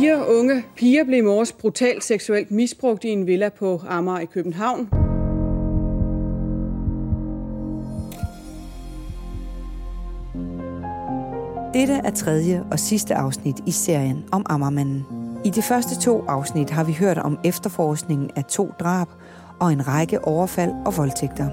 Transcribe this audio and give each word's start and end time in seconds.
Fire 0.00 0.36
unge 0.38 0.64
piger 0.76 1.04
blev 1.04 1.18
i 1.18 1.20
morges 1.20 1.52
brutalt 1.52 2.04
seksuelt 2.04 2.50
misbrugt 2.50 3.04
i 3.04 3.08
en 3.08 3.26
villa 3.26 3.48
på 3.48 3.82
Amager 3.88 4.18
i 4.18 4.24
København. 4.24 4.88
Dette 11.74 11.94
er 12.04 12.10
tredje 12.14 12.64
og 12.70 12.78
sidste 12.78 13.14
afsnit 13.14 13.56
i 13.66 13.70
serien 13.70 14.24
om 14.32 14.46
Ammermanden. 14.48 15.04
I 15.44 15.50
de 15.50 15.62
første 15.62 16.00
to 16.00 16.24
afsnit 16.28 16.70
har 16.70 16.84
vi 16.84 16.92
hørt 16.92 17.18
om 17.18 17.38
efterforskningen 17.44 18.30
af 18.36 18.44
to 18.44 18.72
drab 18.80 19.08
og 19.60 19.72
en 19.72 19.88
række 19.88 20.24
overfald 20.24 20.72
og 20.86 20.96
voldtægter. 20.96 21.48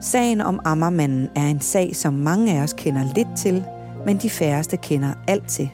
Sagen 0.00 0.40
om 0.40 0.60
Ammermanden 0.64 1.28
er 1.36 1.46
en 1.46 1.60
sag, 1.60 1.96
som 1.96 2.14
mange 2.14 2.58
af 2.58 2.62
os 2.62 2.72
kender 2.72 3.14
lidt 3.14 3.28
til, 3.36 3.64
men 4.04 4.16
de 4.16 4.30
færreste 4.30 4.76
kender 4.76 5.12
alt 5.28 5.48
til. 5.48 5.70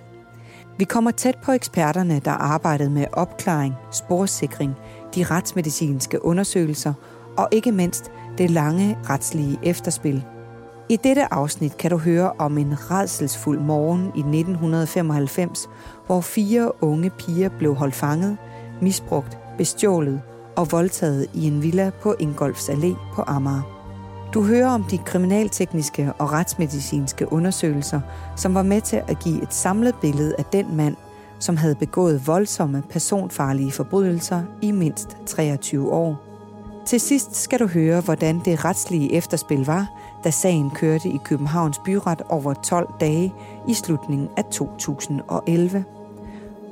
Vi 0.82 0.86
kommer 0.86 1.10
tæt 1.10 1.38
på 1.44 1.52
eksperterne, 1.52 2.20
der 2.24 2.30
arbejdede 2.30 2.90
med 2.90 3.06
opklaring, 3.12 3.74
sporsikring, 3.92 4.74
de 5.14 5.24
retsmedicinske 5.24 6.24
undersøgelser 6.24 6.94
og 7.36 7.48
ikke 7.52 7.72
mindst 7.72 8.10
det 8.38 8.50
lange 8.50 8.98
retslige 9.10 9.58
efterspil. 9.62 10.24
I 10.88 10.96
dette 10.96 11.32
afsnit 11.32 11.76
kan 11.76 11.90
du 11.90 11.98
høre 11.98 12.32
om 12.38 12.58
en 12.58 12.90
redselsfuld 12.90 13.60
morgen 13.60 14.00
i 14.00 14.38
1995, 14.40 15.68
hvor 16.06 16.20
fire 16.20 16.82
unge 16.82 17.10
piger 17.10 17.48
blev 17.48 17.74
holdt 17.74 17.94
fanget, 17.94 18.36
misbrugt, 18.80 19.38
bestjålet 19.58 20.20
og 20.56 20.72
voldtaget 20.72 21.26
i 21.34 21.46
en 21.46 21.62
villa 21.62 21.90
på 22.02 22.14
Ingolfs 22.18 22.68
Allé 22.68 23.14
på 23.14 23.22
Amager. 23.26 23.81
Du 24.34 24.42
hører 24.42 24.68
om 24.68 24.84
de 24.84 24.98
kriminaltekniske 24.98 26.12
og 26.18 26.32
retsmedicinske 26.32 27.32
undersøgelser, 27.32 28.00
som 28.36 28.54
var 28.54 28.62
med 28.62 28.80
til 28.80 29.02
at 29.08 29.18
give 29.18 29.42
et 29.42 29.54
samlet 29.54 29.94
billede 30.00 30.34
af 30.38 30.44
den 30.44 30.76
mand, 30.76 30.96
som 31.38 31.56
havde 31.56 31.74
begået 31.74 32.26
voldsomme 32.26 32.82
personfarlige 32.90 33.72
forbrydelser 33.72 34.42
i 34.62 34.70
mindst 34.70 35.16
23 35.26 35.92
år. 35.92 36.22
Til 36.86 37.00
sidst 37.00 37.36
skal 37.36 37.58
du 37.60 37.66
høre, 37.66 38.00
hvordan 38.00 38.40
det 38.44 38.64
retslige 38.64 39.12
efterspil 39.12 39.66
var, 39.66 39.90
da 40.24 40.30
sagen 40.30 40.70
kørte 40.70 41.08
i 41.08 41.18
Københavns 41.24 41.80
Byret 41.84 42.22
over 42.28 42.54
12 42.54 42.88
dage 43.00 43.34
i 43.68 43.74
slutningen 43.74 44.28
af 44.36 44.44
2011. 44.44 45.84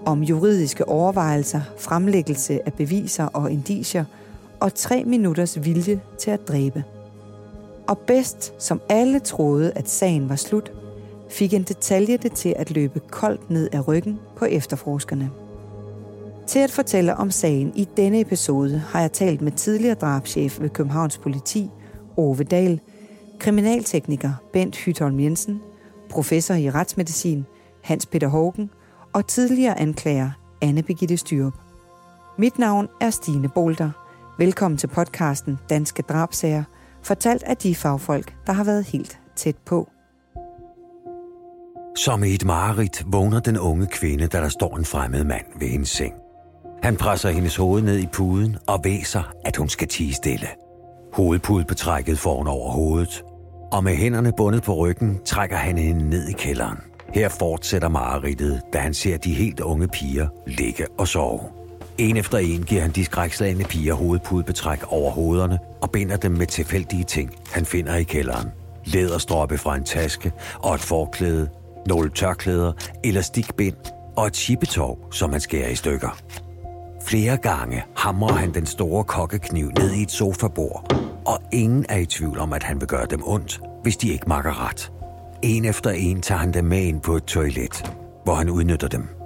Om 0.06 0.22
juridiske 0.22 0.88
overvejelser, 0.88 1.60
fremlæggelse 1.78 2.60
af 2.66 2.72
beviser 2.72 3.24
og 3.24 3.52
indicier 3.52 4.04
og 4.60 4.74
tre 4.74 5.04
minutters 5.04 5.64
vilje 5.64 6.00
til 6.18 6.30
at 6.30 6.48
dræbe. 6.48 6.84
Og 7.90 7.98
bedst, 7.98 8.62
som 8.62 8.80
alle 8.88 9.18
troede, 9.18 9.72
at 9.72 9.88
sagen 9.88 10.28
var 10.28 10.36
slut, 10.36 10.72
fik 11.30 11.54
en 11.54 11.62
detalje 11.62 12.16
det 12.16 12.32
til 12.32 12.54
at 12.56 12.70
løbe 12.70 13.00
koldt 13.10 13.50
ned 13.50 13.68
ad 13.72 13.88
ryggen 13.88 14.18
på 14.36 14.44
efterforskerne. 14.44 15.30
Til 16.46 16.58
at 16.58 16.70
fortælle 16.70 17.16
om 17.16 17.30
sagen 17.30 17.72
i 17.74 17.88
denne 17.96 18.20
episode 18.20 18.78
har 18.78 19.00
jeg 19.00 19.12
talt 19.12 19.40
med 19.42 19.52
tidligere 19.52 19.94
drabschef 19.94 20.60
ved 20.60 20.68
Københavns 20.68 21.18
Politi, 21.18 21.70
Ove 22.16 22.44
Dahl, 22.44 22.80
kriminaltekniker 23.38 24.32
Bent 24.52 24.76
Hytholm 24.76 25.20
Jensen, 25.20 25.60
professor 26.10 26.54
i 26.54 26.70
retsmedicin 26.70 27.46
Hans 27.82 28.06
Peter 28.06 28.28
Hågen 28.28 28.70
og 29.12 29.26
tidligere 29.26 29.80
anklager 29.80 30.30
Anne 30.62 30.82
Begitte 30.82 31.16
Styrup. 31.16 31.54
Mit 32.38 32.58
navn 32.58 32.88
er 33.00 33.10
Stine 33.10 33.48
Bolter. 33.48 33.90
Velkommen 34.38 34.78
til 34.78 34.86
podcasten 34.86 35.58
Danske 35.70 36.02
Drabsager, 36.02 36.64
fortalt 37.02 37.42
af 37.42 37.56
de 37.56 37.74
fagfolk, 37.74 38.34
der 38.46 38.52
har 38.52 38.64
været 38.64 38.84
helt 38.84 39.18
tæt 39.36 39.56
på. 39.66 39.88
Som 41.96 42.24
i 42.24 42.34
et 42.34 42.44
mareridt 42.44 43.02
vågner 43.06 43.40
den 43.40 43.58
unge 43.58 43.86
kvinde, 43.86 44.26
da 44.26 44.40
der 44.40 44.48
står 44.48 44.76
en 44.76 44.84
fremmed 44.84 45.24
mand 45.24 45.44
ved 45.60 45.68
hendes 45.68 45.88
seng. 45.88 46.14
Han 46.82 46.96
presser 46.96 47.30
hendes 47.30 47.56
hoved 47.56 47.82
ned 47.82 47.98
i 47.98 48.06
puden 48.06 48.56
og 48.66 48.80
væser, 48.84 49.32
at 49.44 49.56
hun 49.56 49.68
skal 49.68 49.88
tige 49.88 50.14
stille. 50.14 50.48
Hovedpudbetrækket 51.12 52.18
får 52.18 52.36
hun 52.36 52.46
over 52.46 52.70
hovedet, 52.70 53.24
og 53.72 53.84
med 53.84 53.94
hænderne 53.94 54.32
bundet 54.36 54.62
på 54.62 54.74
ryggen 54.74 55.18
trækker 55.24 55.56
han 55.56 55.78
hende 55.78 56.08
ned 56.08 56.28
i 56.28 56.32
kælderen. 56.32 56.78
Her 57.14 57.28
fortsætter 57.28 57.88
mareridtet, 57.88 58.62
da 58.72 58.78
han 58.78 58.94
ser 58.94 59.16
de 59.16 59.34
helt 59.34 59.60
unge 59.60 59.88
piger 59.88 60.28
ligge 60.46 60.86
og 60.98 61.08
sove. 61.08 61.59
En 62.00 62.16
efter 62.16 62.38
en 62.38 62.62
giver 62.62 62.82
han 62.82 62.90
de 62.90 63.04
skrækslagende 63.04 63.64
piger 63.64 63.94
hovedpudbetræk 63.94 64.92
over 64.92 65.10
hovederne 65.10 65.58
og 65.82 65.90
binder 65.90 66.16
dem 66.16 66.32
med 66.32 66.46
tilfældige 66.46 67.04
ting, 67.04 67.30
han 67.52 67.66
finder 67.66 67.96
i 67.96 68.02
kælderen. 68.02 68.48
Læderstroppe 68.84 69.58
fra 69.58 69.76
en 69.76 69.84
taske 69.84 70.32
og 70.58 70.74
et 70.74 70.80
forklæde, 70.80 71.48
nogle 71.86 72.10
tørklæder, 72.10 72.72
elastikbind 73.04 73.76
og 74.16 74.26
et 74.26 74.36
chippetov, 74.36 74.98
som 75.12 75.32
han 75.32 75.40
skærer 75.40 75.68
i 75.68 75.74
stykker. 75.74 76.18
Flere 77.06 77.36
gange 77.36 77.82
hamrer 77.96 78.34
han 78.34 78.54
den 78.54 78.66
store 78.66 79.04
kokkekniv 79.04 79.70
ned 79.78 79.92
i 79.92 80.02
et 80.02 80.10
sofabord, 80.10 80.94
og 81.26 81.38
ingen 81.52 81.86
er 81.88 81.96
i 81.96 82.06
tvivl 82.06 82.38
om, 82.38 82.52
at 82.52 82.62
han 82.62 82.80
vil 82.80 82.88
gøre 82.88 83.06
dem 83.10 83.20
ondt, 83.24 83.60
hvis 83.82 83.96
de 83.96 84.08
ikke 84.08 84.28
makker 84.28 84.68
ret. 84.68 84.92
En 85.42 85.64
efter 85.64 85.90
en 85.90 86.20
tager 86.20 86.38
han 86.38 86.54
dem 86.54 86.64
med 86.64 86.82
ind 86.82 87.00
på 87.00 87.16
et 87.16 87.24
toilet, 87.24 87.92
hvor 88.24 88.34
han 88.34 88.50
udnytter 88.50 88.88
dem. 88.88 89.19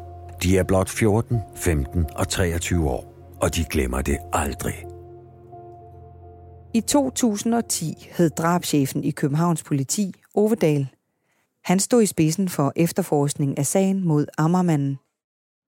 De 0.45 0.59
er 0.59 0.65
blot 0.65 0.89
14, 0.89 1.39
15 1.55 2.07
og 2.17 2.29
23 2.29 2.91
år, 2.91 3.15
og 3.41 3.57
de 3.57 3.65
glemmer 3.65 4.03
det 4.03 4.19
aldrig. 4.33 4.87
I 6.75 6.81
2010 6.81 8.09
hed 8.11 8.31
drabschefen 8.31 9.05
i 9.05 9.11
Københavns 9.11 9.63
politi, 9.63 10.15
Ovedal. 10.35 10.89
Han 11.65 11.81
stod 11.81 12.03
i 12.03 12.07
spidsen 12.07 12.49
for 12.49 12.73
efterforskning 12.77 13.59
af 13.59 13.67
sagen 13.67 14.07
mod 14.07 14.27
Ammermanden. 14.39 14.99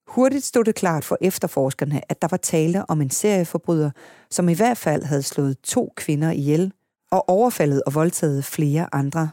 Hurtigt 0.09 0.45
stod 0.45 0.65
det 0.65 0.75
klart 0.75 1.05
for 1.05 1.19
efterforskerne, 1.21 2.01
at 2.09 2.23
der 2.23 2.29
var 2.31 2.37
tale 2.37 2.91
om 2.91 3.01
en 3.01 3.11
serieforbryder, 3.11 3.91
som 4.31 4.49
i 4.49 4.55
hvert 4.55 4.79
fald 4.79 5.03
havde 5.03 5.23
slået 5.23 5.59
to 5.61 5.93
kvinder 5.97 6.31
ihjel 6.31 6.73
og 7.11 7.29
overfaldet 7.29 7.83
og 7.87 7.95
voldtaget 7.95 8.45
flere 8.45 8.89
andre. 8.93 9.29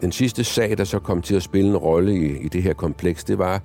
Den 0.00 0.12
sidste 0.12 0.44
sag, 0.44 0.78
der 0.78 0.84
så 0.84 0.98
kom 0.98 1.22
til 1.22 1.34
at 1.36 1.42
spille 1.42 1.70
en 1.70 1.76
rolle 1.76 2.16
i, 2.16 2.38
i 2.38 2.48
det 2.48 2.62
her 2.62 2.72
kompleks, 2.72 3.24
det 3.24 3.38
var 3.38 3.62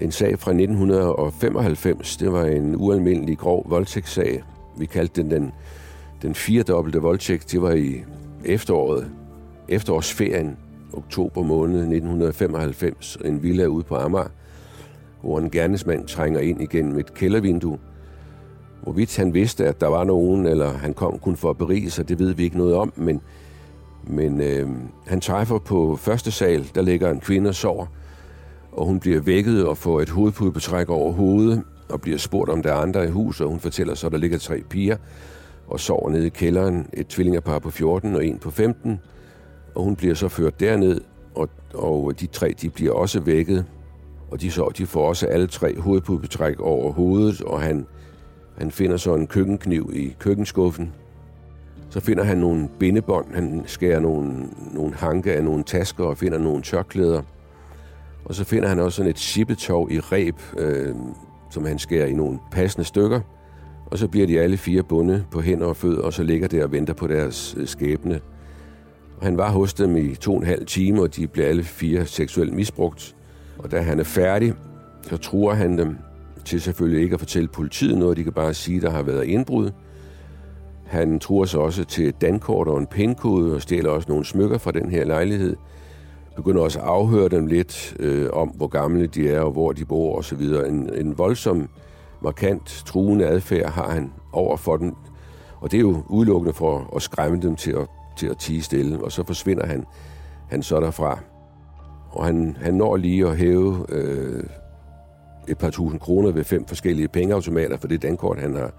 en 0.00 0.12
sag 0.12 0.38
fra 0.38 0.50
1995. 0.50 2.16
Det 2.16 2.32
var 2.32 2.44
en 2.44 2.76
ualmindelig 2.76 3.38
grov 3.38 3.66
voldtægtssag. 3.70 4.42
Vi 4.78 4.86
kaldte 4.86 5.22
den 5.22 5.30
den, 5.30 5.52
den 6.22 6.34
firedobbelte 6.34 6.98
voldtægt. 6.98 7.52
Det 7.52 7.62
var 7.62 7.72
i 7.72 8.04
efteråret, 8.44 9.10
efterårsferien, 9.68 10.56
oktober 10.92 11.42
måned 11.42 11.78
1995, 11.78 13.18
en 13.24 13.42
villa 13.42 13.66
ude 13.66 13.84
på 13.84 13.96
Amager, 13.96 14.28
hvor 15.20 15.38
en 15.38 15.50
gerningsmand 15.50 16.06
trænger 16.06 16.40
ind 16.40 16.62
igennem 16.62 16.98
et 16.98 17.14
kældervindue. 17.14 17.78
Hvorvidt 18.82 19.16
han 19.16 19.34
vidste, 19.34 19.66
at 19.66 19.80
der 19.80 19.86
var 19.86 20.04
nogen, 20.04 20.46
eller 20.46 20.72
han 20.72 20.94
kom 20.94 21.18
kun 21.18 21.36
for 21.36 21.50
at 21.50 21.58
berige 21.58 21.90
sig, 21.90 22.08
det 22.08 22.18
ved 22.18 22.34
vi 22.34 22.44
ikke 22.44 22.58
noget 22.58 22.74
om, 22.74 22.92
men 22.96 23.20
men 24.08 24.40
øh, 24.40 24.68
han 25.06 25.20
træffer 25.20 25.58
på 25.58 25.96
første 25.96 26.30
sal, 26.30 26.70
der 26.74 26.82
ligger 26.82 27.10
en 27.10 27.20
kvinde 27.20 27.48
og 27.48 27.54
sover, 27.54 27.86
og 28.72 28.86
hun 28.86 29.00
bliver 29.00 29.20
vækket 29.20 29.66
og 29.66 29.76
får 29.76 30.00
et 30.00 30.08
hovedpudebetræk 30.08 30.88
over 30.88 31.12
hovedet, 31.12 31.62
og 31.88 32.00
bliver 32.00 32.18
spurgt 32.18 32.50
om 32.50 32.62
der 32.62 32.72
er 32.72 32.76
andre 32.76 33.04
i 33.04 33.10
huset, 33.10 33.44
og 33.44 33.50
hun 33.50 33.60
fortæller 33.60 33.94
så, 33.94 34.06
at 34.06 34.12
der 34.12 34.18
ligger 34.18 34.38
tre 34.38 34.62
piger, 34.70 34.96
og 35.66 35.80
sover 35.80 36.10
nede 36.10 36.26
i 36.26 36.30
kælderen, 36.30 36.86
et 36.92 37.06
tvillingepar 37.06 37.58
på 37.58 37.70
14 37.70 38.14
og 38.14 38.26
en 38.26 38.38
på 38.38 38.50
15, 38.50 39.00
og 39.74 39.84
hun 39.84 39.96
bliver 39.96 40.14
så 40.14 40.28
ført 40.28 40.60
derned, 40.60 41.00
og, 41.34 41.48
og 41.74 42.20
de 42.20 42.26
tre 42.26 42.54
de 42.62 42.70
bliver 42.70 42.92
også 42.92 43.20
vækket, 43.20 43.64
og 44.30 44.40
de, 44.40 44.50
så, 44.50 44.72
de 44.78 44.86
får 44.86 45.08
også 45.08 45.26
alle 45.26 45.46
tre 45.46 45.80
hovedpudebetræk 45.80 46.60
over 46.60 46.92
hovedet, 46.92 47.42
og 47.42 47.60
han, 47.60 47.86
han 48.58 48.70
finder 48.70 48.96
så 48.96 49.14
en 49.14 49.26
køkkenkniv 49.26 49.90
i 49.94 50.16
køkkenskuffen, 50.18 50.92
så 51.90 52.00
finder 52.00 52.24
han 52.24 52.38
nogle 52.38 52.68
bindebånd, 52.78 53.34
han 53.34 53.62
skærer 53.66 54.00
nogle, 54.00 54.48
nogle 54.72 54.94
hanke 54.94 55.32
af 55.32 55.44
nogle 55.44 55.64
tasker 55.64 56.04
og 56.04 56.18
finder 56.18 56.38
nogle 56.38 56.62
tørklæder. 56.62 57.22
Og 58.24 58.34
så 58.34 58.44
finder 58.44 58.68
han 58.68 58.78
også 58.78 58.96
sådan 58.96 59.10
et 59.10 59.18
shippetov 59.18 59.90
i 59.90 60.00
reb, 60.00 60.36
øh, 60.58 60.94
som 61.50 61.64
han 61.64 61.78
skærer 61.78 62.06
i 62.06 62.12
nogle 62.12 62.38
passende 62.50 62.84
stykker. 62.84 63.20
Og 63.86 63.98
så 63.98 64.08
bliver 64.08 64.26
de 64.26 64.40
alle 64.40 64.56
fire 64.56 64.82
bundet 64.82 65.26
på 65.30 65.40
hænder 65.40 65.66
og 65.66 65.76
fødder, 65.76 66.02
og 66.02 66.12
så 66.12 66.22
ligger 66.22 66.48
der 66.48 66.64
og 66.64 66.72
venter 66.72 66.94
på 66.94 67.06
deres 67.06 67.54
øh, 67.58 67.66
skæbne. 67.66 68.20
Og 69.18 69.24
han 69.26 69.36
var 69.36 69.50
hos 69.50 69.74
dem 69.74 69.96
i 69.96 70.14
to 70.14 70.32
og 70.32 70.40
en 70.40 70.46
halv 70.46 70.66
time, 70.66 71.02
og 71.02 71.16
de 71.16 71.26
blev 71.26 71.44
alle 71.44 71.62
fire 71.62 72.06
seksuelt 72.06 72.52
misbrugt. 72.52 73.16
Og 73.58 73.70
da 73.70 73.80
han 73.80 74.00
er 74.00 74.04
færdig, 74.04 74.54
så 75.02 75.16
truer 75.16 75.54
han 75.54 75.78
dem 75.78 75.96
til 76.44 76.60
selvfølgelig 76.60 77.02
ikke 77.02 77.14
at 77.14 77.20
fortælle 77.20 77.48
politiet 77.48 77.98
noget. 77.98 78.16
De 78.16 78.24
kan 78.24 78.32
bare 78.32 78.54
sige, 78.54 78.76
at 78.76 78.82
der 78.82 78.90
har 78.90 79.02
været 79.02 79.24
indbrud. 79.24 79.70
Han 80.88 81.20
truer 81.20 81.44
sig 81.44 81.60
også 81.60 81.84
til 81.84 82.14
dankort 82.20 82.68
og 82.68 82.78
en 82.78 82.86
pindkode 82.86 83.54
og 83.54 83.62
stjæler 83.62 83.90
også 83.90 84.08
nogle 84.08 84.24
smykker 84.24 84.58
fra 84.58 84.70
den 84.70 84.90
her 84.90 85.04
lejlighed. 85.04 85.56
Begynder 86.36 86.62
også 86.62 86.78
at 86.78 86.84
afhøre 86.84 87.28
dem 87.28 87.46
lidt 87.46 87.96
øh, 88.00 88.28
om, 88.32 88.48
hvor 88.48 88.66
gamle 88.66 89.06
de 89.06 89.28
er 89.30 89.40
og 89.40 89.50
hvor 89.50 89.72
de 89.72 89.84
bor 89.84 90.18
osv. 90.18 90.40
En, 90.40 90.94
en 90.94 91.18
voldsom, 91.18 91.68
markant, 92.22 92.82
truende 92.86 93.26
adfærd 93.26 93.70
har 93.70 93.90
han 93.90 94.12
over 94.32 94.56
for 94.56 94.76
dem. 94.76 94.94
Og 95.60 95.70
det 95.70 95.76
er 95.76 95.80
jo 95.80 96.02
udelukkende 96.08 96.52
for 96.52 96.92
at 96.96 97.02
skræmme 97.02 97.40
dem 97.42 97.56
til 97.56 97.70
at, 97.70 97.86
til 98.16 98.26
at 98.26 98.38
tige 98.38 98.62
stille, 98.62 99.04
og 99.04 99.12
så 99.12 99.24
forsvinder 99.26 99.66
han, 99.66 99.84
han 100.50 100.62
så 100.62 100.80
derfra. 100.80 101.18
Og 102.10 102.24
han, 102.24 102.56
han 102.60 102.74
når 102.74 102.96
lige 102.96 103.26
at 103.26 103.36
hæve 103.36 103.86
øh, 103.88 104.44
et 105.48 105.58
par 105.58 105.70
tusind 105.70 106.00
kroner 106.00 106.30
ved 106.30 106.44
fem 106.44 106.66
forskellige 106.66 107.08
pengeautomater 107.08 107.76
for 107.76 107.88
det 107.88 108.02
dankort, 108.02 108.38
han 108.38 108.54
har, 108.54 108.72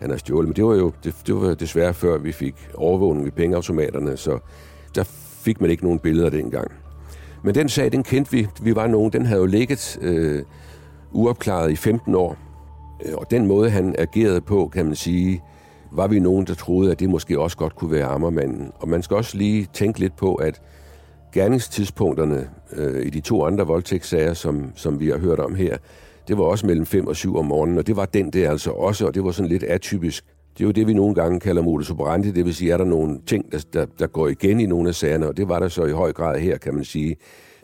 han 0.00 0.10
har 0.10 0.16
stjålet. 0.16 0.48
Men 0.48 0.56
det 0.56 0.64
var 0.64 0.74
jo 0.74 0.92
det, 1.04 1.14
det 1.26 1.34
var 1.34 1.54
desværre 1.54 1.94
før 1.94 2.18
vi 2.18 2.32
fik 2.32 2.54
overvågning 2.74 3.24
ved 3.24 3.32
pengeautomaterne, 3.32 4.16
så 4.16 4.38
der 4.94 5.04
fik 5.44 5.60
man 5.60 5.70
ikke 5.70 5.84
nogen 5.84 5.98
billeder 5.98 6.30
dengang. 6.30 6.70
Men 7.44 7.54
den 7.54 7.68
sag, 7.68 7.92
den 7.92 8.02
kendte 8.02 8.30
vi. 8.30 8.48
Vi 8.62 8.74
var 8.74 8.86
nogen, 8.86 9.12
den 9.12 9.26
havde 9.26 9.40
jo 9.40 9.46
ligget 9.46 9.98
øh, 10.00 10.42
uopklaret 11.12 11.70
i 11.70 11.76
15 11.76 12.14
år. 12.14 12.36
Øh, 13.06 13.14
og 13.14 13.30
den 13.30 13.46
måde, 13.46 13.70
han 13.70 13.94
agerede 13.98 14.40
på, 14.40 14.70
kan 14.72 14.86
man 14.86 14.94
sige, 14.94 15.42
var 15.92 16.06
vi 16.06 16.20
nogen, 16.20 16.46
der 16.46 16.54
troede, 16.54 16.90
at 16.90 17.00
det 17.00 17.10
måske 17.10 17.40
også 17.40 17.56
godt 17.56 17.76
kunne 17.76 17.90
være 17.90 18.06
Ammermanden. 18.06 18.72
Og 18.78 18.88
man 18.88 19.02
skal 19.02 19.16
også 19.16 19.36
lige 19.36 19.68
tænke 19.72 19.98
lidt 20.00 20.16
på, 20.16 20.34
at 20.34 20.60
gerningstidspunkterne 21.32 22.48
øh, 22.72 23.06
i 23.06 23.10
de 23.10 23.20
to 23.20 23.44
andre 23.44 23.66
voldtægtssager, 23.66 24.34
som, 24.34 24.72
som 24.74 25.00
vi 25.00 25.08
har 25.08 25.18
hørt 25.18 25.38
om 25.38 25.54
her, 25.54 25.76
det 26.28 26.38
var 26.38 26.44
også 26.44 26.66
mellem 26.66 26.86
5 26.86 27.06
og 27.06 27.16
7 27.16 27.36
om 27.36 27.44
morgenen, 27.44 27.78
og 27.78 27.86
det 27.86 27.96
var 27.96 28.06
den 28.06 28.30
der 28.30 28.50
altså 28.50 28.70
også, 28.70 29.06
og 29.06 29.14
det 29.14 29.24
var 29.24 29.30
sådan 29.30 29.48
lidt 29.48 29.62
atypisk. 29.62 30.24
Det 30.58 30.64
er 30.64 30.68
jo 30.68 30.72
det, 30.72 30.86
vi 30.86 30.94
nogle 30.94 31.14
gange 31.14 31.40
kalder 31.40 31.62
modus 31.62 31.90
operandi, 31.90 32.30
det 32.30 32.44
vil 32.44 32.54
sige, 32.54 32.72
er 32.72 32.76
der 32.76 32.84
nogle 32.84 33.20
ting, 33.26 33.52
der, 33.52 33.64
der, 33.72 33.86
der 33.98 34.06
går 34.06 34.28
igen 34.28 34.60
i 34.60 34.66
nogle 34.66 34.88
af 34.88 34.94
sagerne, 34.94 35.28
og 35.28 35.36
det 35.36 35.48
var 35.48 35.58
der 35.58 35.68
så 35.68 35.84
i 35.84 35.92
høj 35.92 36.12
grad 36.12 36.40
her, 36.40 36.58
kan 36.58 36.74
man 36.74 36.84
sige. 36.84 37.16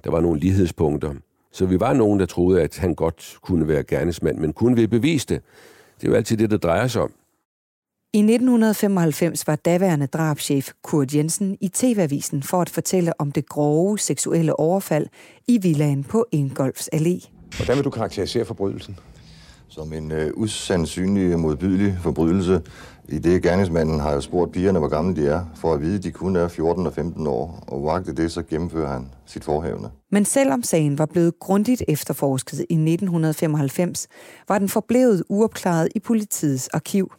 Der 0.04 0.10
var 0.10 0.20
nogle 0.20 0.40
lighedspunkter. 0.40 1.14
Så 1.52 1.66
vi 1.66 1.80
var 1.80 1.92
nogen, 1.92 2.20
der 2.20 2.26
troede, 2.26 2.62
at 2.62 2.78
han 2.78 2.94
godt 2.94 3.38
kunne 3.42 3.68
være 3.68 3.82
gerningsmand, 3.82 4.38
men 4.38 4.52
kunne 4.52 4.76
vi 4.76 4.86
bevise 4.86 5.26
det? 5.26 5.42
Det 6.00 6.06
er 6.06 6.10
jo 6.10 6.16
altid 6.16 6.36
det, 6.36 6.50
der 6.50 6.56
drejer 6.56 6.86
sig 6.86 7.02
om. 7.02 7.12
I 8.12 8.18
1995 8.18 9.46
var 9.46 9.56
daværende 9.56 10.06
drabschef 10.06 10.70
Kurt 10.82 11.14
Jensen 11.14 11.58
i 11.60 11.68
TV-avisen 11.68 12.42
for 12.42 12.60
at 12.60 12.70
fortælle 12.70 13.20
om 13.20 13.32
det 13.32 13.48
grove 13.48 13.98
seksuelle 13.98 14.60
overfald 14.60 15.06
i 15.48 15.58
villaen 15.62 16.04
på 16.04 16.26
Ingolfs 16.32 16.88
Allé. 16.94 17.35
Hvordan 17.56 17.76
vil 17.76 17.84
du 17.84 17.90
karakterisere 17.90 18.44
forbrydelsen? 18.44 18.98
Som 19.68 19.92
en 19.92 20.12
øh, 20.12 20.32
usandsynlig 20.34 21.38
modbydelig 21.38 21.98
forbrydelse. 22.02 22.62
I 23.08 23.18
det 23.18 23.42
gerningsmanden 23.42 24.00
har 24.00 24.12
jo 24.12 24.20
spurgt 24.20 24.52
pigerne, 24.52 24.78
hvor 24.78 24.88
gamle 24.88 25.16
de 25.16 25.28
er, 25.28 25.44
for 25.54 25.74
at 25.74 25.80
vide, 25.80 25.96
at 25.96 26.04
de 26.04 26.10
kun 26.10 26.36
er 26.36 26.48
14 26.48 26.86
og 26.86 26.92
15 26.92 27.26
år, 27.26 27.64
og 27.66 27.82
uagte 27.82 28.14
det, 28.14 28.32
så 28.32 28.42
gennemfører 28.42 28.92
han 28.92 29.08
sit 29.26 29.44
forhævne. 29.44 29.90
Men 30.10 30.24
selvom 30.24 30.62
sagen 30.62 30.98
var 30.98 31.06
blevet 31.06 31.38
grundigt 31.40 31.82
efterforsket 31.88 32.58
i 32.58 32.74
1995, 32.74 34.08
var 34.48 34.58
den 34.58 34.68
forblevet 34.68 35.24
uopklaret 35.28 35.88
i 35.94 36.00
politiets 36.00 36.68
arkiv. 36.68 37.12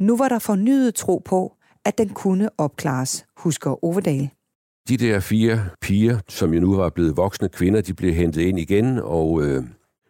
Nu 0.00 0.16
var 0.16 0.28
der 0.28 0.38
fornyet 0.38 0.94
tro 0.94 1.22
på, 1.24 1.52
at 1.84 1.98
den 1.98 2.08
kunne 2.08 2.48
opklares, 2.58 3.26
husker 3.36 3.84
Overdal. 3.84 4.30
De 4.88 4.96
der 4.96 5.20
fire 5.20 5.64
piger, 5.80 6.18
som 6.28 6.54
jo 6.54 6.60
nu 6.60 6.76
var 6.76 6.90
blevet 6.90 7.16
voksne 7.16 7.48
kvinder, 7.48 7.80
de 7.80 7.94
blev 7.94 8.14
hentet 8.14 8.42
ind 8.42 8.58
igen, 8.58 8.98
og 8.98 9.42
øh, 9.42 9.62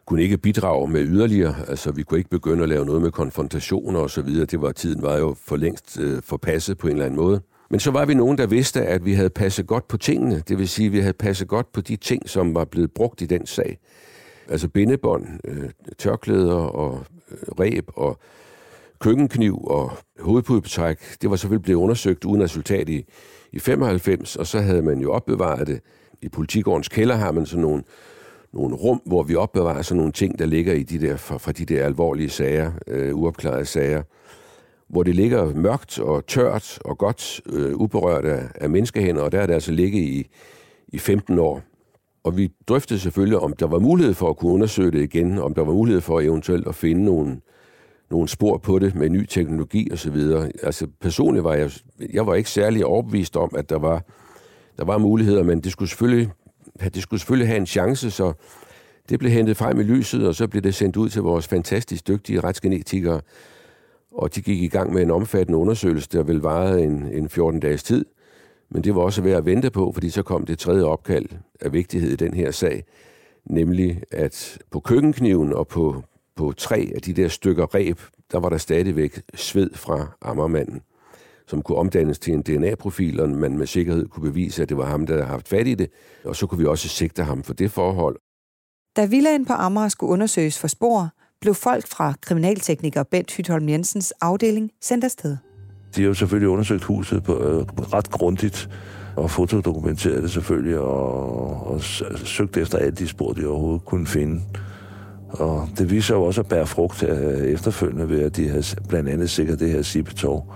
kunne 0.06 0.22
ikke 0.22 0.38
bidrage 0.38 0.88
med 0.88 1.04
yderligere. 1.04 1.54
Altså, 1.68 1.92
vi 1.92 2.02
kunne 2.02 2.18
ikke 2.18 2.30
begynde 2.30 2.62
at 2.62 2.68
lave 2.68 2.84
noget 2.84 3.02
med 3.02 3.10
konfrontationer 3.10 4.00
og 4.00 4.10
så 4.10 4.22
videre. 4.22 4.46
Det 4.46 4.62
var, 4.62 4.72
tiden 4.72 5.02
var 5.02 5.16
jo 5.16 5.36
for 5.44 5.56
længst 5.56 5.98
øh, 6.00 6.22
forpasset 6.22 6.78
på 6.78 6.86
en 6.86 6.92
eller 6.92 7.04
anden 7.04 7.20
måde. 7.20 7.40
Men 7.70 7.80
så 7.80 7.90
var 7.90 8.04
vi 8.04 8.14
nogen, 8.14 8.38
der 8.38 8.46
vidste, 8.46 8.82
at 8.82 9.04
vi 9.04 9.12
havde 9.12 9.30
passet 9.30 9.66
godt 9.66 9.88
på 9.88 9.96
tingene. 9.96 10.42
Det 10.48 10.58
vil 10.58 10.68
sige, 10.68 10.86
at 10.86 10.92
vi 10.92 11.00
havde 11.00 11.12
passet 11.12 11.48
godt 11.48 11.72
på 11.72 11.80
de 11.80 11.96
ting, 11.96 12.28
som 12.28 12.54
var 12.54 12.64
blevet 12.64 12.92
brugt 12.92 13.20
i 13.20 13.26
den 13.26 13.46
sag. 13.46 13.78
Altså 14.48 14.68
bindebånd, 14.68 15.26
øh, 15.44 15.70
tørklæder 15.98 16.54
og 16.54 17.04
øh, 17.30 17.38
ræb 17.60 17.90
og 17.94 18.18
køkkenkniv 19.00 19.64
og 19.64 19.92
hovedpudebetræk. 20.20 20.98
Det 21.22 21.30
var 21.30 21.36
selvfølgelig 21.36 21.62
blevet 21.62 21.80
undersøgt 21.80 22.24
uden 22.24 22.42
resultat 22.42 22.88
i, 22.88 23.04
i 23.52 23.58
95, 23.58 24.36
og 24.36 24.46
så 24.46 24.60
havde 24.60 24.82
man 24.82 24.98
jo 24.98 25.12
opbevaret 25.12 25.66
det. 25.66 25.80
I 26.22 26.28
politigårdens 26.28 26.88
kælder 26.88 27.14
har 27.14 27.32
man 27.32 27.46
sådan 27.46 27.62
nogle 27.62 27.82
nogle 28.52 28.76
rum, 28.76 29.02
hvor 29.06 29.22
vi 29.22 29.34
opbevarer 29.34 29.82
sådan 29.82 29.96
nogle 29.96 30.12
ting, 30.12 30.38
der 30.38 30.46
ligger 30.46 30.72
i 30.72 30.82
de 30.82 31.00
der, 31.00 31.16
fra, 31.16 31.36
fra 31.36 31.52
de 31.52 31.64
der 31.64 31.84
alvorlige 31.84 32.30
sager, 32.30 32.72
øh, 32.86 33.16
uopklarede 33.16 33.64
sager, 33.64 34.02
hvor 34.88 35.02
det 35.02 35.14
ligger 35.14 35.54
mørkt 35.54 35.98
og 35.98 36.26
tørt 36.26 36.78
og 36.84 36.98
godt 36.98 37.40
øh, 37.46 37.76
uberørt 37.76 38.24
af, 38.24 38.48
af 38.54 38.70
menneskehænder, 38.70 39.22
og 39.22 39.32
der 39.32 39.40
er 39.40 39.46
det 39.46 39.54
altså 39.54 39.72
ligget 39.72 40.02
i, 40.02 40.28
i 40.88 40.98
15 40.98 41.38
år. 41.38 41.62
Og 42.24 42.36
vi 42.36 42.52
drøftede 42.68 43.00
selvfølgelig, 43.00 43.38
om 43.38 43.52
der 43.52 43.66
var 43.66 43.78
mulighed 43.78 44.14
for 44.14 44.30
at 44.30 44.36
kunne 44.36 44.52
undersøge 44.52 44.90
det 44.90 45.02
igen, 45.02 45.38
om 45.38 45.54
der 45.54 45.64
var 45.64 45.72
mulighed 45.72 46.00
for 46.00 46.20
eventuelt 46.20 46.68
at 46.68 46.74
finde 46.74 47.04
nogle, 47.04 47.40
nogle 48.10 48.28
spor 48.28 48.58
på 48.58 48.78
det 48.78 48.94
med 48.94 49.10
ny 49.10 49.26
teknologi 49.26 49.88
osv. 49.92 50.16
Altså 50.62 50.86
personligt 51.00 51.44
var 51.44 51.54
jeg, 51.54 51.70
jeg 52.12 52.26
var 52.26 52.34
ikke 52.34 52.50
særlig 52.50 52.84
overbevist 52.86 53.36
om, 53.36 53.54
at 53.56 53.70
der 53.70 53.78
var, 53.78 54.04
der 54.78 54.84
var 54.84 54.98
muligheder, 54.98 55.42
men 55.42 55.60
det 55.60 55.72
skulle 55.72 55.88
selvfølgelig 55.88 56.30
det 56.94 57.02
skulle 57.02 57.20
selvfølgelig 57.20 57.48
have 57.48 57.56
en 57.56 57.66
chance, 57.66 58.10
så 58.10 58.32
det 59.08 59.18
blev 59.18 59.32
hentet 59.32 59.56
frem 59.56 59.80
i 59.80 59.82
lyset, 59.82 60.26
og 60.28 60.34
så 60.34 60.48
blev 60.48 60.62
det 60.62 60.74
sendt 60.74 60.96
ud 60.96 61.08
til 61.08 61.22
vores 61.22 61.48
fantastisk 61.48 62.08
dygtige 62.08 62.40
retsgenetikere, 62.40 63.20
og 64.12 64.34
de 64.34 64.42
gik 64.42 64.62
i 64.62 64.68
gang 64.68 64.92
med 64.92 65.02
en 65.02 65.10
omfattende 65.10 65.58
undersøgelse, 65.58 66.08
der 66.12 66.22
vil 66.22 66.40
vare 66.40 66.82
en, 66.82 67.08
en 67.12 67.28
14 67.28 67.60
dages 67.60 67.82
tid. 67.82 68.04
Men 68.70 68.84
det 68.84 68.94
var 68.94 69.02
også 69.02 69.22
værd 69.22 69.36
at 69.36 69.46
vente 69.46 69.70
på, 69.70 69.92
fordi 69.92 70.10
så 70.10 70.22
kom 70.22 70.46
det 70.46 70.58
tredje 70.58 70.82
opkald 70.82 71.26
af 71.60 71.72
vigtighed 71.72 72.10
i 72.10 72.16
den 72.16 72.34
her 72.34 72.50
sag, 72.50 72.84
nemlig 73.44 74.02
at 74.10 74.58
på 74.70 74.80
køkkenkniven 74.80 75.52
og 75.52 75.68
på, 75.68 76.02
på 76.38 76.52
tre 76.56 76.92
af 76.94 77.02
de 77.02 77.12
der 77.12 77.28
stykker 77.28 77.66
ræb, 77.66 78.00
der 78.32 78.40
var 78.40 78.48
der 78.48 78.58
stadigvæk 78.58 79.22
sved 79.34 79.70
fra 79.74 80.06
ammermanden 80.22 80.80
som 81.48 81.62
kunne 81.62 81.78
omdannes 81.78 82.18
til 82.18 82.34
en 82.34 82.42
DNA-profil, 82.42 83.20
og 83.20 83.28
man 83.28 83.58
med 83.58 83.66
sikkerhed 83.66 84.08
kunne 84.08 84.30
bevise, 84.30 84.62
at 84.62 84.68
det 84.68 84.76
var 84.76 84.86
ham, 84.86 85.06
der 85.06 85.14
havde 85.14 85.26
haft 85.26 85.48
fat 85.48 85.66
i 85.66 85.74
det, 85.74 85.90
og 86.24 86.36
så 86.36 86.46
kunne 86.46 86.58
vi 86.58 86.66
også 86.66 86.88
sigte 86.88 87.22
ham 87.24 87.42
for 87.42 87.54
det 87.54 87.70
forhold. 87.70 88.16
Da 88.96 89.06
villaen 89.06 89.46
på 89.46 89.52
Amager 89.52 89.88
skulle 89.88 90.12
undersøges 90.12 90.58
for 90.58 90.68
spor, 90.68 91.10
blev 91.40 91.54
folk 91.54 91.86
fra 91.86 92.14
kriminaltekniker 92.20 93.02
Bent 93.02 93.32
Hytholm 93.32 93.68
Jensens 93.68 94.12
afdeling 94.20 94.70
sendt 94.80 95.04
afsted. 95.04 95.36
De 95.96 96.00
har 96.00 96.08
jo 96.08 96.14
selvfølgelig 96.14 96.48
undersøgt 96.48 96.84
huset 96.84 97.22
på, 97.22 97.34
øh, 97.34 97.66
ret 97.92 98.10
grundigt, 98.10 98.70
og 99.16 99.30
fotodokumenteret 99.30 100.22
det 100.22 100.30
selvfølgelig, 100.30 100.78
og, 100.78 101.66
og 101.66 101.82
søgt 102.24 102.56
efter 102.56 102.78
alle 102.78 102.94
de 102.94 103.08
spor, 103.08 103.32
de 103.32 103.46
overhovedet 103.46 103.84
kunne 103.84 104.06
finde. 104.06 104.40
Og 105.28 105.68
det 105.78 105.90
viser 105.90 106.14
jo 106.14 106.22
også 106.22 106.40
at 106.40 106.46
bære 106.46 106.66
frugt 106.66 107.02
øh, 107.02 107.38
efterfølgende 107.38 108.08
ved, 108.08 108.22
at 108.22 108.36
de 108.36 108.48
har 108.48 108.74
blandt 108.88 109.08
andet 109.08 109.30
sikret 109.30 109.60
det 109.60 109.70
her 109.70 109.82
Sibetov, 109.82 110.52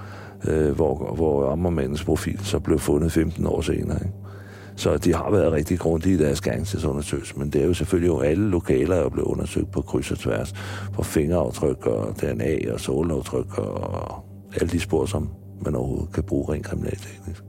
øh, 0.49 0.71
hvor, 0.71 1.15
hvor 1.15 1.51
Ammermandens 1.51 2.05
profil 2.05 2.41
så 2.45 2.59
blev 2.59 2.79
fundet 2.79 3.13
15 3.13 3.47
år 3.47 3.61
senere. 3.61 3.99
Ikke? 4.05 4.17
Så 4.77 4.97
de 4.97 5.15
har 5.15 5.31
været 5.31 5.53
rigtig 5.53 5.79
grundige 5.79 6.15
i 6.15 6.19
deres 6.19 6.41
gangstidsundersøgelse, 6.41 7.39
men 7.39 7.51
det 7.51 7.63
er 7.63 7.67
jo 7.67 7.75
selvfølgelig 7.75 8.09
jo 8.09 8.21
alle 8.21 8.51
lokaler, 8.51 8.97
der 8.97 9.05
er 9.05 9.09
blevet 9.09 9.27
undersøgt 9.29 9.71
på 9.71 9.81
kryds 9.81 10.11
og 10.11 10.19
tværs, 10.19 10.55
på 10.93 11.03
fingeraftryk 11.03 11.87
og 11.87 12.21
DNA 12.21 12.73
og 12.73 12.81
solaftryk 12.81 13.59
og 13.59 14.25
alle 14.61 14.73
de 14.73 14.81
spor, 14.81 15.07
som 15.07 15.29
man 15.65 15.75
overhovedet 15.75 16.13
kan 16.13 16.23
bruge 16.23 16.53
rent 16.53 16.67
kriminalteknisk. 16.67 17.45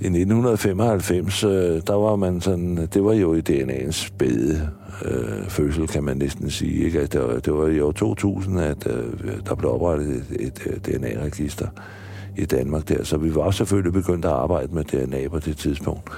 I 0.00 0.06
1995, 0.06 1.44
øh, 1.44 1.50
der 1.86 1.94
var 1.94 2.16
man 2.16 2.40
sådan, 2.40 2.88
det 2.94 3.04
var 3.04 3.12
jo 3.12 3.34
i 3.34 3.42
DNA'ens 3.50 4.06
spæde 4.06 4.70
øh, 5.04 5.48
fødsel, 5.48 5.88
kan 5.88 6.04
man 6.04 6.16
næsten 6.16 6.50
sige. 6.50 6.84
Ikke? 6.84 7.00
Altså, 7.00 7.18
det, 7.18 7.28
var, 7.28 7.38
det 7.38 7.54
var 7.54 7.66
i 7.66 7.80
år 7.80 7.92
2000, 7.92 8.60
at 8.60 8.86
øh, 8.86 9.30
der 9.46 9.54
blev 9.54 9.70
oprettet 9.70 10.08
et, 10.08 10.24
et, 10.40 10.62
øh, 10.66 10.72
et 10.72 10.86
DNA-register 10.86 11.66
i 12.36 12.44
Danmark 12.44 12.88
der. 12.88 13.04
Så 13.04 13.16
vi 13.16 13.34
var 13.34 13.50
selvfølgelig 13.50 13.92
begyndt 13.92 14.24
at 14.24 14.30
arbejde 14.30 14.74
med 14.74 14.84
DNA 14.84 15.28
på 15.28 15.38
det 15.38 15.56
tidspunkt, 15.56 16.10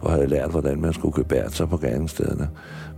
og 0.00 0.12
havde 0.12 0.26
lært, 0.26 0.50
hvordan 0.50 0.80
man 0.80 0.92
skulle 0.92 1.16
gebære 1.16 1.50
sig 1.50 1.68
på 1.68 1.76
gerningsstederne. 1.76 2.48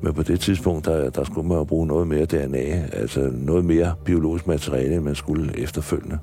Men 0.00 0.14
på 0.14 0.22
det 0.22 0.40
tidspunkt, 0.40 0.84
der, 0.84 1.10
der 1.10 1.24
skulle 1.24 1.48
man 1.48 1.58
jo 1.58 1.64
bruge 1.64 1.86
noget 1.86 2.08
mere 2.08 2.24
DNA, 2.24 2.88
altså 2.92 3.30
noget 3.32 3.64
mere 3.64 3.94
biologisk 4.04 4.46
materiale, 4.46 4.94
end 4.94 5.04
man 5.04 5.14
skulle 5.14 5.58
efterfølgende. 5.58 6.18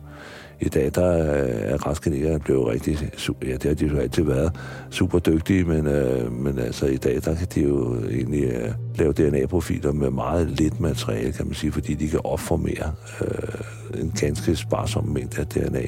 I 0.59 0.69
dag, 0.69 0.91
der 0.95 1.05
er 1.05 1.87
retsgenikere 1.87 2.39
blevet 2.39 2.67
rigtig, 2.67 3.11
ja, 3.43 3.53
det 3.53 3.63
har 3.63 3.73
de 3.73 3.85
jo 3.85 3.97
altid 3.97 4.23
været, 4.23 4.51
super 4.89 5.19
dygtige, 5.19 5.63
men, 5.63 5.87
øh, 5.87 6.31
men 6.31 6.59
altså 6.59 6.85
i 6.85 6.97
dag, 6.97 7.19
der 7.25 7.35
kan 7.35 7.47
de 7.55 7.61
jo 7.61 7.95
egentlig 8.09 8.43
øh, 8.43 8.71
lave 8.95 9.13
DNA-profiler 9.13 9.91
med 9.91 10.09
meget 10.09 10.49
lidt 10.49 10.79
materiale, 10.79 11.31
kan 11.31 11.45
man 11.45 11.55
sige, 11.55 11.71
fordi 11.71 11.93
de 11.93 12.07
kan 12.07 12.19
opformere 12.23 12.91
øh, 13.21 14.01
en 14.01 14.13
ganske 14.19 14.55
sparsom 14.55 15.07
mængde 15.07 15.41
af 15.41 15.47
DNA 15.47 15.87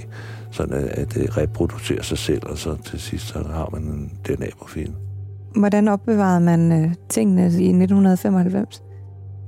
sådan 0.55 0.89
at 0.91 1.13
det 1.13 1.38
reproducerer 1.38 2.01
sig 2.01 2.17
selv, 2.17 2.41
og 2.45 2.57
så 2.57 2.75
til 2.86 3.00
sidst 3.00 3.27
så 3.27 3.39
har 3.39 3.69
man 3.74 3.81
en 3.81 4.12
DNA-profil. 4.27 4.93
Hvordan 5.55 5.88
opbevarede 5.88 6.41
man 6.41 6.72
øh, 6.72 6.93
tingene 7.10 7.41
i 7.41 7.45
1995? 7.45 8.85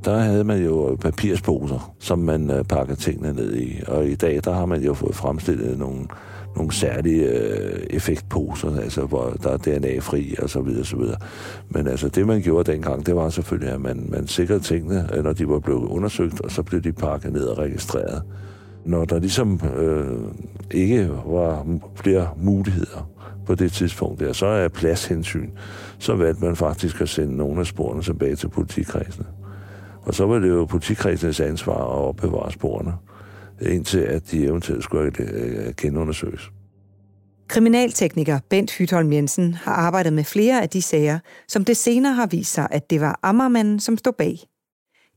Der 0.05 0.17
havde 0.17 0.43
man 0.43 0.63
jo 0.63 0.97
papirsposer, 1.01 1.95
som 1.99 2.19
man 2.19 2.51
øh, 2.51 2.63
pakker 2.63 2.95
tingene 2.95 3.33
ned 3.33 3.55
i. 3.55 3.79
Og 3.87 4.07
i 4.07 4.15
dag, 4.15 4.39
der 4.43 4.53
har 4.53 4.65
man 4.65 4.81
jo 4.81 4.93
fået 4.93 5.15
fremstillet 5.15 5.79
nogle, 5.79 6.05
nogle 6.55 6.71
særlige 6.71 7.23
øh, 7.23 7.79
effektposer, 7.89 8.79
altså 8.79 9.01
hvor 9.01 9.35
der 9.43 9.49
er 9.49 9.57
DNA-fri 9.57 10.35
og 10.41 10.49
så 10.49 10.61
videre, 10.61 10.85
så 10.85 10.97
videre. 10.97 11.17
Men 11.69 11.87
altså 11.87 12.09
det, 12.09 12.27
man 12.27 12.41
gjorde 12.41 12.71
dengang, 12.71 13.05
det 13.05 13.15
var 13.15 13.29
selvfølgelig, 13.29 13.73
at 13.73 13.81
man, 13.81 14.07
man 14.09 14.27
sikrede 14.27 14.59
tingene, 14.59 15.09
øh, 15.13 15.23
når 15.23 15.33
de 15.33 15.49
var 15.49 15.59
blevet 15.59 15.87
undersøgt, 15.87 16.41
og 16.41 16.51
så 16.51 16.63
blev 16.63 16.81
de 16.81 16.91
pakket 16.91 17.33
ned 17.33 17.45
og 17.45 17.57
registreret. 17.57 18.21
Når 18.85 19.05
der 19.05 19.19
ligesom 19.19 19.61
øh, 19.77 20.17
ikke 20.71 21.09
var 21.25 21.65
flere 21.95 22.29
muligheder 22.37 23.09
på 23.45 23.55
det 23.55 23.71
tidspunkt 23.71 24.19
der, 24.19 24.33
så 24.33 24.45
er 24.45 24.67
pladshensyn, 24.67 25.49
så 25.99 26.15
valgte 26.15 26.45
man 26.45 26.55
faktisk 26.55 27.01
at 27.01 27.09
sende 27.09 27.37
nogle 27.37 27.59
af 27.59 27.65
sporene 27.65 28.01
tilbage 28.01 28.35
til 28.35 28.47
politikredsene. 28.47 29.25
Og 30.07 30.15
så 30.15 30.25
var 30.25 30.39
det 30.39 30.49
jo 30.49 30.65
politikredsens 30.65 31.39
ansvar 31.39 31.73
at 31.73 32.07
opbevare 32.07 32.51
sporene, 32.51 32.93
indtil 33.61 33.99
at 33.99 34.31
de 34.31 34.43
eventuelt 34.43 34.83
skulle 34.83 35.11
øh, 35.19 35.73
genundersøges. 35.77 36.51
Kriminaltekniker 37.47 38.39
Bent 38.49 38.71
Hytholm 38.71 39.13
Jensen 39.13 39.53
har 39.53 39.73
arbejdet 39.73 40.13
med 40.13 40.23
flere 40.23 40.61
af 40.61 40.69
de 40.69 40.81
sager, 40.81 41.19
som 41.47 41.65
det 41.65 41.77
senere 41.77 42.13
har 42.13 42.27
vist 42.27 42.53
sig, 42.53 42.67
at 42.71 42.89
det 42.89 43.01
var 43.01 43.19
Ammermanden, 43.23 43.79
som 43.79 43.97
stod 43.97 44.13
bag. 44.13 44.37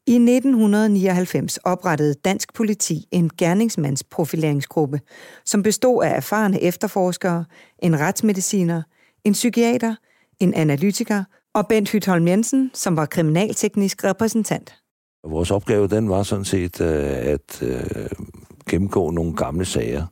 I 0.07 0.15
1999 0.15 1.57
oprettede 1.57 2.15
dansk 2.15 2.55
politi 2.55 3.05
en 3.11 3.31
gerningsmandsprofileringsgruppe, 3.39 5.01
som 5.45 5.63
bestod 5.63 6.05
af 6.05 6.17
erfarne 6.17 6.63
efterforskere, 6.63 7.45
en 7.79 8.01
retsmediciner, 8.01 8.83
en 9.25 9.33
psykiater, 9.33 9.95
en 10.41 10.55
analytiker 10.55 11.25
og 11.55 11.67
Bent 11.69 11.91
Hytholm 11.91 12.29
Jensen, 12.29 12.71
som 12.75 12.97
var 12.97 13.07
kriminalteknisk 13.07 14.05
repræsentant. 14.05 14.80
Vores 15.25 15.51
opgave 15.51 15.89
den 15.89 16.09
var 16.09 16.23
sådan 16.23 16.45
set 16.45 16.81
øh, 16.81 17.17
at 17.17 17.63
øh, 17.63 18.07
gennemgå 18.71 19.11
nogle 19.11 19.37
gamle 19.37 19.65
sager, 19.65 20.07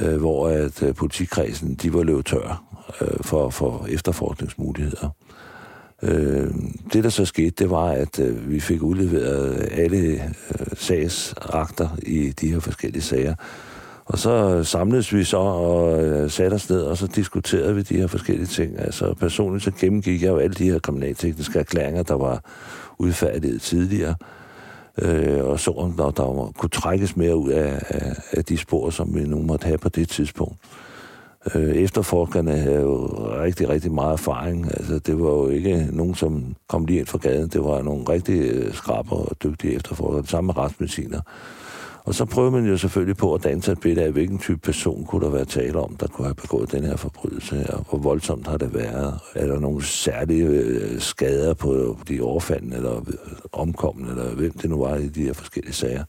øh, 0.00 0.16
hvor 0.16 0.48
at 0.48 0.96
politikredsen 0.96 1.74
de 1.74 1.94
var 1.94 2.02
løbet 2.02 2.26
tør 2.26 2.62
for, 3.20 3.50
for 3.50 3.86
efterforskningsmuligheder. 3.88 5.08
Det, 6.92 7.04
der 7.04 7.08
så 7.08 7.24
skete, 7.24 7.50
det 7.50 7.70
var, 7.70 7.86
at 7.86 8.20
vi 8.48 8.60
fik 8.60 8.82
udleveret 8.82 9.68
alle 9.72 10.34
sagsakter 10.74 11.88
i 12.02 12.30
de 12.30 12.52
her 12.52 12.60
forskellige 12.60 13.02
sager. 13.02 13.34
Og 14.04 14.18
så 14.18 14.64
samledes 14.64 15.14
vi 15.14 15.24
så 15.24 15.36
og 15.36 16.30
satte 16.30 16.54
os 16.54 16.70
ned, 16.70 16.82
og 16.82 16.96
så 16.96 17.06
diskuterede 17.06 17.74
vi 17.74 17.82
de 17.82 17.96
her 17.96 18.06
forskellige 18.06 18.46
ting. 18.46 18.78
Altså 18.78 19.14
personligt 19.14 19.64
så 19.64 19.70
gennemgik 19.80 20.22
jeg 20.22 20.28
jo 20.28 20.36
alle 20.36 20.54
de 20.54 20.70
her 20.70 20.78
kriminaltekniske 20.78 21.58
erklæringer, 21.58 22.02
der 22.02 22.14
var 22.14 22.42
udfærdiget 22.98 23.62
tidligere. 23.62 24.14
Øh, 25.02 25.44
og 25.44 25.60
så 25.60 25.70
om 25.70 25.92
der, 25.92 26.10
der 26.10 26.52
kunne 26.58 26.70
trækkes 26.70 27.16
mere 27.16 27.36
ud 27.36 27.50
af, 27.50 27.82
af, 27.88 28.16
af 28.32 28.44
de 28.44 28.56
spor, 28.56 28.90
som 28.90 29.14
vi 29.14 29.20
nu 29.20 29.42
måtte 29.42 29.66
have 29.66 29.78
på 29.78 29.88
det 29.88 30.08
tidspunkt. 30.08 30.56
Øh, 31.54 31.76
efterforskerne 31.76 32.52
havde 32.52 32.80
jo 32.80 33.06
rigtig, 33.42 33.68
rigtig 33.68 33.92
meget 33.92 34.12
erfaring. 34.12 34.66
Altså, 34.66 34.98
det 34.98 35.20
var 35.20 35.28
jo 35.28 35.48
ikke 35.48 35.88
nogen, 35.92 36.14
som 36.14 36.56
kom 36.68 36.86
lige 36.86 36.98
ind 36.98 37.06
fra 37.06 37.18
gaden. 37.18 37.48
Det 37.48 37.64
var 37.64 37.82
nogle 37.82 38.04
rigtig 38.08 38.40
øh, 38.40 38.74
skraber 38.74 39.16
og 39.16 39.36
dygtige 39.42 39.74
efterforskere. 39.74 40.22
Det 40.22 40.30
samme 40.30 40.46
med 40.46 40.56
retsmediciner. 40.56 41.20
Og 42.06 42.14
så 42.14 42.24
prøver 42.24 42.50
man 42.50 42.66
jo 42.66 42.76
selvfølgelig 42.76 43.16
på 43.16 43.34
at 43.34 43.44
danse 43.44 43.72
et 43.72 43.80
billede 43.80 44.06
af, 44.06 44.12
hvilken 44.12 44.38
type 44.38 44.58
person 44.58 45.04
kunne 45.04 45.24
der 45.26 45.30
være 45.30 45.44
tale 45.44 45.78
om, 45.78 45.96
der 45.96 46.06
kunne 46.06 46.26
have 46.26 46.34
begået 46.34 46.72
den 46.72 46.84
her 46.84 46.96
forbrydelse 46.96 47.56
her. 47.56 47.84
Hvor 47.88 47.98
voldsomt 47.98 48.46
har 48.46 48.56
det 48.56 48.74
været? 48.74 49.20
Er 49.34 49.46
der 49.46 49.60
nogle 49.60 49.84
særlige 49.84 50.46
øh, 50.46 51.00
skader 51.00 51.54
på 51.54 51.98
de 52.08 52.20
overfaldende, 52.20 52.76
eller 52.76 52.96
øh, 52.96 53.14
omkommende, 53.52 54.10
eller 54.10 54.34
hvem 54.34 54.52
det 54.52 54.70
nu 54.70 54.78
var 54.78 54.96
i 54.96 55.08
de 55.08 55.22
her 55.22 55.32
forskellige 55.32 55.74
sager? 55.74 56.04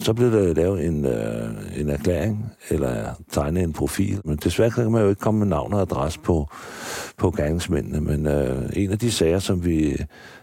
Så 0.00 0.14
blev 0.14 0.32
der 0.32 0.54
lavet 0.54 0.84
en, 0.84 1.06
øh, 1.06 1.80
en 1.80 1.90
erklæring, 1.90 2.52
eller 2.70 3.14
tegnet 3.30 3.62
en 3.62 3.72
profil. 3.72 4.20
Men 4.24 4.36
desværre 4.36 4.70
kan 4.70 4.92
man 4.92 5.02
jo 5.02 5.08
ikke 5.08 5.20
komme 5.20 5.38
med 5.38 5.46
navn 5.46 5.72
og 5.72 5.80
adresse 5.80 6.20
på, 6.20 6.48
på 7.16 7.30
gerningsmændene. 7.30 8.00
Men 8.00 8.26
øh, 8.26 8.70
en 8.72 8.90
af 8.90 8.98
de 8.98 9.10
sager, 9.10 9.38
som 9.38 9.64
vi 9.64 9.96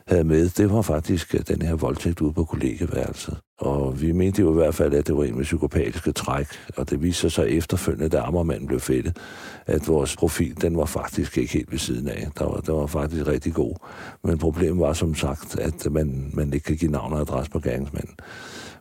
havde 0.08 0.24
med, 0.24 0.50
det 0.50 0.72
var 0.72 0.82
faktisk 0.82 1.36
øh, 1.36 1.42
den 1.48 1.62
her 1.62 1.76
voldtægt 1.76 2.22
ude 2.22 2.34
på 2.34 2.44
kollegeværelset. 2.44 3.38
Og 3.60 4.02
vi 4.02 4.12
mente 4.12 4.42
jo 4.42 4.52
i 4.52 4.54
hvert 4.54 4.76
fald, 4.76 4.94
at 4.94 5.08
det 5.08 5.18
var 5.18 5.24
en 5.24 5.36
med 5.36 5.44
psykopatiske 5.44 6.12
træk, 6.12 6.48
og 6.78 6.90
det 6.90 7.02
viste 7.02 7.22
sig 7.22 7.32
så 7.32 7.42
efterfølgende, 7.42 8.10
da 8.10 8.18
Ammermanden 8.18 8.68
blev 8.68 8.80
fættet, 8.80 9.18
at 9.66 9.88
vores 9.88 10.16
profil, 10.16 10.62
den 10.62 10.78
var 10.78 10.86
faktisk 10.86 11.38
ikke 11.38 11.54
helt 11.54 11.72
ved 11.72 11.80
siden 11.80 12.08
af. 12.08 12.28
Der 12.40 12.46
var, 12.46 12.60
der 12.60 12.74
var 12.74 12.88
faktisk 12.88 13.28
rigtig 13.28 13.54
god. 13.54 13.76
Men 14.24 14.38
problemet 14.38 14.80
var 14.80 14.94
som 14.94 15.16
sagt, 15.16 15.60
at 15.60 15.92
man, 15.92 16.32
man 16.34 16.54
ikke 16.54 16.64
kan 16.64 16.76
give 16.76 16.92
navn 16.92 17.14
og 17.14 17.20
adresse 17.20 17.52
på 17.52 17.60
gerningsmanden. 17.60 18.16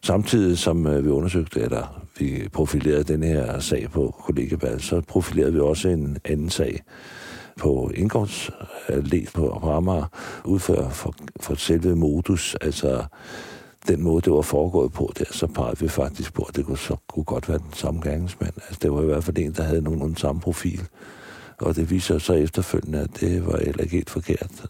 Samtidig 0.02 0.58
som 0.58 0.86
øh, 0.86 1.04
vi 1.04 1.10
undersøgte, 1.10 1.60
eller 1.60 2.02
vi 2.18 2.48
profilerede 2.52 3.04
den 3.04 3.22
her 3.22 3.58
sag 3.58 3.88
på 3.90 4.14
kollegabad, 4.24 4.78
så 4.78 5.00
profilerede 5.00 5.52
vi 5.52 5.60
også 5.60 5.88
en 5.88 6.18
anden 6.24 6.50
sag 6.50 6.82
på 7.56 7.90
indgårdsallé 7.94 9.16
øh, 9.16 9.26
på, 9.34 9.58
på 9.62 9.70
Amager, 9.70 10.10
ud 10.44 10.58
for, 10.58 10.88
for, 10.88 11.14
for 11.40 11.54
selve 11.54 11.96
modus, 11.96 12.56
altså 12.60 13.04
den 13.88 14.02
måde, 14.02 14.20
det 14.22 14.32
var 14.32 14.42
foregået 14.42 14.92
på 14.92 15.12
der, 15.18 15.24
så 15.30 15.46
pegede 15.46 15.80
vi 15.80 15.88
faktisk 15.88 16.34
på, 16.34 16.42
at 16.42 16.56
det 16.56 16.66
kunne, 16.66 16.78
så 16.78 16.96
kunne 17.08 17.24
godt 17.24 17.48
være 17.48 17.58
den 17.58 17.72
samme 17.72 18.00
gerningsmand. 18.04 18.52
Altså, 18.56 18.78
det 18.82 18.92
var 18.92 19.02
i 19.02 19.04
hvert 19.04 19.24
fald 19.24 19.38
en, 19.38 19.52
der 19.52 19.62
havde 19.62 19.82
nogen 19.82 20.16
samme 20.16 20.40
profil. 20.40 20.88
Og 21.60 21.76
det 21.76 21.90
viser 21.90 22.14
sig 22.14 22.20
så 22.20 22.32
efterfølgende, 22.32 23.00
at 23.00 23.10
det 23.20 23.46
var 23.46 23.58
heller 23.64 23.82
ikke 23.82 23.96
helt 23.96 24.10
forkert. 24.10 24.66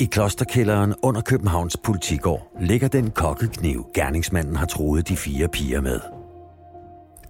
I 0.00 0.04
klosterkælderen 0.04 0.94
under 1.02 1.20
Københavns 1.20 1.76
politigård 1.76 2.52
ligger 2.60 2.88
den 2.88 3.10
kokkekniv, 3.10 3.86
gerningsmanden 3.94 4.56
har 4.56 4.66
troet 4.66 5.08
de 5.08 5.16
fire 5.16 5.48
piger 5.48 5.80
med. 5.80 6.00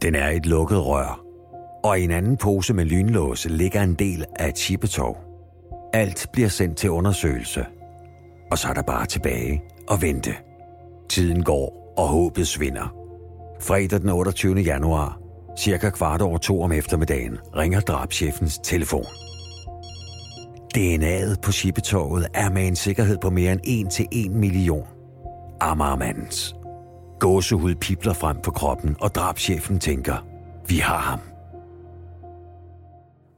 Den 0.03 0.15
er 0.15 0.29
et 0.29 0.47
lukket 0.47 0.87
rør, 0.87 1.25
og 1.85 2.01
i 2.01 2.05
en 2.05 2.11
anden 2.11 2.37
pose 2.37 2.75
med 2.75 2.85
lynlåse 2.85 3.49
ligger 3.49 3.83
en 3.83 3.95
del 3.95 4.25
af 4.37 4.49
et 4.49 4.59
chippetog. 4.59 5.17
Alt 5.93 6.27
bliver 6.33 6.49
sendt 6.49 6.77
til 6.77 6.91
undersøgelse, 6.91 7.67
og 8.51 8.59
så 8.59 8.69
er 8.69 8.73
der 8.73 8.83
bare 8.83 9.07
tilbage 9.07 9.63
og 9.89 10.03
vente. 10.03 10.35
Tiden 11.13 11.43
går, 11.43 11.95
og 11.99 12.09
håbet 12.09 12.49
svinder. 12.49 12.95
Fredag 13.61 14.01
den 14.01 14.09
28. 14.09 14.61
januar, 14.61 15.19
cirka 15.59 15.91
kvart 15.91 16.23
over 16.23 16.39
to 16.39 16.63
om 16.63 16.73
eftermiddagen, 16.73 17.39
ringer 17.57 17.81
drabschefens 17.81 18.59
telefon. 18.59 19.07
DNA'et 20.77 21.41
på 21.43 21.53
Chippetorvet 21.53 22.27
er 22.35 22.51
med 22.51 22.69
en 22.69 22.77
sikkerhed 22.77 23.19
på 23.23 23.31
mere 23.31 23.53
end 23.53 23.61
1 23.65 23.91
til 23.91 24.07
1 24.13 24.31
million. 24.31 24.87
Amagermandens. 25.61 26.55
Gåsehud 27.21 27.75
pipler 27.75 28.13
frem 28.13 28.37
på 28.45 28.51
kroppen, 28.51 28.97
og 29.01 29.15
drabschefen 29.15 29.79
tænker, 29.79 30.27
vi 30.69 30.77
har 30.77 30.99
ham. 30.99 31.32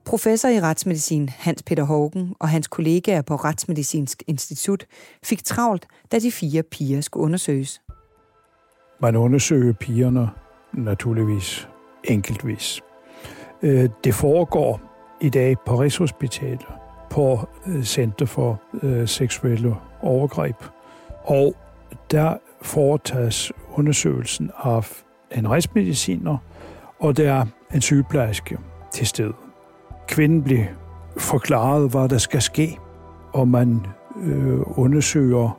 Professor 0.04 0.48
i 0.48 0.60
retsmedicin 0.60 1.28
Hans 1.28 1.62
Peter 1.62 1.84
Hågen 1.84 2.34
og 2.38 2.48
hans 2.48 2.68
kollegaer 2.68 3.22
på 3.22 3.36
Retsmedicinsk 3.36 4.22
Institut 4.26 4.86
fik 5.22 5.44
travlt, 5.44 5.86
da 6.12 6.18
de 6.18 6.32
fire 6.32 6.62
piger 6.62 7.00
skulle 7.00 7.24
undersøges. 7.24 7.82
Man 9.00 9.16
undersøger 9.16 9.72
pigerne 9.72 10.30
naturligvis 10.72 11.68
enkeltvis. 12.04 12.80
Øh, 13.62 13.88
det 14.04 14.14
foregår 14.14 14.80
i 15.20 15.28
dag 15.28 15.56
på 15.66 15.76
Rigshospitalet 15.76 16.66
på 17.10 17.48
øh, 17.66 17.84
Center 17.84 18.26
for 18.26 18.62
øh, 18.82 19.08
Seksuelle 19.08 19.74
Overgreb. 20.00 20.56
Og 21.24 21.54
der 22.10 22.36
foretages 22.62 23.52
undersøgelsen 23.72 24.50
af 24.64 25.02
en 25.30 25.50
retsmediciner, 25.50 26.36
og 27.00 27.16
der 27.16 27.32
er 27.32 27.46
en 27.74 27.80
sygeplejerske 27.80 28.58
til 28.92 29.06
stede. 29.06 29.43
Kvinden 30.08 30.42
bliver 30.42 30.66
forklaret, 31.16 31.90
hvad 31.90 32.08
der 32.08 32.18
skal 32.18 32.42
ske, 32.42 32.78
og 33.32 33.48
man 33.48 33.86
øh, 34.22 34.60
undersøger 34.78 35.58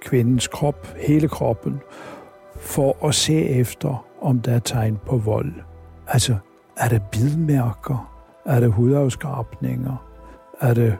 kvindens 0.00 0.48
krop, 0.48 0.86
hele 0.96 1.28
kroppen, 1.28 1.80
for 2.56 3.06
at 3.06 3.14
se 3.14 3.34
efter, 3.34 4.04
om 4.22 4.40
der 4.40 4.52
er 4.52 4.58
tegn 4.58 4.98
på 5.06 5.16
vold. 5.16 5.52
Altså, 6.06 6.36
er 6.76 6.88
der 6.88 6.98
bidmærker? 7.12 8.14
Er 8.44 8.60
der 8.60 8.68
hudafskrabninger? 8.68 10.08
er 10.60 10.74
det 10.74 10.96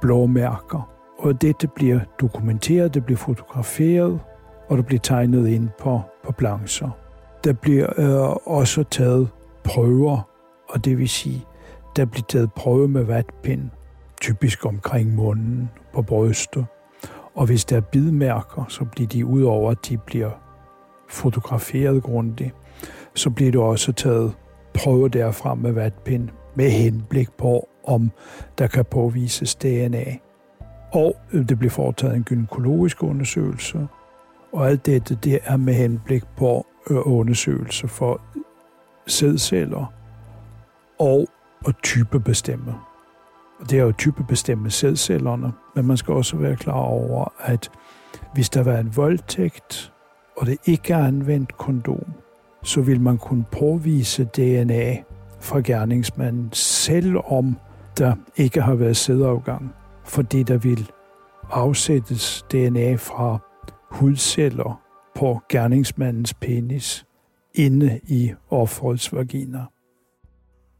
blåmærker. 0.00 0.90
Og 1.18 1.42
dette 1.42 1.66
bliver 1.66 2.00
dokumenteret, 2.20 2.94
det 2.94 3.04
bliver 3.04 3.18
fotograferet, 3.18 4.20
og 4.68 4.76
det 4.76 4.86
bliver 4.86 5.00
tegnet 5.00 5.48
ind 5.48 5.68
på, 5.78 6.00
på 6.24 6.32
plancher. 6.32 6.90
Der 7.44 7.52
bliver 7.52 7.86
øh, 7.98 8.36
også 8.46 8.82
taget 8.82 9.28
prøver, 9.64 10.28
og 10.68 10.84
det 10.84 10.98
vil 10.98 11.08
sige, 11.08 11.44
der 11.96 12.04
bliver 12.04 12.26
taget 12.28 12.52
prøve 12.52 12.88
med 12.88 13.04
vatpind, 13.04 13.70
typisk 14.20 14.66
omkring 14.66 15.14
munden, 15.14 15.70
på 15.92 16.02
brystet. 16.02 16.66
Og 17.34 17.46
hvis 17.46 17.64
der 17.64 17.76
er 17.76 17.80
bidmærker, 17.80 18.64
så 18.68 18.84
bliver 18.84 19.08
de 19.08 19.26
udover, 19.26 19.70
at 19.70 19.78
de 19.88 19.98
bliver 19.98 20.30
fotograferet 21.08 22.02
grundigt, 22.02 22.54
så 23.14 23.30
bliver 23.30 23.50
det 23.50 23.60
også 23.60 23.92
taget 23.92 24.32
prøve 24.74 25.08
derfra 25.08 25.54
med 25.54 25.72
vatpind 25.72 26.28
med 26.54 26.70
henblik 26.70 27.28
på 27.38 27.68
om 27.84 28.10
der 28.58 28.66
kan 28.66 28.84
påvises 28.84 29.54
DNA. 29.54 30.04
Og 30.92 31.16
øh, 31.32 31.48
det 31.48 31.58
bliver 31.58 31.70
foretaget 31.70 32.16
en 32.16 32.22
gynækologisk 32.22 33.02
undersøgelse, 33.02 33.88
og 34.52 34.68
alt 34.68 34.86
dette 34.86 35.14
det 35.14 35.38
er 35.44 35.56
med 35.56 35.74
henblik 35.74 36.22
på 36.36 36.66
øh, 36.90 36.96
undersøgelse 37.04 37.88
for 37.88 38.20
sædceller 39.06 39.92
og 40.98 41.26
og 41.64 41.82
typebestemme. 41.82 42.74
Og 43.60 43.70
det 43.70 43.78
er 43.78 43.82
jo 43.82 43.92
typebestemme 43.92 44.70
sædcellerne, 44.70 45.52
men 45.74 45.86
man 45.86 45.96
skal 45.96 46.14
også 46.14 46.36
være 46.36 46.56
klar 46.56 46.80
over, 46.80 47.32
at 47.38 47.70
hvis 48.34 48.50
der 48.50 48.62
var 48.62 48.76
en 48.78 48.96
voldtægt, 48.96 49.92
og 50.36 50.46
det 50.46 50.58
ikke 50.66 50.92
er 50.92 51.04
anvendt 51.06 51.56
kondom, 51.58 52.12
så 52.62 52.80
vil 52.80 53.00
man 53.00 53.18
kunne 53.18 53.44
påvise 53.52 54.24
DNA 54.24 54.96
fra 55.40 55.60
gerningsmanden, 55.60 56.52
selvom 56.52 57.56
der 57.98 58.14
ikke 58.36 58.62
har 58.62 58.74
været 58.74 58.96
sædafgang, 58.96 59.74
fordi 60.04 60.42
der 60.42 60.58
vil 60.58 60.90
afsættes 61.50 62.44
DNA 62.52 62.94
fra 62.94 63.38
hudceller 63.90 64.80
på 65.14 65.40
gerningsmandens 65.48 66.34
penis 66.34 67.06
inde 67.54 68.00
i 68.04 68.32
offerets 68.50 69.12
vagina. 69.14 69.64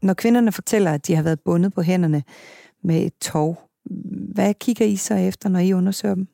Når 0.01 0.13
kvinderne 0.13 0.51
fortæller, 0.51 0.91
at 0.91 1.07
de 1.07 1.15
har 1.15 1.23
været 1.23 1.39
bundet 1.39 1.73
på 1.73 1.81
hænderne 1.81 2.23
med 2.83 3.05
et 3.05 3.13
tog, 3.21 3.59
hvad 4.33 4.53
kigger 4.53 4.85
I 4.85 4.95
så 4.95 5.15
efter, 5.15 5.49
når 5.49 5.59
I 5.59 5.73
undersøger 5.73 6.15
dem? 6.15 6.27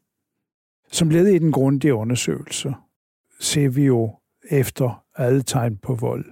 Som 0.91 1.09
led 1.09 1.27
i 1.27 1.39
den 1.39 1.51
grundige 1.51 1.93
undersøgelse 1.93 2.73
ser 3.39 3.69
vi 3.69 3.85
jo 3.85 4.11
efter 4.49 5.03
alle 5.15 5.41
tegn 5.41 5.77
på 5.77 5.95
vold. 5.95 6.25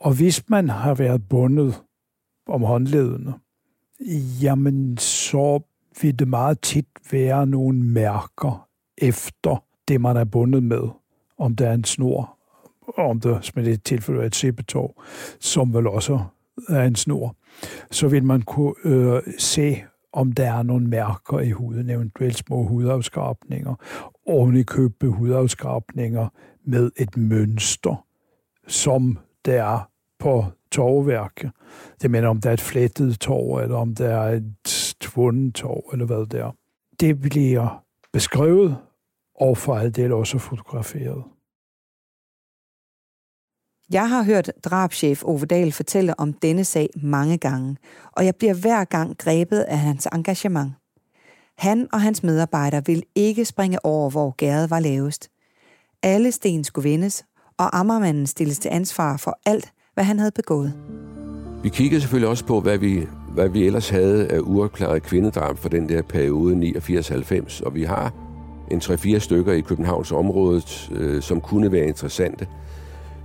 Og 0.00 0.14
hvis 0.14 0.48
man 0.48 0.68
har 0.68 0.94
været 0.94 1.28
bundet 1.28 1.82
om 2.46 2.62
håndledene, 2.62 3.34
jamen 4.42 4.98
så 4.98 5.60
vil 6.02 6.18
det 6.18 6.28
meget 6.28 6.60
tit 6.60 6.88
være 7.10 7.46
nogle 7.46 7.82
mærker 7.82 8.68
efter 8.98 9.64
det, 9.88 10.00
man 10.00 10.16
er 10.16 10.24
bundet 10.24 10.62
med. 10.62 10.88
Om 11.38 11.56
der 11.56 11.68
er 11.68 11.74
en 11.74 11.84
snor, 11.84 12.38
om 12.96 13.20
der 13.20 13.40
som 13.40 13.62
i 13.62 13.64
det 13.64 13.82
tilfælde 13.82 14.22
er 14.22 14.26
et 14.26 14.34
sippetår, 14.34 15.04
som 15.40 15.74
vel 15.74 15.86
også 15.86 16.20
af 16.68 16.86
en 16.86 16.94
snor, 16.94 17.36
så 17.90 18.08
vil 18.08 18.24
man 18.24 18.42
kunne 18.42 18.74
øh, 18.84 19.22
se, 19.38 19.82
om 20.12 20.32
der 20.32 20.52
er 20.52 20.62
nogle 20.62 20.86
mærker 20.86 21.40
i 21.40 21.50
huden, 21.50 21.90
eventuelt 21.90 22.36
små 22.36 22.62
hudafskrabninger, 22.62 23.74
oven 24.26 24.56
i 24.56 24.62
købe 24.62 25.08
hudafskrabninger 25.08 26.28
med 26.64 26.90
et 26.96 27.16
mønster, 27.16 28.06
som 28.66 29.18
der 29.44 29.62
er 29.62 29.90
på 30.18 30.44
torvværket. 30.70 31.50
Det 32.02 32.10
mener, 32.10 32.28
om 32.28 32.40
der 32.40 32.50
er 32.50 32.54
et 32.54 32.60
flettet 32.60 33.20
tår, 33.20 33.60
eller 33.60 33.76
om 33.76 33.94
der 33.94 34.08
er 34.08 34.32
et 34.32 34.94
tvundet 35.00 35.54
tår, 35.54 35.90
eller 35.92 36.06
hvad 36.06 36.26
det 36.26 36.40
er. 36.40 36.50
Det 37.00 37.20
bliver 37.20 37.84
beskrevet, 38.12 38.76
og 39.40 39.58
for 39.58 39.76
alt 39.76 39.96
det 39.96 40.12
også 40.12 40.38
fotograferet. 40.38 41.24
Jeg 43.92 44.08
har 44.08 44.22
hørt 44.22 44.52
drabschef 44.64 45.24
Ove 45.24 45.46
Dahl 45.46 45.72
fortælle 45.72 46.20
om 46.20 46.32
denne 46.32 46.64
sag 46.64 46.88
mange 47.02 47.38
gange, 47.38 47.76
og 48.12 48.24
jeg 48.24 48.34
bliver 48.36 48.54
hver 48.54 48.84
gang 48.84 49.18
grebet 49.18 49.58
af 49.58 49.78
hans 49.78 50.08
engagement. 50.12 50.72
Han 51.58 51.88
og 51.92 52.00
hans 52.00 52.22
medarbejdere 52.22 52.82
vil 52.86 53.02
ikke 53.14 53.44
springe 53.44 53.84
over, 53.84 54.10
hvor 54.10 54.30
gæret 54.30 54.70
var 54.70 54.80
lavest. 54.80 55.28
Alle 56.02 56.32
sten 56.32 56.64
skulle 56.64 56.90
vendes, 56.90 57.24
og 57.58 57.78
Ammermanden 57.78 58.26
stilles 58.26 58.58
til 58.58 58.68
ansvar 58.68 59.16
for 59.16 59.38
alt, 59.46 59.72
hvad 59.94 60.04
han 60.04 60.18
havde 60.18 60.32
begået. 60.34 60.72
Vi 61.62 61.68
kiggede 61.68 62.00
selvfølgelig 62.00 62.28
også 62.28 62.44
på, 62.44 62.60
hvad 62.60 62.78
vi, 62.78 63.06
hvad 63.28 63.48
vi 63.48 63.66
ellers 63.66 63.88
havde 63.88 64.28
af 64.28 64.38
uopklaret 64.40 65.02
kvindedrab 65.02 65.58
for 65.58 65.68
den 65.68 65.88
der 65.88 66.02
periode 66.02 66.72
89-90, 66.76 67.64
og 67.66 67.74
vi 67.74 67.84
har 67.84 68.12
en 68.70 68.78
3-4 68.78 69.18
stykker 69.18 69.52
i 69.52 69.60
Københavns 69.60 70.12
område, 70.12 70.62
øh, 70.90 71.22
som 71.22 71.40
kunne 71.40 71.72
være 71.72 71.86
interessante. 71.86 72.46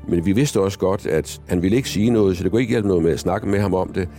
Men 0.07 0.25
vi 0.25 0.31
vidste 0.31 0.59
også 0.59 0.79
godt, 0.79 1.05
at 1.05 1.41
han 1.47 1.61
ville 1.61 1.77
ikke 1.77 1.89
sige 1.89 2.09
noget, 2.09 2.37
så 2.37 2.43
det 2.43 2.51
kunne 2.51 2.61
ikke 2.61 2.71
hjælpe 2.71 2.87
noget 2.87 3.03
med 3.03 3.11
at 3.11 3.19
snakke 3.19 3.47
med 3.47 3.59
ham 3.59 3.73
om 3.73 3.93
det. 3.93 4.09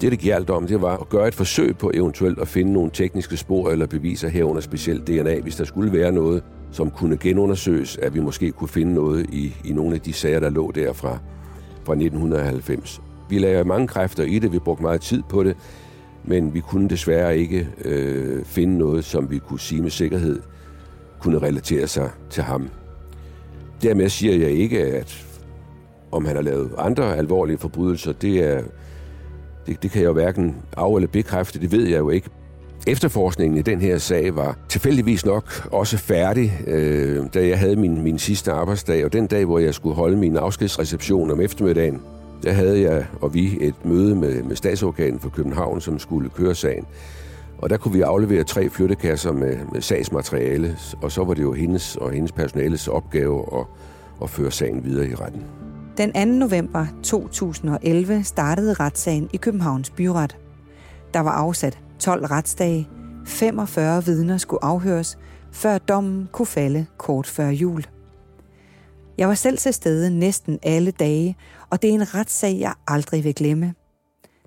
Det, 0.00 0.12
det 0.12 0.20
galt 0.20 0.50
om, 0.50 0.66
det 0.66 0.82
var 0.82 0.96
at 0.96 1.08
gøre 1.08 1.28
et 1.28 1.34
forsøg 1.34 1.78
på 1.78 1.90
eventuelt 1.94 2.38
at 2.38 2.48
finde 2.48 2.72
nogle 2.72 2.90
tekniske 2.90 3.36
spor 3.36 3.70
eller 3.70 3.86
beviser 3.86 4.28
herunder 4.28 4.60
specielt 4.60 5.06
DNA, 5.06 5.40
hvis 5.40 5.56
der 5.56 5.64
skulle 5.64 5.92
være 5.92 6.12
noget, 6.12 6.42
som 6.70 6.90
kunne 6.90 7.16
genundersøges, 7.16 7.96
at 7.96 8.14
vi 8.14 8.20
måske 8.20 8.50
kunne 8.50 8.68
finde 8.68 8.94
noget 8.94 9.26
i, 9.32 9.54
i 9.64 9.72
nogle 9.72 9.94
af 9.94 10.00
de 10.00 10.12
sager, 10.12 10.40
der 10.40 10.50
lå 10.50 10.70
derfra 10.70 11.18
fra 11.84 11.92
1990. 11.92 13.00
Vi 13.28 13.38
lagde 13.38 13.64
mange 13.64 13.88
kræfter 13.88 14.24
i 14.24 14.38
det, 14.38 14.52
vi 14.52 14.58
brugte 14.58 14.82
meget 14.82 15.00
tid 15.00 15.22
på 15.28 15.44
det, 15.44 15.56
men 16.24 16.54
vi 16.54 16.60
kunne 16.60 16.88
desværre 16.88 17.38
ikke 17.38 17.68
øh, 17.84 18.44
finde 18.44 18.78
noget, 18.78 19.04
som 19.04 19.30
vi 19.30 19.38
kunne 19.38 19.60
sige 19.60 19.82
med 19.82 19.90
sikkerhed 19.90 20.40
kunne 21.20 21.38
relatere 21.38 21.86
sig 21.86 22.10
til 22.30 22.42
ham. 22.42 22.68
Dermed 23.82 24.08
siger 24.08 24.34
jeg 24.36 24.50
ikke, 24.50 24.84
at 24.84 25.26
om 26.12 26.24
han 26.24 26.36
har 26.36 26.42
lavet 26.42 26.70
andre 26.78 27.16
alvorlige 27.16 27.58
forbrydelser, 27.58 28.12
det, 28.12 28.36
er, 28.38 28.62
det, 29.66 29.82
det 29.82 29.90
kan 29.90 30.00
jeg 30.02 30.08
jo 30.08 30.12
hverken 30.12 30.56
af- 30.76 30.96
eller 30.96 31.08
bekræfte, 31.08 31.60
det 31.60 31.72
ved 31.72 31.86
jeg 31.86 31.98
jo 31.98 32.10
ikke. 32.10 32.28
Efterforskningen 32.86 33.58
i 33.58 33.62
den 33.62 33.80
her 33.80 33.98
sag 33.98 34.36
var 34.36 34.58
tilfældigvis 34.68 35.26
nok 35.26 35.68
også 35.72 35.98
færdig, 35.98 36.60
øh, 36.66 37.24
da 37.34 37.48
jeg 37.48 37.58
havde 37.58 37.76
min, 37.76 38.02
min 38.02 38.18
sidste 38.18 38.52
arbejdsdag, 38.52 39.04
og 39.04 39.12
den 39.12 39.26
dag, 39.26 39.44
hvor 39.44 39.58
jeg 39.58 39.74
skulle 39.74 39.94
holde 39.94 40.16
min 40.16 40.36
afskedsreception 40.36 41.30
om 41.30 41.40
eftermiddagen, 41.40 42.00
der 42.42 42.52
havde 42.52 42.80
jeg 42.80 43.06
og 43.20 43.34
vi 43.34 43.56
et 43.60 43.74
møde 43.84 44.14
med, 44.14 44.42
med 44.42 44.56
statsorganen 44.56 45.20
for 45.20 45.28
København, 45.28 45.80
som 45.80 45.98
skulle 45.98 46.30
køre 46.30 46.54
sagen. 46.54 46.86
Og 47.58 47.70
der 47.70 47.76
kunne 47.76 47.94
vi 47.94 48.00
aflevere 48.00 48.44
tre 48.44 48.70
flyttekasser 48.70 49.32
med, 49.32 49.56
med 49.72 49.80
sagsmateriale, 49.80 50.78
og 51.02 51.12
så 51.12 51.24
var 51.24 51.34
det 51.34 51.42
jo 51.42 51.52
hendes 51.52 51.96
og 51.96 52.10
hendes 52.10 52.32
personales 52.32 52.88
opgave 52.88 53.58
at, 53.58 53.66
at 54.22 54.30
føre 54.30 54.50
sagen 54.50 54.84
videre 54.84 55.08
i 55.08 55.14
retten. 55.14 55.42
Den 55.96 56.12
2. 56.12 56.24
november 56.24 56.86
2011 57.02 58.24
startede 58.24 58.74
retssagen 58.74 59.30
i 59.32 59.36
Københavns 59.36 59.90
Byret. 59.90 60.36
Der 61.14 61.20
var 61.20 61.30
afsat 61.30 61.78
12 61.98 62.24
retsdage, 62.24 62.88
45 63.26 64.04
vidner 64.04 64.36
skulle 64.36 64.64
afhøres, 64.64 65.18
før 65.52 65.78
dommen 65.78 66.28
kunne 66.32 66.46
falde 66.46 66.86
kort 66.98 67.26
før 67.26 67.48
jul. 67.48 67.86
Jeg 69.18 69.28
var 69.28 69.34
selv 69.34 69.58
til 69.58 69.74
stede 69.74 70.10
næsten 70.18 70.58
alle 70.62 70.90
dage, 70.90 71.36
og 71.70 71.82
det 71.82 71.90
er 71.90 71.94
en 71.94 72.14
retssag, 72.14 72.58
jeg 72.60 72.74
aldrig 72.86 73.24
vil 73.24 73.34
glemme. 73.34 73.74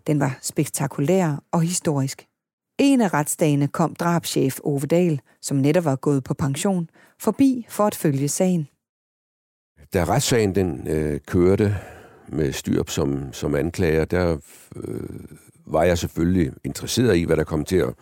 Den 0.08 0.20
var 0.20 0.38
spektakulær 0.42 1.44
og 1.52 1.62
historisk. 1.62 2.29
En 2.80 3.02
af 3.02 3.14
retsdagene 3.14 3.68
kom 3.68 3.96
drabschef 3.96 4.60
Ove 4.64 4.80
Dahl, 4.80 5.22
som 5.42 5.58
netop 5.58 5.86
var 5.86 5.96
gået 5.96 6.24
på 6.24 6.34
pension, 6.34 6.90
forbi 7.20 7.66
for 7.70 7.84
at 7.84 7.96
følge 7.96 8.28
sagen. 8.28 8.68
Da 9.94 10.04
retssagen 10.04 10.56
den 10.56 10.88
øh, 10.88 11.20
kørte 11.28 11.76
med 12.28 12.54
Styrp 12.54 12.90
som, 12.90 13.34
som 13.34 13.56
anklager, 13.56 14.06
der 14.06 14.38
øh, 14.76 15.10
var 15.66 15.84
jeg 15.84 15.98
selvfølgelig 15.98 16.52
interesseret 16.64 17.18
i, 17.18 17.24
hvad 17.24 17.38
der 17.38 17.44
kom 17.44 17.66
til 17.66 17.76
at, 17.76 17.94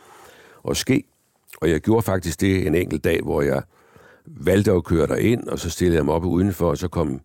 at 0.70 0.78
ske. 0.78 1.04
Og 1.62 1.70
jeg 1.70 1.80
gjorde 1.80 2.02
faktisk 2.02 2.42
det 2.42 2.68
en 2.68 2.76
enkelt 2.76 3.04
dag, 3.04 3.22
hvor 3.22 3.42
jeg 3.42 3.62
valgte 4.26 4.72
at 4.72 4.84
køre 4.84 5.08
der 5.08 5.16
ind, 5.16 5.48
og 5.48 5.60
så 5.60 5.70
stillede 5.70 5.98
jeg 5.98 6.06
mig 6.06 6.14
op 6.14 6.26
udenfor, 6.26 6.70
og 6.70 6.78
så 6.78 6.88
kom, 6.88 7.22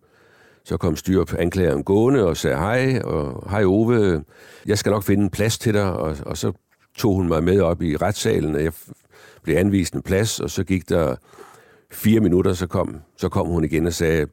så 0.63 0.77
kom 0.77 0.95
Styrp 0.95 1.33
anklageren 1.33 1.83
gående 1.83 2.25
og 2.25 2.37
sagde 2.37 2.57
hej, 2.57 2.99
og 2.99 3.49
hej 3.49 3.63
Ove, 3.63 4.23
jeg 4.65 4.77
skal 4.77 4.89
nok 4.89 5.03
finde 5.03 5.23
en 5.23 5.29
plads 5.29 5.57
til 5.57 5.73
dig, 5.73 5.93
og, 5.93 6.17
og 6.25 6.37
så 6.37 6.51
tog 6.97 7.15
hun 7.15 7.27
mig 7.27 7.43
med 7.43 7.61
op 7.61 7.81
i 7.81 7.97
retssalen, 7.97 8.55
og 8.55 8.63
jeg 8.63 8.73
blev 9.43 9.57
anvist 9.57 9.93
en 9.93 10.01
plads, 10.01 10.39
og 10.39 10.49
så 10.49 10.63
gik 10.63 10.89
der 10.89 11.15
fire 11.91 12.19
minutter, 12.19 12.53
så 12.53 12.67
kom, 12.67 12.95
så 13.17 13.29
kom 13.29 13.47
hun 13.47 13.63
igen 13.63 13.87
og 13.87 13.93
sagde, 13.93 14.27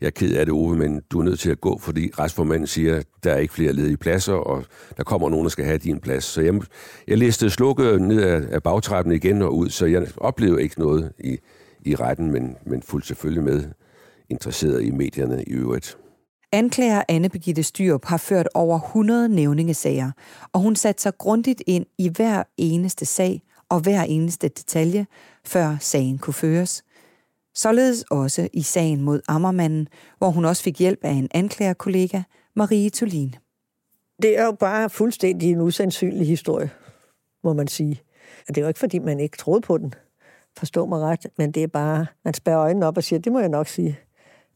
jeg 0.00 0.06
er 0.06 0.10
ked 0.10 0.36
af 0.36 0.46
det, 0.46 0.52
Ove, 0.52 0.76
men 0.76 1.02
du 1.10 1.20
er 1.20 1.24
nødt 1.24 1.40
til 1.40 1.50
at 1.50 1.60
gå, 1.60 1.78
fordi 1.78 2.10
retsformanden 2.18 2.66
siger, 2.66 3.02
der 3.24 3.32
er 3.32 3.38
ikke 3.38 3.54
flere 3.54 3.72
ledige 3.72 3.96
pladser, 3.96 4.34
og 4.34 4.64
der 4.96 5.02
kommer 5.04 5.28
nogen, 5.30 5.44
der 5.44 5.50
skal 5.50 5.64
have 5.64 5.78
din 5.78 6.00
plads. 6.00 6.24
Så 6.24 6.40
jeg, 6.40 6.54
jeg 7.08 7.18
læste 7.18 7.50
slukket 7.50 8.02
ned 8.02 8.22
af, 8.22 8.42
af 8.50 8.62
bagtrappen 8.62 9.12
igen 9.14 9.42
og 9.42 9.56
ud, 9.56 9.70
så 9.70 9.86
jeg 9.86 10.06
oplevede 10.16 10.62
ikke 10.62 10.78
noget 10.78 11.12
i, 11.18 11.38
i 11.82 11.94
retten, 11.94 12.32
men, 12.32 12.56
men 12.66 12.82
fulgte 12.82 13.08
selvfølgelig 13.08 13.42
med 13.42 13.64
interesseret 14.28 14.82
i 14.82 14.90
medierne 14.90 15.44
i 15.46 15.50
øvrigt. 15.50 15.96
Anklager 16.54 17.02
Anne 17.08 17.28
Begitte 17.28 17.62
Styrup 17.62 18.04
har 18.04 18.16
ført 18.16 18.48
over 18.54 18.80
100 18.80 19.28
nævningesager, 19.28 20.10
og 20.52 20.60
hun 20.60 20.76
satte 20.76 21.02
sig 21.02 21.18
grundigt 21.18 21.62
ind 21.66 21.86
i 21.98 22.08
hver 22.08 22.42
eneste 22.56 23.06
sag 23.06 23.42
og 23.68 23.80
hver 23.80 24.02
eneste 24.02 24.48
detalje, 24.48 25.06
før 25.44 25.76
sagen 25.80 26.18
kunne 26.18 26.34
føres. 26.34 26.84
Således 27.54 28.04
også 28.10 28.48
i 28.52 28.62
sagen 28.62 29.02
mod 29.02 29.20
Ammermanden, 29.28 29.88
hvor 30.18 30.30
hun 30.30 30.44
også 30.44 30.62
fik 30.62 30.78
hjælp 30.78 30.98
af 31.02 31.10
en 31.10 31.28
anklagerkollega, 31.34 32.22
Marie 32.56 32.90
Tulin. 32.90 33.34
Det 34.22 34.38
er 34.38 34.44
jo 34.44 34.52
bare 34.52 34.90
fuldstændig 34.90 35.50
en 35.50 35.60
usandsynlig 35.60 36.26
historie, 36.26 36.70
må 37.44 37.52
man 37.52 37.68
sige. 37.68 38.02
Og 38.48 38.54
det 38.54 38.60
er 38.60 38.62
jo 38.62 38.68
ikke, 38.68 38.80
fordi 38.80 38.98
man 38.98 39.20
ikke 39.20 39.36
troede 39.36 39.60
på 39.60 39.78
den. 39.78 39.94
Forstå 40.58 40.86
mig 40.86 41.00
ret, 41.00 41.26
men 41.38 41.52
det 41.52 41.62
er 41.62 41.66
bare, 41.66 42.06
man 42.24 42.34
spærrer 42.34 42.60
øjnene 42.60 42.86
op 42.86 42.96
og 42.96 43.04
siger, 43.04 43.20
det 43.20 43.32
må 43.32 43.40
jeg 43.40 43.48
nok 43.48 43.68
sige, 43.68 43.98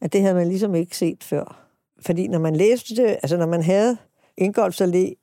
at 0.01 0.13
det 0.13 0.21
havde 0.21 0.35
man 0.35 0.47
ligesom 0.47 0.75
ikke 0.75 0.97
set 0.97 1.23
før. 1.23 1.66
Fordi 2.01 2.27
når 2.27 2.39
man 2.39 2.55
læste 2.55 2.95
det, 2.95 3.07
altså 3.07 3.37
når 3.37 3.45
man 3.45 3.63
havde 3.63 3.97
Ingolfs 4.37 4.81
Allé, 4.81 5.13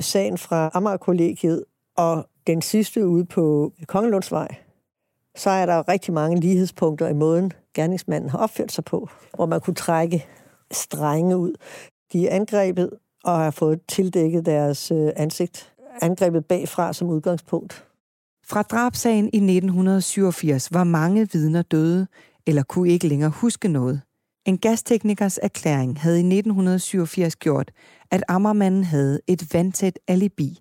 sagen 0.00 0.38
fra 0.38 0.70
Amager-kollegiet 0.74 1.64
og 1.96 2.28
den 2.46 2.62
sidste 2.62 3.06
ude 3.06 3.24
på 3.24 3.72
Kongelundsvej, 3.86 4.48
så 5.36 5.50
er 5.50 5.66
der 5.66 5.88
rigtig 5.88 6.14
mange 6.14 6.40
lighedspunkter 6.40 7.08
i 7.08 7.12
måden, 7.12 7.52
gerningsmanden 7.74 8.30
har 8.30 8.38
opført 8.38 8.72
sig 8.72 8.84
på, 8.84 9.08
hvor 9.34 9.46
man 9.46 9.60
kunne 9.60 9.74
trække 9.74 10.26
strenge 10.70 11.36
ud. 11.36 11.54
De 12.12 12.28
er 12.28 12.34
angrebet 12.36 12.90
og 13.24 13.38
har 13.38 13.50
fået 13.50 13.80
tildækket 13.88 14.46
deres 14.46 14.90
øh, 14.90 15.10
ansigt. 15.16 15.72
Angrebet 16.02 16.44
bagfra 16.44 16.92
som 16.92 17.08
udgangspunkt. 17.08 17.84
Fra 18.46 18.62
drabsagen 18.62 19.24
i 19.24 19.36
1987 19.36 20.72
var 20.72 20.84
mange 20.84 21.28
vidner 21.32 21.62
døde 21.62 22.06
eller 22.46 22.62
kunne 22.62 22.90
ikke 22.90 23.08
længere 23.08 23.30
huske 23.30 23.68
noget. 23.68 24.02
En 24.50 24.58
gasteknikers 24.58 25.38
erklæring 25.42 26.00
havde 26.00 26.16
i 26.16 26.26
1987 26.26 27.36
gjort, 27.36 27.70
at 28.10 28.22
Ammermanden 28.28 28.84
havde 28.84 29.20
et 29.26 29.54
vandtæt 29.54 29.98
alibi. 30.08 30.58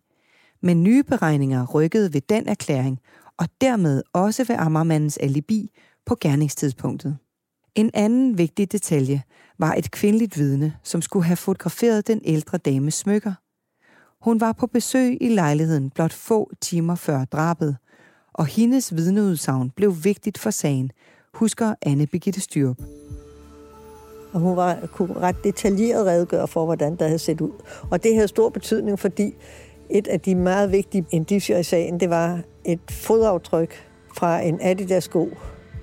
Men 0.62 0.84
nye 0.84 1.04
beregninger 1.04 1.66
rykkede 1.66 2.14
ved 2.14 2.22
den 2.22 2.48
erklæring, 2.48 3.00
og 3.38 3.48
dermed 3.62 4.04
også 4.14 4.44
ved 4.44 4.56
Ammermandens 4.60 5.18
alibi 5.18 5.70
på 6.06 6.18
gerningstidspunktet. 6.22 7.18
En 7.76 7.92
anden 7.94 8.38
vigtig 8.38 8.72
detalje 8.72 9.24
var 9.60 9.74
et 9.74 9.92
kvindeligt 9.92 10.38
vidne, 10.38 10.76
som 10.84 11.02
skulle 11.02 11.26
have 11.26 11.38
fotograferet 11.38 12.08
den 12.08 12.22
ældre 12.24 12.58
dames 12.58 12.94
smykker. 12.94 13.34
Hun 14.22 14.40
var 14.40 14.52
på 14.52 14.68
besøg 14.68 15.18
i 15.22 15.28
lejligheden 15.28 15.90
blot 15.90 16.14
få 16.14 16.52
timer 16.62 16.96
før 16.96 17.26
drabet, 17.26 17.78
og 18.34 18.46
hendes 18.46 18.96
vidneudsagn 18.96 19.70
blev 19.70 20.04
vigtigt 20.04 20.38
for 20.38 20.50
sagen, 20.50 20.92
husker 21.34 21.76
Anne 21.82 22.08
Birgitte 22.08 22.42
Styrup. 22.42 22.78
Og 24.34 24.40
hun 24.40 24.56
var, 24.56 24.78
kunne 24.94 25.20
ret 25.20 25.44
detaljeret 25.44 26.06
redegøre 26.06 26.48
for, 26.48 26.66
hvordan 26.66 26.96
der 26.96 27.06
havde 27.06 27.20
set 27.20 27.42
ud. 27.42 27.52
Og 27.92 28.04
det 28.04 28.16
havde 28.16 28.28
stor 28.28 28.50
betydning, 28.50 29.00
fordi 29.00 29.36
et 29.90 30.08
af 30.08 30.20
de 30.20 30.36
meget 30.36 30.72
vigtige 30.72 31.06
indicier 31.12 31.58
i 31.58 31.64
sagen, 31.64 32.00
det 32.00 32.10
var 32.10 32.40
et 32.66 32.80
fodaftryk 32.90 33.86
fra 34.18 34.40
en 34.40 34.60
Adidas-sko, 34.62 35.30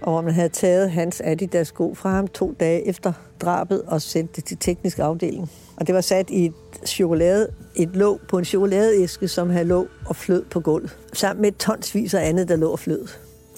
og 0.01 0.13
hvor 0.13 0.21
man 0.21 0.35
havde 0.35 0.49
taget 0.49 0.91
hans 0.91 1.23
Adidas-sko 1.25 1.95
fra 1.95 2.11
ham 2.11 2.29
to 2.29 2.55
dage 2.61 2.87
efter 2.87 3.13
drabet 3.41 3.83
og 3.83 4.03
sendt 4.03 4.37
det 4.37 4.45
til 4.45 4.57
teknisk 4.61 4.99
afdeling. 4.99 5.51
Og 5.77 5.87
det 5.87 5.95
var 5.95 6.01
sat 6.01 6.31
i 6.31 6.47
et 6.47 6.53
chokolade, 6.87 7.49
et 7.77 7.97
låg 7.97 8.21
på 8.29 8.39
en 8.39 8.45
chokoladeæske, 8.45 9.29
som 9.29 9.51
havde 9.51 9.65
lå 9.65 9.87
og 10.07 10.17
flød 10.17 10.45
på 10.51 10.61
gulvet, 10.61 10.99
sammen 11.13 11.43
med 11.43 11.49
et 11.49 11.57
tonsvis 11.57 12.15
af 12.15 12.29
andet, 12.29 12.49
der 12.49 12.57
lå 12.57 12.71
og 12.71 12.79
flød. 12.79 13.09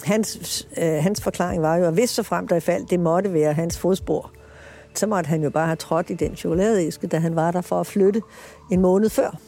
Hans, 0.04 0.68
øh, 0.78 1.02
hans 1.02 1.22
forklaring 1.22 1.62
var 1.62 1.76
jo, 1.76 1.84
at 1.84 1.92
hvis 1.92 2.10
så 2.10 2.22
frem 2.22 2.48
der 2.48 2.56
i 2.56 2.60
fald, 2.60 2.86
det 2.90 3.00
måtte 3.00 3.32
være 3.32 3.52
hans 3.52 3.78
fodspor, 3.78 4.30
så 4.98 5.06
måtte 5.06 5.28
han 5.28 5.42
jo 5.42 5.50
bare 5.50 5.66
have 5.66 5.76
trådt 5.76 6.10
i 6.10 6.14
den 6.14 6.36
chokoladeæske, 6.36 7.06
da 7.06 7.18
han 7.18 7.36
var 7.36 7.50
der 7.50 7.60
for 7.60 7.80
at 7.80 7.86
flytte 7.86 8.22
en 8.72 8.80
måned 8.80 9.10
før. 9.10 9.38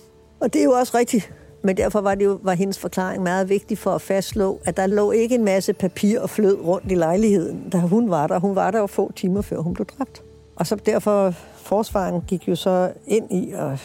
Og 0.41 0.53
det 0.53 0.61
er 0.61 0.65
jo 0.65 0.73
også 0.73 0.99
rigtigt. 0.99 1.33
Men 1.63 1.77
derfor 1.77 2.01
var, 2.01 2.15
det 2.15 2.25
jo, 2.25 2.39
var 2.43 2.53
hendes 2.53 2.79
forklaring 2.79 3.23
meget 3.23 3.49
vigtig 3.49 3.79
for 3.79 3.91
at 3.91 4.03
fastslå, 4.03 4.61
at 4.65 4.77
der 4.77 4.87
lå 4.87 5.11
ikke 5.11 5.35
en 5.35 5.45
masse 5.45 5.73
papir 5.73 6.21
og 6.21 6.31
flød 6.31 6.61
rundt 6.65 6.93
i 6.93 6.95
lejligheden, 6.95 7.69
da 7.71 7.79
hun 7.79 8.11
var 8.11 8.27
der. 8.27 8.39
Hun 8.39 8.55
var 8.55 8.71
der 8.71 8.79
jo 8.79 8.87
få 8.87 9.13
timer 9.13 9.43
før 9.43 9.59
hun 9.59 9.75
blev 9.75 9.87
dræbt. 9.87 10.23
Og 10.57 10.67
så 10.67 10.77
derfor, 10.77 11.31
forsvaren 11.57 12.21
gik 12.27 12.49
jo 12.49 12.57
så 12.57 12.93
ind 13.07 13.33
i, 13.33 13.53
og 13.53 13.79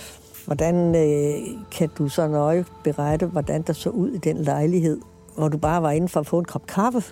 hvordan 0.46 0.96
øh, 0.96 1.48
kan 1.72 1.90
du 1.98 2.10
så 2.10 2.28
nøje 2.28 2.66
berette, 2.84 3.26
hvordan 3.26 3.62
der 3.62 3.74
så 3.74 3.90
ud 3.90 4.10
i 4.10 4.18
den 4.18 4.38
lejlighed, 4.38 5.02
hvor 5.38 5.48
du 5.48 5.58
bare 5.58 5.82
var 5.82 5.92
inde 5.92 6.08
for 6.08 6.20
at 6.20 6.28
få 6.28 6.40
en 6.40 6.46
kop 6.46 6.68
kaffe 6.68 7.04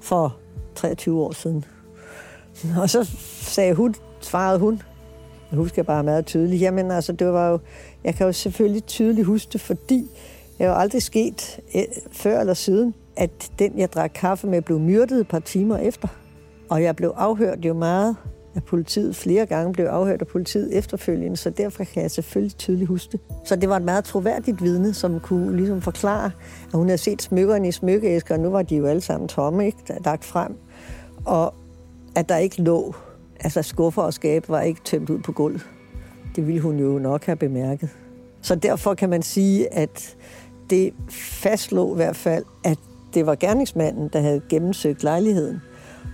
for 0.00 0.36
23 0.74 1.22
år 1.22 1.32
siden. 1.32 1.64
Og 2.82 2.90
så 2.90 3.10
sagde 3.40 3.74
hun, 3.74 3.94
svarede 4.20 4.58
hun, 4.58 4.82
jeg 5.50 5.56
husker 5.58 5.82
bare 5.82 6.04
meget 6.04 6.26
tydeligt, 6.26 6.62
jamen 6.62 6.90
altså, 6.90 7.12
det 7.12 7.26
var 7.26 7.50
jo, 7.50 7.58
jeg 8.04 8.14
kan 8.14 8.26
jo 8.26 8.32
selvfølgelig 8.32 8.84
tydeligt 8.86 9.26
huske 9.26 9.52
det, 9.52 9.60
fordi 9.60 10.10
jeg 10.58 10.66
jo 10.66 10.74
aldrig 10.74 11.02
sket 11.02 11.60
eh, 11.74 11.84
før 12.12 12.40
eller 12.40 12.54
siden, 12.54 12.94
at 13.16 13.30
den, 13.58 13.78
jeg 13.78 13.92
drak 13.92 14.10
kaffe 14.14 14.46
med, 14.46 14.62
blev 14.62 14.80
myrdet 14.80 15.20
et 15.20 15.28
par 15.28 15.38
timer 15.38 15.76
efter. 15.76 16.08
Og 16.68 16.82
jeg 16.82 16.96
blev 16.96 17.12
afhørt 17.16 17.64
jo 17.64 17.74
meget 17.74 18.16
af 18.54 18.64
politiet. 18.64 19.16
Flere 19.16 19.46
gange 19.46 19.72
blev 19.72 19.86
afhørt 19.86 20.20
af 20.20 20.26
politiet 20.26 20.78
efterfølgende, 20.78 21.36
så 21.36 21.50
derfor 21.50 21.84
kan 21.84 22.02
jeg 22.02 22.10
selvfølgelig 22.10 22.56
tydeligt 22.56 22.88
huske 22.88 23.12
det. 23.12 23.20
Så 23.44 23.56
det 23.56 23.68
var 23.68 23.76
et 23.76 23.82
meget 23.82 24.04
troværdigt 24.04 24.62
vidne, 24.62 24.94
som 24.94 25.20
kunne 25.20 25.56
ligesom 25.56 25.80
forklare, 25.80 26.30
at 26.66 26.72
hun 26.72 26.86
havde 26.86 26.98
set 26.98 27.22
smykkerne 27.22 27.68
i 27.68 27.72
smykkeæsker, 27.72 28.34
og 28.34 28.40
nu 28.40 28.50
var 28.50 28.62
de 28.62 28.76
jo 28.76 28.86
alle 28.86 29.00
sammen 29.00 29.28
tomme, 29.28 29.66
ikke? 29.66 29.78
lagt 30.04 30.24
frem. 30.24 30.56
Og 31.24 31.54
at 32.16 32.28
der 32.28 32.36
ikke 32.36 32.62
lå, 32.62 32.94
altså 33.40 33.62
skuffer 33.62 34.02
og 34.02 34.14
skab 34.14 34.48
var 34.48 34.60
ikke 34.60 34.80
tømt 34.84 35.10
ud 35.10 35.18
på 35.18 35.32
gulvet. 35.32 35.66
Det 36.36 36.46
ville 36.46 36.60
hun 36.60 36.78
jo 36.78 36.98
nok 36.98 37.24
have 37.24 37.36
bemærket. 37.36 37.88
Så 38.42 38.54
derfor 38.54 38.94
kan 38.94 39.10
man 39.10 39.22
sige, 39.22 39.74
at 39.74 40.16
det 40.70 40.94
fastslog 41.10 41.92
i 41.92 41.96
hvert 41.96 42.16
fald, 42.16 42.44
at 42.64 42.78
det 43.14 43.26
var 43.26 43.34
gerningsmanden, 43.34 44.08
der 44.12 44.20
havde 44.20 44.40
gennemsøgt 44.48 45.02
lejligheden. 45.02 45.60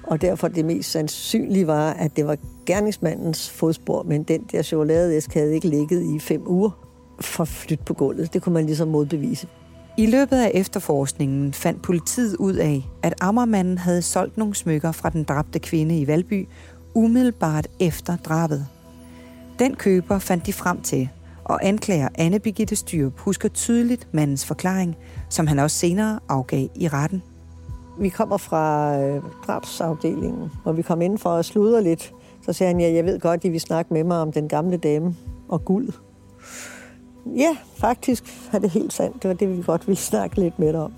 Og 0.03 0.21
derfor 0.21 0.49
det 0.49 0.65
mest 0.65 0.91
sandsynlige 0.91 1.67
var, 1.67 1.93
at 1.93 2.17
det 2.17 2.27
var 2.27 2.37
gerningsmandens 2.67 3.51
fodspor, 3.51 4.03
men 4.03 4.23
den 4.23 4.47
der 4.53 4.62
chokoladeæsk 4.62 5.35
havde 5.35 5.55
ikke 5.55 5.69
ligget 5.69 6.03
i 6.15 6.19
fem 6.19 6.43
uger 6.47 6.71
for 7.21 7.45
flyt 7.45 7.81
på 7.81 7.95
gulvet. 7.95 8.33
Det 8.33 8.43
kunne 8.43 8.53
man 8.53 8.67
ligesom 8.67 8.88
modbevise. 8.88 9.49
I 9.97 10.07
løbet 10.07 10.37
af 10.37 10.51
efterforskningen 10.55 11.53
fandt 11.53 11.83
politiet 11.83 12.37
ud 12.37 12.55
af, 12.55 12.89
at 13.03 13.15
Ammermanden 13.21 13.79
havde 13.79 14.03
solgt 14.03 14.37
nogle 14.37 14.55
smykker 14.55 14.93
fra 14.93 15.11
den 15.11 15.25
dræbte 15.25 15.59
kvinde 15.59 16.01
i 16.01 16.07
Valby 16.07 16.49
umiddelbart 16.95 17.69
efter 17.81 18.17
drabet. 18.17 18.67
Den 19.59 19.75
køber 19.75 20.19
fandt 20.19 20.47
de 20.47 20.53
frem 20.53 20.81
til, 20.81 21.09
og 21.45 21.67
anklager 21.67 22.09
Anne 22.15 22.39
Birgitte 22.39 22.77
Styrup 22.77 23.19
husker 23.19 23.49
tydeligt 23.49 24.09
mandens 24.13 24.47
forklaring, 24.47 24.97
som 25.29 25.47
han 25.47 25.59
også 25.59 25.79
senere 25.79 26.21
afgav 26.29 26.69
i 26.75 26.89
retten. 26.89 27.23
Vi 27.99 28.09
kommer 28.09 28.37
fra 28.37 28.97
øh, 29.01 29.23
drabsafdelingen, 29.47 30.51
og 30.65 30.77
vi 30.77 30.83
kom 30.83 31.03
ind 31.03 31.19
for 31.19 31.31
at 31.31 31.45
sludre 31.45 31.83
lidt. 31.83 32.13
Så 32.45 32.53
sagde 32.53 32.73
han, 32.73 32.81
ja, 32.81 32.93
jeg 32.93 33.05
ved 33.05 33.21
godt, 33.21 33.41
at 33.41 33.45
I 33.45 33.49
vil 33.49 33.61
snakke 33.61 33.95
med 33.95 34.05
mig 34.05 34.19
om 34.19 34.33
den 34.33 34.49
gamle 34.49 34.77
dame 34.77 35.17
og 35.49 35.65
guld. 35.65 35.89
Ja, 37.27 37.57
faktisk 37.77 38.25
er 38.53 38.59
det 38.59 38.71
helt 38.71 38.93
sandt. 38.93 39.23
Det 39.23 39.29
var 39.29 39.35
det, 39.35 39.57
vi 39.57 39.63
godt 39.63 39.87
ville 39.87 40.01
snakke 40.01 40.37
lidt 40.37 40.59
med 40.59 40.75
om. 40.75 40.93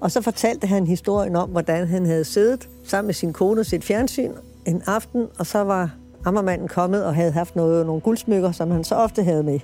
Og 0.00 0.10
så 0.10 0.20
fortalte 0.20 0.66
han 0.66 0.86
historien 0.86 1.36
om, 1.36 1.50
hvordan 1.50 1.86
han 1.86 2.06
havde 2.06 2.24
siddet 2.24 2.68
sammen 2.84 3.06
med 3.06 3.14
sin 3.14 3.32
kone 3.32 3.60
og 3.60 3.66
sit 3.66 3.84
fjernsyn 3.84 4.32
en 4.66 4.82
aften, 4.86 5.26
og 5.38 5.46
så 5.46 5.58
var 5.58 5.90
Ammermanden 6.24 6.68
kommet 6.68 7.04
og 7.04 7.14
havde 7.14 7.32
haft 7.32 7.56
noget, 7.56 7.86
nogle 7.86 8.00
guldsmykker, 8.00 8.52
som 8.52 8.70
han 8.70 8.84
så 8.84 8.94
ofte 8.94 9.22
havde 9.22 9.42
med. 9.42 9.60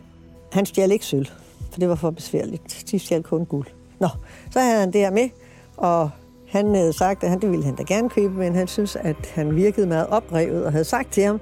Han 0.52 0.66
stjal 0.66 0.92
ikke 0.92 1.04
sølv, 1.04 1.26
for 1.72 1.80
det 1.80 1.88
var 1.88 1.94
for 1.94 2.10
besværligt. 2.10 2.84
De 2.90 2.98
stjal 2.98 3.22
kun 3.22 3.44
guld. 3.44 3.66
Nå, 4.00 4.08
så 4.50 4.60
havde 4.60 4.80
han 4.80 4.92
det 4.92 5.00
her 5.00 5.10
med, 5.10 5.28
og 5.76 6.10
han 6.48 6.74
havde 6.74 6.92
sagt, 6.92 7.24
at 7.24 7.30
han, 7.30 7.40
det 7.40 7.50
ville 7.50 7.64
han 7.64 7.74
da 7.74 7.82
gerne 7.82 8.10
købe, 8.10 8.34
men 8.34 8.54
han 8.54 8.68
synes, 8.68 8.96
at 8.96 9.16
han 9.34 9.56
virkede 9.56 9.86
meget 9.86 10.06
oprevet, 10.06 10.64
og 10.64 10.72
havde 10.72 10.84
sagt 10.84 11.12
til 11.12 11.22
ham, 11.22 11.40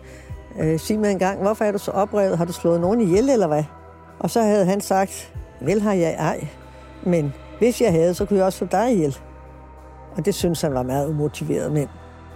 øh, 0.61 0.81
sig 0.81 0.99
mig 0.99 1.13
en 1.13 1.19
gang, 1.19 1.43
hvorfor 1.43 1.65
er 1.65 1.73
du 1.73 1.79
så 1.79 1.91
oprevet? 1.91 2.39
Har 2.39 2.45
du 2.45 2.53
slået 2.53 2.81
nogen 2.81 3.01
ihjel, 3.01 3.31
eller 3.31 3.47
hvad? 3.47 3.65
Og 4.19 4.31
så 4.31 4.43
havde 4.43 4.65
han 4.65 4.81
sagt, 4.81 5.35
vel 5.61 5.81
har 5.81 5.93
jeg 5.93 6.15
ej, 6.19 6.49
men 7.03 7.33
hvis 7.59 7.81
jeg 7.81 7.93
havde, 7.93 8.15
så 8.15 8.25
kunne 8.25 8.37
jeg 8.37 8.47
også 8.47 8.59
få 8.59 8.65
dig 8.65 8.93
ihjel. 8.93 9.19
Og 10.17 10.25
det 10.25 10.35
synes 10.35 10.63
han 10.63 10.75
var 10.75 10.83
meget 10.83 11.09
umotiveret 11.09 11.73
mænd. 11.73 11.89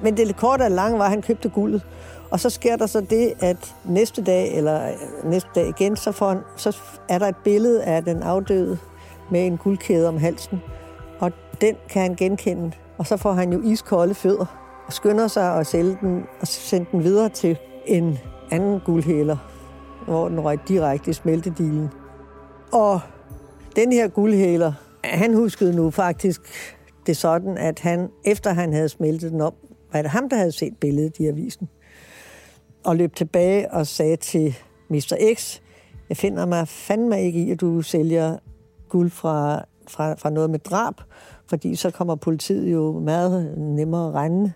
Men 0.02 0.16
det 0.16 0.36
korte 0.36 0.62
og 0.62 0.70
lange 0.70 0.98
var, 0.98 1.04
at 1.04 1.10
han 1.10 1.22
købte 1.22 1.48
guldet. 1.48 1.86
Og 2.30 2.40
så 2.40 2.50
sker 2.50 2.76
der 2.76 2.86
så 2.86 3.00
det, 3.00 3.32
at 3.40 3.74
næste 3.84 4.22
dag, 4.22 4.56
eller 4.56 4.88
øh, 4.88 5.30
næste 5.30 5.48
dag 5.54 5.68
igen, 5.68 5.96
så, 5.96 6.12
får 6.12 6.28
han, 6.28 6.38
så 6.56 6.76
er 7.08 7.18
der 7.18 7.26
et 7.26 7.36
billede 7.44 7.84
af 7.84 8.04
den 8.04 8.22
afdøde 8.22 8.78
med 9.30 9.46
en 9.46 9.56
guldkæde 9.56 10.08
om 10.08 10.18
halsen. 10.18 10.62
Og 11.18 11.32
den 11.60 11.76
kan 11.88 12.02
han 12.02 12.14
genkende. 12.14 12.72
Og 12.98 13.06
så 13.06 13.16
får 13.16 13.32
han 13.32 13.52
jo 13.52 13.60
iskolde 13.64 14.14
fødder 14.14 14.46
og 14.86 14.92
skynder 14.92 15.28
sig 15.28 15.54
at 15.54 15.66
sælge 15.66 15.98
den 16.00 16.26
og 16.40 16.46
sende 16.46 16.86
den 16.92 17.04
videre 17.04 17.28
til 17.28 17.58
en 17.86 18.18
anden 18.50 18.80
guldhæler, 18.80 19.36
hvor 20.04 20.28
den 20.28 20.40
røg 20.40 20.58
direkte 20.68 21.10
i 21.10 21.12
smeltedilen. 21.12 21.88
Og 22.72 23.00
den 23.76 23.92
her 23.92 24.08
guldhæler, 24.08 24.72
han 25.04 25.34
huskede 25.34 25.76
nu 25.76 25.90
faktisk 25.90 26.40
det 27.06 27.16
sådan, 27.16 27.58
at 27.58 27.78
han, 27.78 28.08
efter 28.24 28.52
han 28.52 28.72
havde 28.72 28.88
smeltet 28.88 29.32
den 29.32 29.40
op, 29.40 29.54
var 29.92 30.02
det 30.02 30.10
ham, 30.10 30.28
der 30.28 30.36
havde 30.36 30.52
set 30.52 30.76
billedet 30.80 31.18
i 31.18 31.26
avisen. 31.26 31.68
Og 32.84 32.96
løb 32.96 33.14
tilbage 33.14 33.72
og 33.72 33.86
sagde 33.86 34.16
til 34.16 34.56
Mr. 34.88 35.34
X, 35.34 35.60
jeg 36.08 36.16
finder 36.16 36.46
mig 36.46 36.68
fandme 36.68 37.22
ikke 37.22 37.38
i, 37.38 37.50
at 37.50 37.60
du 37.60 37.82
sælger 37.82 38.38
guld 38.88 39.10
fra, 39.10 39.64
fra, 39.88 40.14
fra 40.14 40.30
noget 40.30 40.50
med 40.50 40.58
drab, 40.58 40.94
fordi 41.46 41.74
så 41.74 41.90
kommer 41.90 42.14
politiet 42.14 42.72
jo 42.72 42.98
meget 42.98 43.58
nemmere 43.58 44.12
regne. 44.12 44.52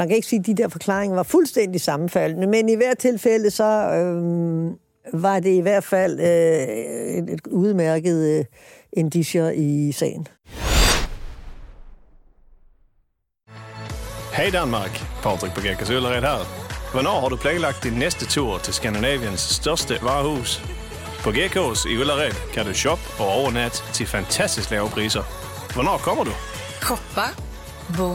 Man 0.00 0.08
kan 0.08 0.16
ikke 0.16 0.28
sige, 0.28 0.40
at 0.40 0.46
de 0.46 0.54
der 0.54 0.68
forklaringer 0.68 1.16
var 1.16 1.22
fuldstændig 1.22 1.80
sammenfaldende, 1.80 2.46
men 2.46 2.68
i 2.68 2.74
hvert 2.74 2.98
tilfælde 2.98 3.50
så 3.50 3.64
øh, 3.64 4.70
var 5.22 5.40
det 5.40 5.50
i 5.50 5.60
hvert 5.60 5.84
fald 5.84 6.20
øh, 6.20 6.26
et, 7.18 7.30
et 7.30 7.46
udmærket 7.46 8.38
øh, 8.38 8.44
indicier 8.92 9.50
i 9.50 9.92
sagen. 9.92 10.26
Hej 14.32 14.50
Danmark, 14.52 14.90
Patrick 15.22 15.54
på 15.54 15.60
Gækkers 15.60 15.90
Øllered 15.90 16.20
her. 16.20 16.38
Hvornår 16.92 17.20
har 17.20 17.28
du 17.28 17.36
planlagt 17.36 17.84
din 17.84 17.92
næste 17.92 18.26
tur 18.26 18.58
til 18.58 18.74
Skandinaviens 18.74 19.40
største 19.40 19.94
varehus? 20.02 20.62
På 21.24 21.30
GK's 21.30 21.88
i 21.88 21.96
Ullared 22.00 22.52
kan 22.54 22.66
du 22.66 22.74
shoppe 22.74 23.04
og 23.18 23.26
overnatte 23.26 23.78
til 23.92 24.06
fantastisk 24.06 24.70
lave 24.70 24.88
priser. 24.88 25.22
Hvornår 25.74 25.96
kommer 25.98 26.24
du? 26.24 26.30
Shoppa, 26.82 27.26
bo 27.96 28.10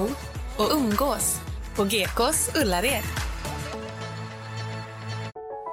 och 0.58 0.72
umgås 0.76 1.45
på 1.76 1.84
GKs 1.84 2.52
Ullared. 2.62 3.04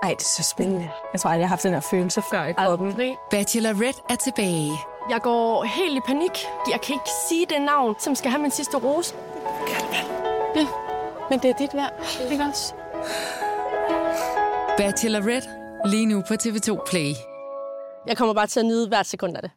Ej, 0.02 0.08
det 0.10 0.20
er 0.20 0.32
så 0.36 0.42
spændende. 0.42 0.90
Jeg 1.12 1.20
tror 1.20 1.30
aldrig, 1.30 1.40
jeg 1.40 1.48
har 1.48 1.52
haft 1.56 1.62
den 1.62 1.72
her 1.72 1.80
følelse 1.80 2.22
før 2.30 2.44
i 2.44 2.52
kroppen. 2.52 3.16
Bachelorette 3.30 4.00
er 4.10 4.14
tilbage. 4.14 4.72
Jeg 5.10 5.20
går 5.22 5.64
helt 5.64 5.96
i 5.96 6.00
panik. 6.06 6.30
Jeg 6.70 6.80
kan 6.80 6.92
ikke 6.94 7.10
sige 7.28 7.46
det 7.46 7.62
navn, 7.62 7.94
som 7.98 8.14
skal 8.14 8.30
have 8.30 8.42
min 8.42 8.50
sidste 8.50 8.76
rose. 8.76 9.14
Ja. 10.56 10.66
Men 11.30 11.38
det 11.38 11.50
er 11.50 11.54
dit 11.54 11.74
værd, 11.74 11.92
ikke 12.32 12.44
også? 12.44 12.74
Bachelorette, 14.76 15.48
lige 15.84 16.06
nu 16.06 16.22
på 16.28 16.34
TV2 16.34 16.90
Play. 16.90 17.12
Jeg 18.06 18.16
kommer 18.16 18.34
bare 18.34 18.46
til 18.46 18.60
at 18.60 18.66
nyde 18.66 18.88
hvert 18.88 19.06
sekund 19.06 19.36
af 19.36 19.42
det. 19.42 19.50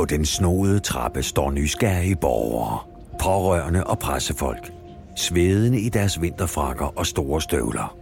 På 0.00 0.04
den 0.04 0.24
snodede 0.24 0.80
trappe 0.80 1.22
står 1.22 1.50
nysgerrige 1.50 2.16
borgere, 2.16 2.78
pårørende 3.18 3.84
og 3.84 3.98
pressefolk, 3.98 4.72
svedende 5.16 5.80
i 5.80 5.88
deres 5.88 6.22
vinterfrakker 6.22 6.98
og 6.98 7.06
store 7.06 7.40
støvler. 7.40 7.96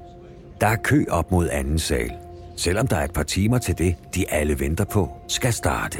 Der 0.60 0.66
er 0.66 0.76
kø 0.76 1.04
op 1.10 1.30
mod 1.30 1.48
anden 1.52 1.78
sal, 1.78 2.12
selvom 2.56 2.86
der 2.86 2.96
er 2.96 3.04
et 3.04 3.12
par 3.12 3.22
timer 3.22 3.58
til 3.58 3.78
det, 3.78 3.96
de 4.14 4.30
alle 4.30 4.60
venter 4.60 4.84
på, 4.84 5.10
skal 5.28 5.52
starte. 5.52 5.98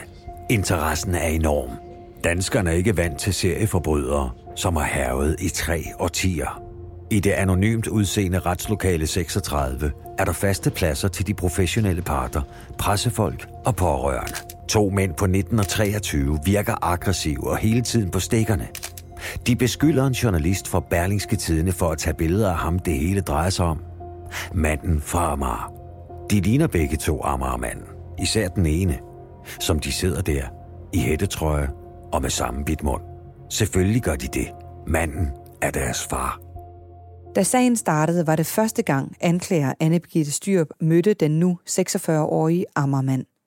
Interessen 0.51 1.15
er 1.15 1.27
enorm. 1.27 1.71
Danskerne 2.25 2.71
er 2.71 2.75
ikke 2.75 2.97
vant 2.97 3.19
til 3.19 3.35
serieforbrydere, 3.35 4.31
som 4.57 4.77
har 4.77 4.87
hervet 4.87 5.37
i 5.41 5.49
tre 5.49 5.85
årtier. 5.99 6.63
I 7.11 7.21
det 7.21 7.31
anonymt 7.31 7.87
udseende 7.87 8.39
retslokale 8.39 9.07
36 9.07 9.93
er 10.19 10.25
der 10.25 10.33
faste 10.33 10.71
pladser 10.71 11.09
til 11.09 11.27
de 11.27 11.35
professionelle 11.35 12.03
parter, 12.03 12.43
pressefolk 12.79 13.49
og 13.65 13.77
pårørende. 13.77 14.58
To 14.69 14.91
mænd 14.91 15.15
på 15.15 15.27
19 15.27 15.59
og 15.59 15.67
23 15.69 16.39
virker 16.45 16.85
aggressive 16.85 17.51
og 17.51 17.57
hele 17.57 17.83
tiden 17.83 18.11
på 18.11 18.21
stikkerne. 18.21 18.69
De 19.47 19.57
beskylder 19.57 20.07
en 20.07 20.13
journalist 20.13 20.69
fra 20.69 20.81
Berlingske 20.91 21.37
Tidene 21.37 21.73
for 21.73 21.91
at 21.91 21.99
tage 21.99 22.15
billeder 22.15 22.51
af 22.51 22.57
ham, 22.57 22.79
det 22.79 22.99
hele 22.99 23.21
drejer 23.21 23.51
sig 23.51 23.67
om. 23.67 23.83
Manden 24.55 25.01
fra 25.01 25.33
Amager. 25.33 25.73
De 26.31 26.41
ligner 26.41 26.67
begge 26.67 26.97
to 26.97 27.23
Amagermanden. 27.25 27.87
Især 28.19 28.49
den 28.49 28.67
ene, 28.67 28.99
som 29.61 29.79
de 29.79 29.93
sidder 29.93 30.23
der 30.23 30.43
i 30.93 30.99
hættetrøje 30.99 31.71
og 32.13 32.23
med 32.23 32.31
samme 32.31 32.65
bit 32.65 32.83
mund. 32.83 33.03
Selvfølgelig 33.51 34.03
gør 34.03 34.15
de 34.15 34.27
det. 34.27 34.49
Manden 34.87 35.29
er 35.63 35.71
deres 35.71 36.07
far. 36.07 36.41
Da 37.37 37.43
sagen 37.43 37.77
startede, 37.77 38.27
var 38.27 38.37
det 38.37 38.47
første 38.47 38.83
gang, 38.83 39.17
anklager 39.21 39.73
Anne-Begitte 39.83 40.33
Styrup 40.33 40.69
mødte 40.81 41.15
den 41.15 41.39
nu 41.39 41.59
46-årige 41.71 42.65
Ammermand. 42.77 43.38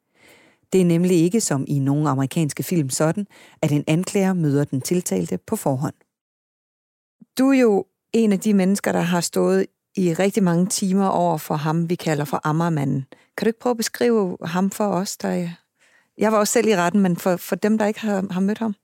Det 0.74 0.82
er 0.82 0.86
nemlig 0.86 1.18
ikke 1.18 1.42
som 1.42 1.66
i 1.68 1.80
nogle 1.80 2.10
amerikanske 2.10 2.64
film 2.64 2.90
sådan, 2.90 3.28
at 3.62 3.72
en 3.72 3.84
anklager 3.88 4.34
møder 4.34 4.64
den 4.64 4.82
tiltalte 4.82 5.38
på 5.38 5.56
forhånd. 5.56 5.96
Du 7.40 7.50
er 7.50 7.60
jo 7.60 7.86
en 8.14 8.32
af 8.32 8.40
de 8.40 8.54
mennesker, 8.54 8.92
der 8.92 9.00
har 9.00 9.22
stået 9.22 9.66
i 9.96 10.14
rigtig 10.14 10.44
mange 10.44 10.66
timer 10.66 11.08
over 11.08 11.38
for 11.38 11.56
ham, 11.56 11.90
vi 11.90 11.96
kalder 11.96 12.26
for 12.26 12.42
Ammermanden. 12.44 13.06
Kan 13.38 13.46
du 13.46 13.48
ikke 13.48 13.60
prøve 13.60 13.72
at 13.72 13.78
beskrive 13.78 14.38
ham 14.44 14.70
for 14.70 14.88
os? 14.88 15.18
Der... 15.18 15.50
Jeg 16.18 16.32
var 16.32 16.38
også 16.38 16.54
selv 16.54 16.68
i 16.68 16.76
retten, 16.76 17.02
men 17.02 17.16
for, 17.16 17.36
for 17.36 17.56
dem, 17.56 17.78
der 17.78 17.86
ikke 17.86 18.00
har, 18.00 18.28
har 18.32 18.42
mødt 18.42 18.58
ham? 18.58 18.76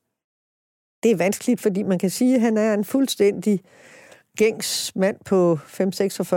Det 1.04 1.12
er 1.12 1.16
vanskeligt, 1.16 1.62
fordi 1.62 1.84
man 1.84 2.00
kan 2.00 2.10
sige, 2.10 2.36
at 2.36 2.42
han 2.42 2.58
er 2.58 2.74
en 2.74 2.86
fuldstændig 2.86 3.64
gængs 4.38 4.96
mand 4.96 5.18
på 5.26 5.60
5-46 5.64 6.36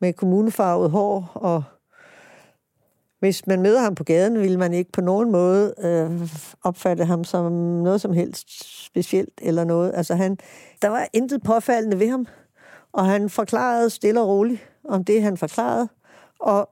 med 0.00 0.12
kommunefarvet 0.12 0.90
hår, 0.90 1.32
og 1.34 1.64
hvis 3.18 3.46
man 3.46 3.62
møder 3.62 3.80
ham 3.80 3.94
på 3.94 4.04
gaden, 4.04 4.40
vil 4.40 4.58
man 4.58 4.72
ikke 4.72 4.92
på 4.92 5.00
nogen 5.00 5.30
måde 5.30 5.74
øh, 5.78 6.30
opfatte 6.64 7.04
ham 7.04 7.24
som 7.24 7.52
noget 7.52 8.00
som 8.00 8.12
helst 8.12 8.84
specielt 8.84 9.40
eller 9.42 9.64
noget. 9.64 9.92
Altså 9.94 10.14
han, 10.14 10.38
der 10.82 10.88
var 10.88 11.08
intet 11.12 11.42
påfaldende 11.42 11.98
ved 11.98 12.10
ham, 12.10 12.26
og 12.92 13.06
han 13.06 13.30
forklarede 13.30 13.90
stille 13.90 14.20
og 14.20 14.28
roligt 14.28 14.70
om 14.84 15.04
det, 15.04 15.22
han 15.22 15.36
forklarede, 15.36 15.88
og 16.40 16.70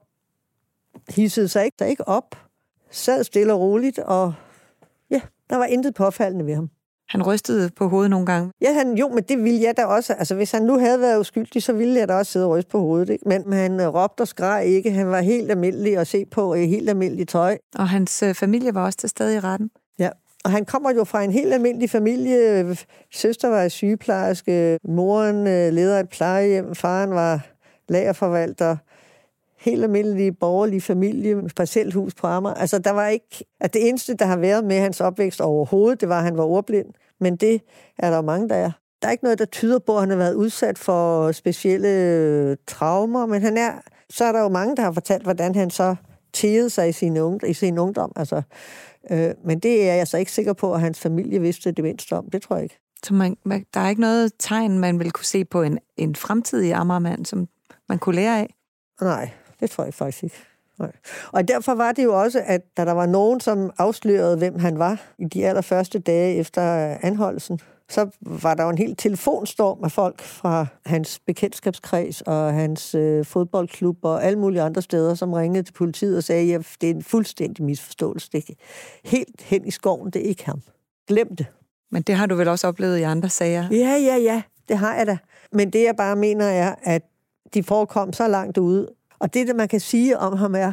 hissede 1.09 1.47
sig 1.47 1.65
ikke, 1.65 1.75
der 1.79 1.85
ikke 1.85 2.07
op, 2.07 2.35
sad 2.91 3.23
stille 3.23 3.53
og 3.53 3.59
roligt, 3.59 3.99
og 3.99 4.33
ja, 5.09 5.21
der 5.49 5.55
var 5.57 5.65
intet 5.65 5.95
påfaldende 5.95 6.45
ved 6.45 6.55
ham. 6.55 6.69
Han 7.09 7.23
rystede 7.23 7.69
på 7.75 7.87
hovedet 7.87 8.09
nogle 8.09 8.25
gange. 8.25 8.51
Ja, 8.61 8.73
han, 8.73 8.93
jo, 8.93 9.09
men 9.09 9.23
det 9.23 9.43
ville 9.43 9.61
jeg 9.61 9.77
da 9.77 9.85
også. 9.85 10.13
Altså, 10.13 10.35
hvis 10.35 10.51
han 10.51 10.61
nu 10.61 10.79
havde 10.79 10.99
været 10.99 11.19
uskyldig, 11.19 11.63
så 11.63 11.73
ville 11.73 11.99
jeg 11.99 12.07
da 12.07 12.13
også 12.13 12.31
sidde 12.31 12.45
og 12.45 12.51
ryste 12.51 12.71
på 12.71 12.79
hovedet. 12.79 13.09
Ikke? 13.09 13.29
Men 13.29 13.53
han 13.53 13.79
øh, 13.79 13.87
råbte 13.87 14.21
og 14.21 14.27
skreg 14.27 14.65
ikke. 14.65 14.91
Han 14.91 15.07
var 15.07 15.21
helt 15.21 15.51
almindelig 15.51 15.97
at 15.97 16.07
se 16.07 16.25
på 16.25 16.53
i 16.53 16.67
helt 16.67 16.89
almindelig 16.89 17.27
tøj. 17.27 17.57
Og 17.75 17.89
hans 17.89 18.23
øh, 18.23 18.33
familie 18.33 18.73
var 18.73 18.85
også 18.85 18.97
til 18.97 19.09
stede 19.09 19.35
i 19.35 19.39
retten. 19.39 19.69
Ja, 19.99 20.09
og 20.45 20.51
han 20.51 20.65
kommer 20.65 20.91
jo 20.93 21.03
fra 21.03 21.23
en 21.23 21.31
helt 21.31 21.53
almindelig 21.53 21.89
familie. 21.89 22.75
Søster 23.13 23.47
var 23.47 23.67
sygeplejerske, 23.67 24.79
moren 24.83 25.47
øh, 25.47 25.73
leder 25.73 25.99
et 25.99 26.09
plejehjem, 26.09 26.75
faren 26.75 27.11
var 27.11 27.47
lagerforvalter 27.89 28.77
helt 29.65 29.83
almindelig 29.83 30.37
borgerlig 30.39 30.83
familie 30.83 31.49
parcelhus 31.55 32.15
på 32.15 32.27
Amager. 32.27 32.55
Altså, 32.55 32.79
der 32.79 32.91
var 32.91 33.07
ikke... 33.07 33.45
At 33.59 33.73
det 33.73 33.87
eneste, 33.89 34.13
der 34.13 34.25
har 34.25 34.37
været 34.37 34.65
med 34.65 34.79
hans 34.79 35.01
opvækst 35.01 35.41
overhovedet, 35.41 36.01
det 36.01 36.09
var, 36.09 36.17
at 36.17 36.23
han 36.23 36.37
var 36.37 36.43
ordblind. 36.43 36.87
Men 37.19 37.35
det 37.35 37.61
er 37.97 38.09
der 38.09 38.15
jo 38.15 38.21
mange, 38.21 38.49
der 38.49 38.55
er. 38.55 38.71
Der 39.01 39.07
er 39.07 39.11
ikke 39.11 39.23
noget, 39.23 39.39
der 39.39 39.45
tyder 39.45 39.79
på, 39.79 39.95
at 39.95 39.99
han 39.99 40.09
har 40.09 40.17
været 40.17 40.33
udsat 40.33 40.77
for 40.77 41.31
specielle 41.31 42.55
traumer, 42.67 43.25
men 43.25 43.41
han 43.41 43.57
er... 43.57 43.71
Så 44.09 44.25
er 44.25 44.31
der 44.31 44.41
jo 44.41 44.49
mange, 44.49 44.75
der 44.75 44.81
har 44.81 44.91
fortalt, 44.91 45.23
hvordan 45.23 45.55
han 45.55 45.69
så 45.69 45.95
tægede 46.33 46.69
sig 46.69 46.89
i 46.89 46.91
sin, 46.91 47.17
ung, 47.17 47.49
i 47.49 47.53
sin 47.53 47.77
ungdom. 47.77 48.11
Altså, 48.15 48.41
øh, 49.11 49.29
men 49.45 49.59
det 49.59 49.89
er 49.89 49.93
jeg 49.95 50.07
så 50.07 50.17
ikke 50.17 50.31
sikker 50.31 50.53
på, 50.53 50.73
at 50.73 50.81
hans 50.81 50.99
familie 50.99 51.41
vidste 51.41 51.71
det 51.71 51.83
mindst 51.83 52.13
om. 52.13 52.29
Det 52.29 52.41
tror 52.41 52.55
jeg 52.55 52.63
ikke. 52.63 52.79
Så 53.03 53.13
man, 53.13 53.35
der 53.73 53.79
er 53.79 53.89
ikke 53.89 54.01
noget 54.01 54.31
tegn, 54.39 54.79
man 54.79 54.99
vil 54.99 55.11
kunne 55.11 55.25
se 55.25 55.45
på 55.45 55.61
en, 55.61 55.79
en 55.97 56.15
fremtidig 56.15 56.73
Amagermand, 56.73 57.25
som 57.25 57.47
man 57.89 57.99
kunne 57.99 58.15
lære 58.15 58.39
af? 58.39 58.55
Nej, 59.01 59.29
det 59.65 59.71
tror 59.71 59.83
jeg 59.83 59.93
faktisk 59.93 60.23
ikke. 60.23 60.35
Nej. 60.79 60.91
Og 61.31 61.47
derfor 61.47 61.73
var 61.75 61.91
det 61.91 62.03
jo 62.03 62.21
også, 62.21 62.41
at 62.45 62.61
da 62.77 62.85
der 62.85 62.91
var 62.91 63.05
nogen, 63.05 63.39
som 63.39 63.71
afslørede, 63.77 64.37
hvem 64.37 64.59
han 64.59 64.79
var 64.79 65.01
i 65.17 65.25
de 65.25 65.45
allerførste 65.45 65.99
dage 65.99 66.35
efter 66.35 66.61
anholdelsen, 67.01 67.59
så 67.89 68.09
var 68.21 68.53
der 68.53 68.63
jo 68.63 68.69
en 68.69 68.77
helt 68.77 68.99
telefonstorm 68.99 69.83
af 69.83 69.91
folk 69.91 70.21
fra 70.21 70.65
hans 70.85 71.19
bekendtskabskreds 71.19 72.21
og 72.21 72.53
hans 72.53 72.95
øh, 72.95 73.25
fodboldklub 73.25 73.97
og 74.01 74.23
alle 74.23 74.39
mulige 74.39 74.61
andre 74.61 74.81
steder, 74.81 75.15
som 75.15 75.33
ringede 75.33 75.63
til 75.63 75.73
politiet 75.73 76.17
og 76.17 76.23
sagde, 76.23 76.55
at 76.55 76.67
det 76.81 76.89
er 76.89 76.93
en 76.93 77.03
fuldstændig 77.03 77.65
misforståelse. 77.65 78.29
Det 78.31 78.49
er 78.49 78.53
helt 79.03 79.41
hen 79.41 79.65
i 79.65 79.71
skoven, 79.71 80.09
det 80.09 80.21
er 80.21 80.29
ikke 80.29 80.45
ham. 80.45 80.61
Glem 81.07 81.35
det. 81.35 81.45
Men 81.91 82.01
det 82.01 82.15
har 82.15 82.25
du 82.25 82.35
vel 82.35 82.47
også 82.47 82.67
oplevet 82.67 82.97
i 82.97 83.01
andre 83.01 83.29
sager? 83.29 83.67
Ja, 83.71 83.95
ja, 83.95 84.15
ja. 84.15 84.41
Det 84.67 84.77
har 84.77 84.95
jeg 84.95 85.07
da. 85.07 85.17
Men 85.51 85.69
det, 85.69 85.83
jeg 85.83 85.95
bare 85.95 86.15
mener, 86.15 86.45
er, 86.45 86.75
at 86.83 87.01
de 87.53 87.63
forekom 87.63 88.13
så 88.13 88.27
langt 88.27 88.57
ude, 88.57 88.87
og 89.25 89.33
det, 89.33 89.55
man 89.55 89.67
kan 89.67 89.79
sige 89.79 90.17
om 90.17 90.37
ham, 90.37 90.55
er, 90.55 90.71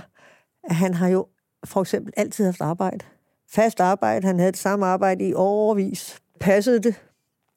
at 0.65 0.75
han 0.75 0.95
har 0.95 1.09
jo 1.09 1.27
for 1.65 1.81
eksempel 1.81 2.13
altid 2.17 2.45
haft 2.45 2.61
arbejde. 2.61 3.05
Fast 3.51 3.81
arbejde. 3.81 4.27
Han 4.27 4.39
havde 4.39 4.53
det 4.53 4.61
samme 4.61 4.87
arbejde 4.87 5.29
i 5.29 5.35
overvis. 5.35 6.19
Passede 6.41 6.79
det. 6.79 6.95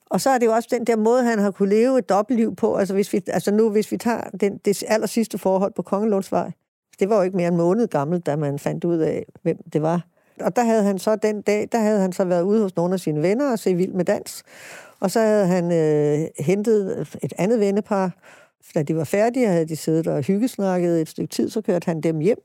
Og 0.06 0.22
så 0.22 0.30
er 0.30 0.38
det 0.38 0.46
jo 0.46 0.52
også 0.52 0.70
den 0.72 0.88
der 0.88 0.96
måde, 0.96 1.24
han 1.24 1.40
har 1.40 1.52
kunne 1.52 1.70
leve 1.70 2.00
et 2.00 2.10
dobbeltliv 2.10 2.56
på. 2.56 2.76
Altså, 2.76 2.94
hvis 2.94 3.14
vi, 3.14 3.22
altså 3.28 3.52
nu, 3.52 3.70
hvis 3.70 3.92
vi 3.92 3.98
tager 3.98 4.22
den, 4.40 4.58
det 4.58 4.84
aller 4.88 5.08
sidste 5.08 5.38
forhold 5.38 5.74
på 5.74 5.82
Kongelundsvej, 5.82 6.52
det 7.00 7.10
var 7.10 7.16
jo 7.16 7.22
ikke 7.22 7.38
mere 7.38 7.48
en 7.48 7.58
måned 7.58 7.88
gammel, 7.88 8.20
da 8.20 8.36
man 8.36 8.60
fandt 8.60 8.84
ud 8.84 8.98
af, 8.98 9.26
hvem 9.42 9.58
det 9.74 9.82
var. 9.82 10.02
Og 10.42 10.56
der 10.56 10.64
havde 10.64 10.84
han 10.84 11.00
så 11.00 11.16
den 11.16 11.42
dag, 11.42 11.70
der 11.72 11.80
havde 11.80 12.00
han 12.00 12.14
så 12.14 12.26
været 12.26 12.42
ude 12.42 12.62
hos 12.62 12.76
nogle 12.76 12.94
af 12.94 13.00
sine 13.00 13.22
venner 13.22 13.52
og 13.52 13.60
se 13.60 13.74
vild 13.74 13.94
med 13.94 14.06
dans. 14.06 14.44
Og 15.00 15.12
så 15.12 15.20
havde 15.20 15.48
han 15.48 15.72
øh, 15.72 16.28
hentet 16.40 17.08
et 17.24 17.34
andet 17.38 17.60
vennepar, 17.60 18.12
da 18.76 18.84
de 18.84 18.96
var 18.96 19.04
færdige, 19.04 19.48
havde 19.48 19.66
de 19.66 19.76
siddet 19.76 20.08
og 20.08 20.22
hyggesnakket 20.22 21.02
et 21.02 21.10
stykke 21.10 21.32
tid, 21.32 21.50
så 21.50 21.62
kørte 21.62 21.86
han 21.86 22.02
dem 22.02 22.20
hjem. 22.20 22.38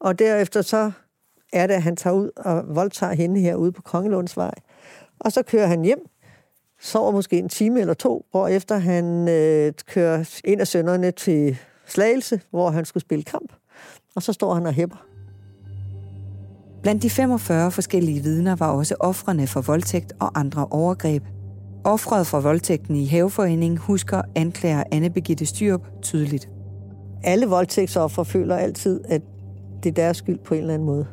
Og 0.00 0.18
derefter 0.18 0.62
så 0.62 0.90
er 1.52 1.66
det, 1.66 1.74
at 1.74 1.82
han 1.82 1.96
tager 1.96 2.14
ud 2.14 2.30
og 2.36 2.64
voldtager 2.68 3.12
hende 3.12 3.40
herude 3.40 3.72
på 3.72 3.82
Kongelundsvej. 3.82 4.54
Og 5.20 5.32
så 5.32 5.42
kører 5.42 5.66
han 5.66 5.82
hjem, 5.84 5.98
sover 6.80 7.12
måske 7.12 7.38
en 7.38 7.48
time 7.48 7.80
eller 7.80 7.94
to, 7.94 8.26
hvor 8.30 8.48
efter 8.48 8.76
han 8.78 9.28
øh, 9.28 9.72
kører 9.86 10.40
en 10.44 10.60
af 10.60 10.66
sønderne 10.66 11.10
til 11.10 11.58
Slagelse, 11.86 12.40
hvor 12.50 12.70
han 12.70 12.84
skulle 12.84 13.00
spille 13.00 13.24
kamp. 13.24 13.52
Og 14.14 14.22
så 14.22 14.32
står 14.32 14.54
han 14.54 14.66
og 14.66 14.72
hæpper. 14.72 15.06
Blandt 16.82 17.02
de 17.02 17.10
45 17.10 17.70
forskellige 17.70 18.22
vidner 18.22 18.56
var 18.56 18.70
også 18.70 18.94
ofrene 19.00 19.46
for 19.46 19.60
voldtægt 19.60 20.12
og 20.20 20.40
andre 20.40 20.66
overgreb– 20.70 21.22
Offret 21.84 22.26
for 22.26 22.40
voldtægten 22.40 22.96
i 22.96 23.06
Haveforeningen 23.06 23.78
husker 23.78 24.22
anklager 24.34 24.82
Anne 24.92 25.10
Begitte 25.10 25.46
Styrup 25.46 25.86
tydeligt. 26.02 26.48
Alle 27.22 27.46
voldtægtsoffer 27.46 28.22
føler 28.22 28.56
altid, 28.56 29.00
at 29.08 29.22
det 29.82 29.88
er 29.88 29.94
deres 29.94 30.16
skyld 30.16 30.38
på 30.38 30.54
en 30.54 30.60
eller 30.60 30.74
anden 30.74 30.86
måde. 30.86 31.06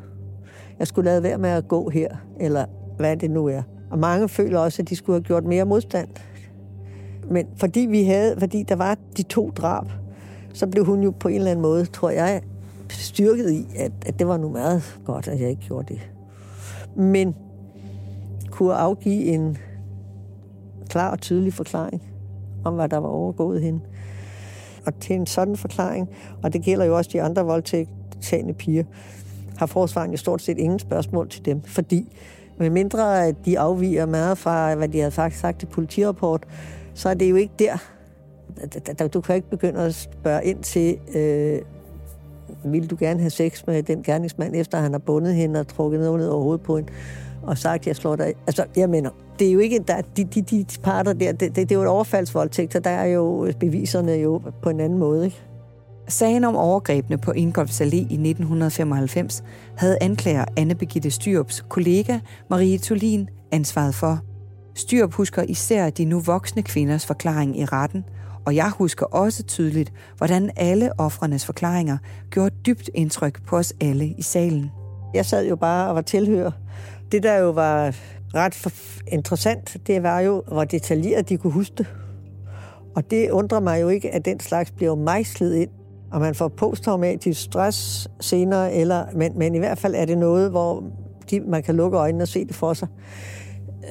Jeg 0.80 0.88
skulle 0.88 1.06
lade 1.06 1.24
være 1.24 1.38
med 1.38 1.50
at 1.50 1.68
gå 1.68 1.90
her, 1.90 2.16
eller 2.40 2.66
hvad 2.98 3.18
det 3.18 3.32
nu 3.32 3.48
er. 3.48 3.62
Og 3.92 4.00
mange 4.00 4.30
føler 4.30 4.60
også, 4.60 4.82
at 4.82 4.90
de 4.90 4.96
skulle 4.96 5.16
have 5.16 5.24
gjort 5.24 5.44
mere 5.44 5.66
modstand. 5.66 6.08
Men 7.32 7.48
fordi 7.58 7.80
vi 7.80 8.04
havde, 8.04 8.36
fordi 8.40 8.64
der 8.64 8.76
var 8.76 8.98
de 9.18 9.24
to 9.24 9.50
drab, 9.50 9.86
så 10.54 10.68
blev 10.68 10.86
hun 10.86 11.04
jo 11.04 11.12
på 11.12 11.28
en 11.28 11.36
eller 11.36 11.52
anden 11.52 11.64
måde, 11.64 11.86
tror 11.86 12.10
jeg, 12.10 12.42
styrket 12.90 13.52
i, 13.52 13.68
at, 13.78 13.92
at 14.06 14.20
det 14.20 14.28
var 14.28 14.38
nu 14.38 14.50
meget 14.50 15.00
godt, 15.06 15.28
at 15.28 15.42
jeg 15.42 15.50
ikke 15.50 15.62
gjorde 15.62 15.94
det. 15.94 16.02
Men 16.96 17.36
kunne 18.52 18.74
afgive 18.74 19.24
en 19.24 19.58
klar 20.90 21.12
og 21.12 21.22
tydelig 21.22 21.54
forklaring 21.54 22.04
om, 22.66 22.74
hvad 22.74 22.90
der 22.90 22.98
var 22.98 23.10
overgået 23.10 23.62
hende. 23.62 23.80
Og 24.86 25.00
til 25.00 25.16
en 25.16 25.26
sådan 25.26 25.56
forklaring, 25.56 26.10
og 26.44 26.54
det 26.54 26.62
gælder 26.62 26.86
jo 26.86 26.98
også 26.98 27.10
de 27.14 27.22
andre 27.22 27.46
voldtægtsagende 27.46 28.54
piger, 28.54 28.84
har 29.58 29.66
forsvaren 29.66 30.12
jo 30.12 30.18
stort 30.18 30.42
set 30.42 30.58
ingen 30.58 30.80
spørgsmål 30.80 31.30
til 31.30 31.46
dem, 31.46 31.62
fordi 31.62 32.10
Med 32.58 32.70
mindre 32.70 33.28
at 33.28 33.36
de 33.46 33.60
afviger 33.60 34.06
meget 34.06 34.38
fra, 34.38 34.76
hvad 34.76 34.88
de 34.88 34.98
havde 34.98 35.12
faktisk 35.12 35.42
sagt 35.42 35.64
i 35.64 35.66
politirapport, 35.66 36.44
så 36.94 37.10
er 37.10 37.14
det 37.14 37.30
jo 37.30 37.36
ikke 37.36 37.54
der. 37.60 37.78
Du 39.14 39.22
kan 39.22 39.36
ikke 39.36 39.50
begynde 39.50 39.80
at 39.80 39.96
spørge 39.96 40.46
ind 40.46 40.64
til, 40.64 40.98
øh, 41.16 41.62
vil 42.64 42.90
du 42.90 42.96
gerne 43.00 43.20
have 43.20 43.30
sex 43.30 43.68
med 43.68 43.84
den 43.84 44.04
gerningsmand, 44.04 44.56
efter 44.56 44.78
han 44.78 44.92
har 44.92 45.00
bundet 45.00 45.36
hende 45.36 45.60
og 45.60 45.68
trukket 45.68 46.00
noget 46.00 46.20
ned 46.20 46.28
over 46.28 46.44
hovedet 46.44 46.62
på 46.62 46.76
hende, 46.76 46.92
og 47.48 47.58
sagt, 47.58 47.88
jeg 47.88 47.96
slår 47.96 48.16
dig. 48.16 48.34
Altså, 48.48 48.66
jeg 48.76 48.90
mener, 48.90 49.10
det 49.40 49.48
er 49.48 49.52
jo 49.52 49.60
ikke, 49.60 49.80
der, 49.88 50.02
de, 50.18 50.24
de, 50.24 50.42
de 50.42 50.66
parter 50.84 51.14
der, 51.14 51.32
det, 51.32 51.40
det, 51.42 51.56
det 51.56 51.72
er 51.72 51.76
jo 51.76 51.82
et 51.82 51.88
overfaldsvoldtægt, 51.88 52.74
så 52.74 52.80
der 52.80 52.90
er 52.90 53.06
jo 53.06 53.52
beviserne 53.60 54.12
jo 54.12 54.42
på 54.62 54.70
en 54.70 54.80
anden 54.80 55.00
måde, 55.00 55.26
ikke? 55.26 55.42
Sagen 56.08 56.44
om 56.44 56.56
overgrebene 56.56 57.18
på 57.18 57.32
Ingolfs 57.32 57.82
Allé 57.82 57.96
i 57.96 58.00
1995 58.00 59.44
havde 59.78 59.98
anklager 60.02 60.46
Anne 60.58 60.76
Begitte 60.76 61.12
Styrups 61.12 61.66
kollega 61.70 62.20
Marie 62.50 62.78
Tolin 62.78 63.30
ansvaret 63.52 63.96
for. 63.96 64.20
Styrup 64.76 65.14
husker 65.14 65.44
især 65.44 65.90
de 65.90 66.06
nu 66.06 66.20
voksne 66.20 66.64
kvinders 66.64 67.06
forklaring 67.06 67.60
i 67.60 67.66
retten, 67.66 68.04
og 68.46 68.56
jeg 68.56 68.70
husker 68.70 69.06
også 69.06 69.44
tydeligt, 69.44 69.94
hvordan 70.18 70.52
alle 70.56 71.00
offrenes 71.00 71.46
forklaringer 71.46 71.98
gjorde 72.30 72.56
dybt 72.66 72.90
indtryk 72.94 73.46
på 73.48 73.58
os 73.58 73.74
alle 73.82 74.06
i 74.18 74.22
salen. 74.22 74.72
Jeg 75.14 75.26
sad 75.26 75.48
jo 75.48 75.56
bare 75.56 75.90
og 75.90 75.96
var 75.96 76.02
tilhører. 76.02 76.52
Det, 77.12 77.24
der 77.24 77.38
jo 77.38 77.50
var 77.50 77.96
ret 78.36 78.74
interessant, 79.08 79.78
det 79.88 80.04
var 80.04 80.20
jo, 80.20 80.44
hvor 80.48 80.64
detaljeret 80.64 81.30
de 81.30 81.38
kunne 81.38 81.54
huske 81.54 81.76
det. 81.78 81.88
Og 82.96 83.12
det 83.12 83.32
undrer 83.32 83.60
mig 83.60 83.82
jo 83.82 83.90
ikke, 83.90 84.12
at 84.12 84.26
den 84.26 84.40
slags 84.40 84.72
bliver 84.72 84.96
mejslet 84.96 85.56
ind 85.56 85.70
og 86.12 86.22
man 86.22 86.36
får 86.36 86.48
posttraumatisk 86.48 87.42
stress 87.42 88.08
senere, 88.20 88.74
eller, 88.74 89.06
men, 89.16 89.38
men 89.38 89.56
i 89.56 89.58
hvert 89.58 89.78
fald 89.78 89.96
er 89.96 90.06
det 90.06 90.18
noget, 90.18 90.52
hvor 90.52 90.84
de, 91.30 91.40
man 91.40 91.64
kan 91.64 91.76
lukke 91.76 91.98
øjnene 91.98 92.24
og 92.24 92.28
se 92.28 92.46
det 92.46 92.56
for 92.56 92.74
sig. 92.74 92.88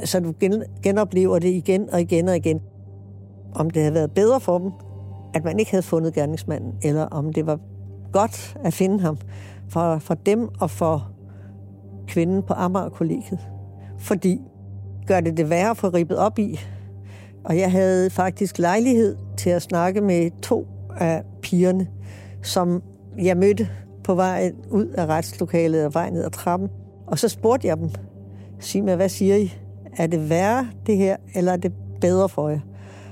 Så 0.04 0.20
du 0.20 0.34
gen, 0.40 0.62
genoplever 0.82 1.38
det 1.38 1.48
igen 1.48 1.90
og 1.90 2.00
igen 2.00 2.28
og 2.28 2.36
igen. 2.36 2.60
Om 3.54 3.70
det 3.70 3.82
havde 3.82 3.94
været 3.94 4.12
bedre 4.12 4.40
for 4.40 4.58
dem, 4.58 4.70
at 5.34 5.44
man 5.44 5.58
ikke 5.58 5.70
havde 5.70 5.82
fundet 5.82 6.14
gerningsmanden, 6.14 6.72
eller 6.82 7.02
om 7.02 7.32
det 7.32 7.46
var 7.46 7.58
godt 8.12 8.56
at 8.64 8.74
finde 8.74 9.00
ham 9.00 9.18
for, 9.68 9.98
for 9.98 10.14
dem 10.14 10.48
og 10.60 10.70
for 10.70 11.10
kvinden 12.06 12.42
på 12.42 12.52
Amager-kollegiet. 12.52 13.38
Fordi 13.98 14.40
gør 15.06 15.20
det 15.20 15.36
det 15.36 15.50
værre 15.50 15.70
at 15.70 15.76
få 15.76 15.88
ribbet 15.88 16.18
op 16.18 16.38
i. 16.38 16.60
Og 17.44 17.58
jeg 17.58 17.70
havde 17.70 18.10
faktisk 18.10 18.58
lejlighed 18.58 19.16
til 19.36 19.50
at 19.50 19.62
snakke 19.62 20.00
med 20.00 20.30
to 20.42 20.66
af 20.96 21.22
pigerne, 21.42 21.86
som 22.42 22.82
jeg 23.18 23.36
mødte 23.36 23.68
på 24.04 24.14
vej 24.14 24.52
ud 24.70 24.86
af 24.86 25.06
retslokalet 25.06 25.86
og 25.86 25.94
vej 25.94 26.10
ned 26.10 26.24
ad 26.24 26.30
trappen. 26.30 26.68
Og 27.06 27.18
så 27.18 27.28
spurgte 27.28 27.68
jeg 27.68 27.76
dem, 27.76 27.90
sig 28.58 28.84
mig, 28.84 28.96
hvad 28.96 29.08
siger 29.08 29.36
I? 29.36 29.52
Er 29.96 30.06
det 30.06 30.30
værre 30.30 30.68
det 30.86 30.96
her, 30.96 31.16
eller 31.34 31.52
er 31.52 31.56
det 31.56 31.72
bedre 32.00 32.28
for 32.28 32.48
jer? 32.48 32.60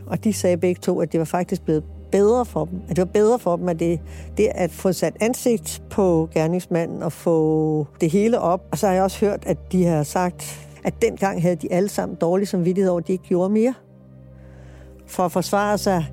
Og 0.06 0.24
de 0.24 0.32
sagde 0.32 0.56
begge 0.56 0.80
to, 0.80 1.00
at 1.00 1.12
det 1.12 1.18
var 1.18 1.24
faktisk 1.24 1.62
blevet 1.64 1.84
bedre 2.12 2.44
for 2.44 2.64
dem. 2.64 2.80
At 2.88 2.96
det 2.96 2.98
var 2.98 3.12
bedre 3.12 3.38
for 3.38 3.56
dem, 3.56 3.68
at 3.68 3.80
det, 3.80 4.00
det 4.36 4.48
at 4.54 4.70
få 4.70 4.92
sat 4.92 5.16
ansigt 5.20 5.82
på 5.90 6.28
gerningsmanden 6.34 7.02
og 7.02 7.12
få 7.12 7.86
det 8.00 8.10
hele 8.10 8.40
op. 8.40 8.64
Og 8.70 8.78
så 8.78 8.86
har 8.86 8.94
jeg 8.94 9.02
også 9.02 9.26
hørt, 9.26 9.42
at 9.46 9.72
de 9.72 9.84
har 9.84 10.02
sagt, 10.02 10.68
at 10.84 10.94
dengang 11.02 11.42
havde 11.42 11.56
de 11.56 11.72
alle 11.72 11.88
sammen 11.88 12.16
dårlig 12.20 12.48
samvittighed 12.48 12.90
over, 12.90 13.00
at 13.00 13.06
de 13.06 13.12
ikke 13.12 13.24
gjorde 13.24 13.52
mere. 13.52 13.74
For 15.06 15.22
at 15.22 15.32
forsvare 15.32 15.78
sig 15.78 16.04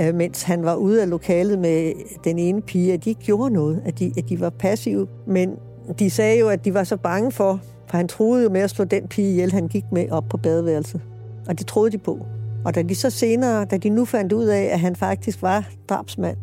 øh, 0.00 0.14
mens 0.14 0.42
han 0.42 0.64
var 0.64 0.74
ude 0.74 1.02
af 1.02 1.10
lokalet 1.10 1.58
med 1.58 1.92
den 2.24 2.38
ene 2.38 2.62
pige, 2.62 2.92
at 2.92 3.04
de 3.04 3.10
ikke 3.10 3.22
gjorde 3.22 3.52
noget, 3.52 3.82
at 3.84 3.98
de, 3.98 4.12
at 4.18 4.28
de 4.28 4.40
var 4.40 4.50
passive. 4.50 5.06
Men 5.26 5.56
de 5.98 6.10
sagde 6.10 6.38
jo, 6.38 6.48
at 6.48 6.64
de 6.64 6.74
var 6.74 6.84
så 6.84 6.96
bange 6.96 7.32
for, 7.32 7.60
for 7.86 7.96
han 7.96 8.08
troede 8.08 8.42
jo 8.42 8.50
med 8.50 8.60
at 8.60 8.70
slå 8.70 8.84
den 8.84 9.08
pige 9.08 9.30
ihjel, 9.30 9.52
han 9.52 9.68
gik 9.68 9.84
med 9.92 10.10
op 10.10 10.24
på 10.30 10.36
badeværelset. 10.36 11.00
Og 11.48 11.58
det 11.58 11.66
troede 11.66 11.90
de 11.90 11.98
på. 11.98 12.26
Og 12.66 12.74
da 12.74 12.82
de 12.82 12.94
så 12.94 13.10
senere, 13.10 13.64
da 13.64 13.76
de 13.76 13.88
nu 13.88 14.04
fandt 14.04 14.32
ud 14.32 14.44
af, 14.44 14.62
at 14.62 14.80
han 14.80 14.96
faktisk 14.96 15.42
var 15.42 15.68
drabsmand, 15.88 16.36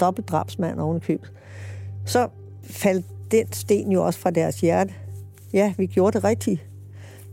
dobbeltdrabsmand 0.00 0.80
ovenkøbet, 0.80 1.32
så 2.04 2.28
faldt 2.62 3.06
den 3.30 3.52
sten 3.52 3.92
jo 3.92 4.04
også 4.06 4.18
fra 4.18 4.30
deres 4.30 4.60
hjerte. 4.60 4.94
Ja, 5.52 5.74
vi 5.76 5.86
gjorde 5.86 6.12
det 6.16 6.24
rigtigt. 6.24 6.66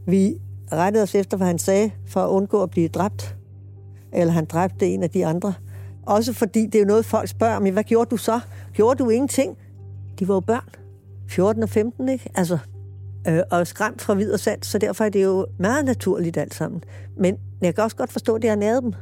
Vi 0.08 0.36
rettede 0.72 1.04
os 1.04 1.16
efter, 1.16 1.38
hvad 1.38 1.48
han 1.48 1.60
sagde, 1.60 1.92
for 2.08 2.20
at 2.20 2.30
undgå 2.30 2.64
at 2.64 2.70
blive 2.70 2.88
dræbt 2.88 3.36
eller 4.14 4.34
han 4.34 4.46
dræbte 4.46 4.88
en 4.88 5.04
af 5.04 5.10
de 5.10 5.26
andre. 5.26 5.54
Også 6.06 6.34
fordi 6.34 6.66
det 6.66 6.76
er 6.76 6.80
jo 6.80 6.86
noget, 6.86 7.06
folk 7.06 7.30
spørger 7.30 7.56
om, 7.56 7.72
hvad 7.72 7.84
gjorde 7.84 8.10
du 8.10 8.18
så? 8.18 8.40
Gjorde 8.74 9.04
du 9.04 9.10
ingenting? 9.10 9.58
De 10.20 10.28
var 10.28 10.34
jo 10.34 10.40
børn. 10.40 10.70
14 11.30 11.64
og 11.64 11.70
15, 11.70 12.10
ikke? 12.10 12.30
Altså, 12.36 12.58
øh, 13.28 13.40
og 13.52 13.68
skræmt 13.68 14.02
fra 14.02 14.14
videre 14.14 14.38
sand, 14.38 14.64
så 14.64 14.78
derfor 14.78 15.04
er 15.04 15.10
det 15.10 15.24
jo 15.24 15.46
meget 15.60 15.86
naturligt 15.86 16.38
alt 16.38 16.54
sammen. 16.54 16.84
Men 17.18 17.38
jeg 17.66 17.76
kan 17.76 17.84
også 17.84 17.96
godt 17.96 18.12
forstå, 18.12 18.36
at 18.36 18.42
det 18.42 18.50
har 18.50 18.58
næret 18.58 18.84
dem. 18.84 18.94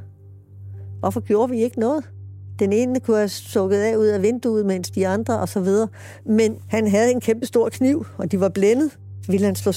Hvorfor 1.00 1.20
gjorde 1.20 1.50
vi 1.50 1.64
ikke 1.64 1.80
noget? 1.80 2.04
Den 2.60 2.74
ene 2.74 3.00
kunne 3.00 3.18
have 3.18 3.30
sukket 3.30 3.78
af 3.78 3.96
ud 3.96 4.06
af 4.06 4.22
vinduet, 4.22 4.66
mens 4.66 4.92
de 4.92 5.08
andre 5.08 5.40
og 5.40 5.50
så 5.50 5.60
videre. 5.60 5.88
Men 6.26 6.58
han 6.68 6.88
havde 6.88 7.12
en 7.12 7.22
kæmpe 7.22 7.46
stor 7.46 7.70
kniv, 7.70 8.06
og 8.18 8.32
de 8.32 8.40
var 8.40 8.50
blændet. 8.50 8.98
Ville 9.28 9.46
han 9.46 9.56
slå 9.56 9.72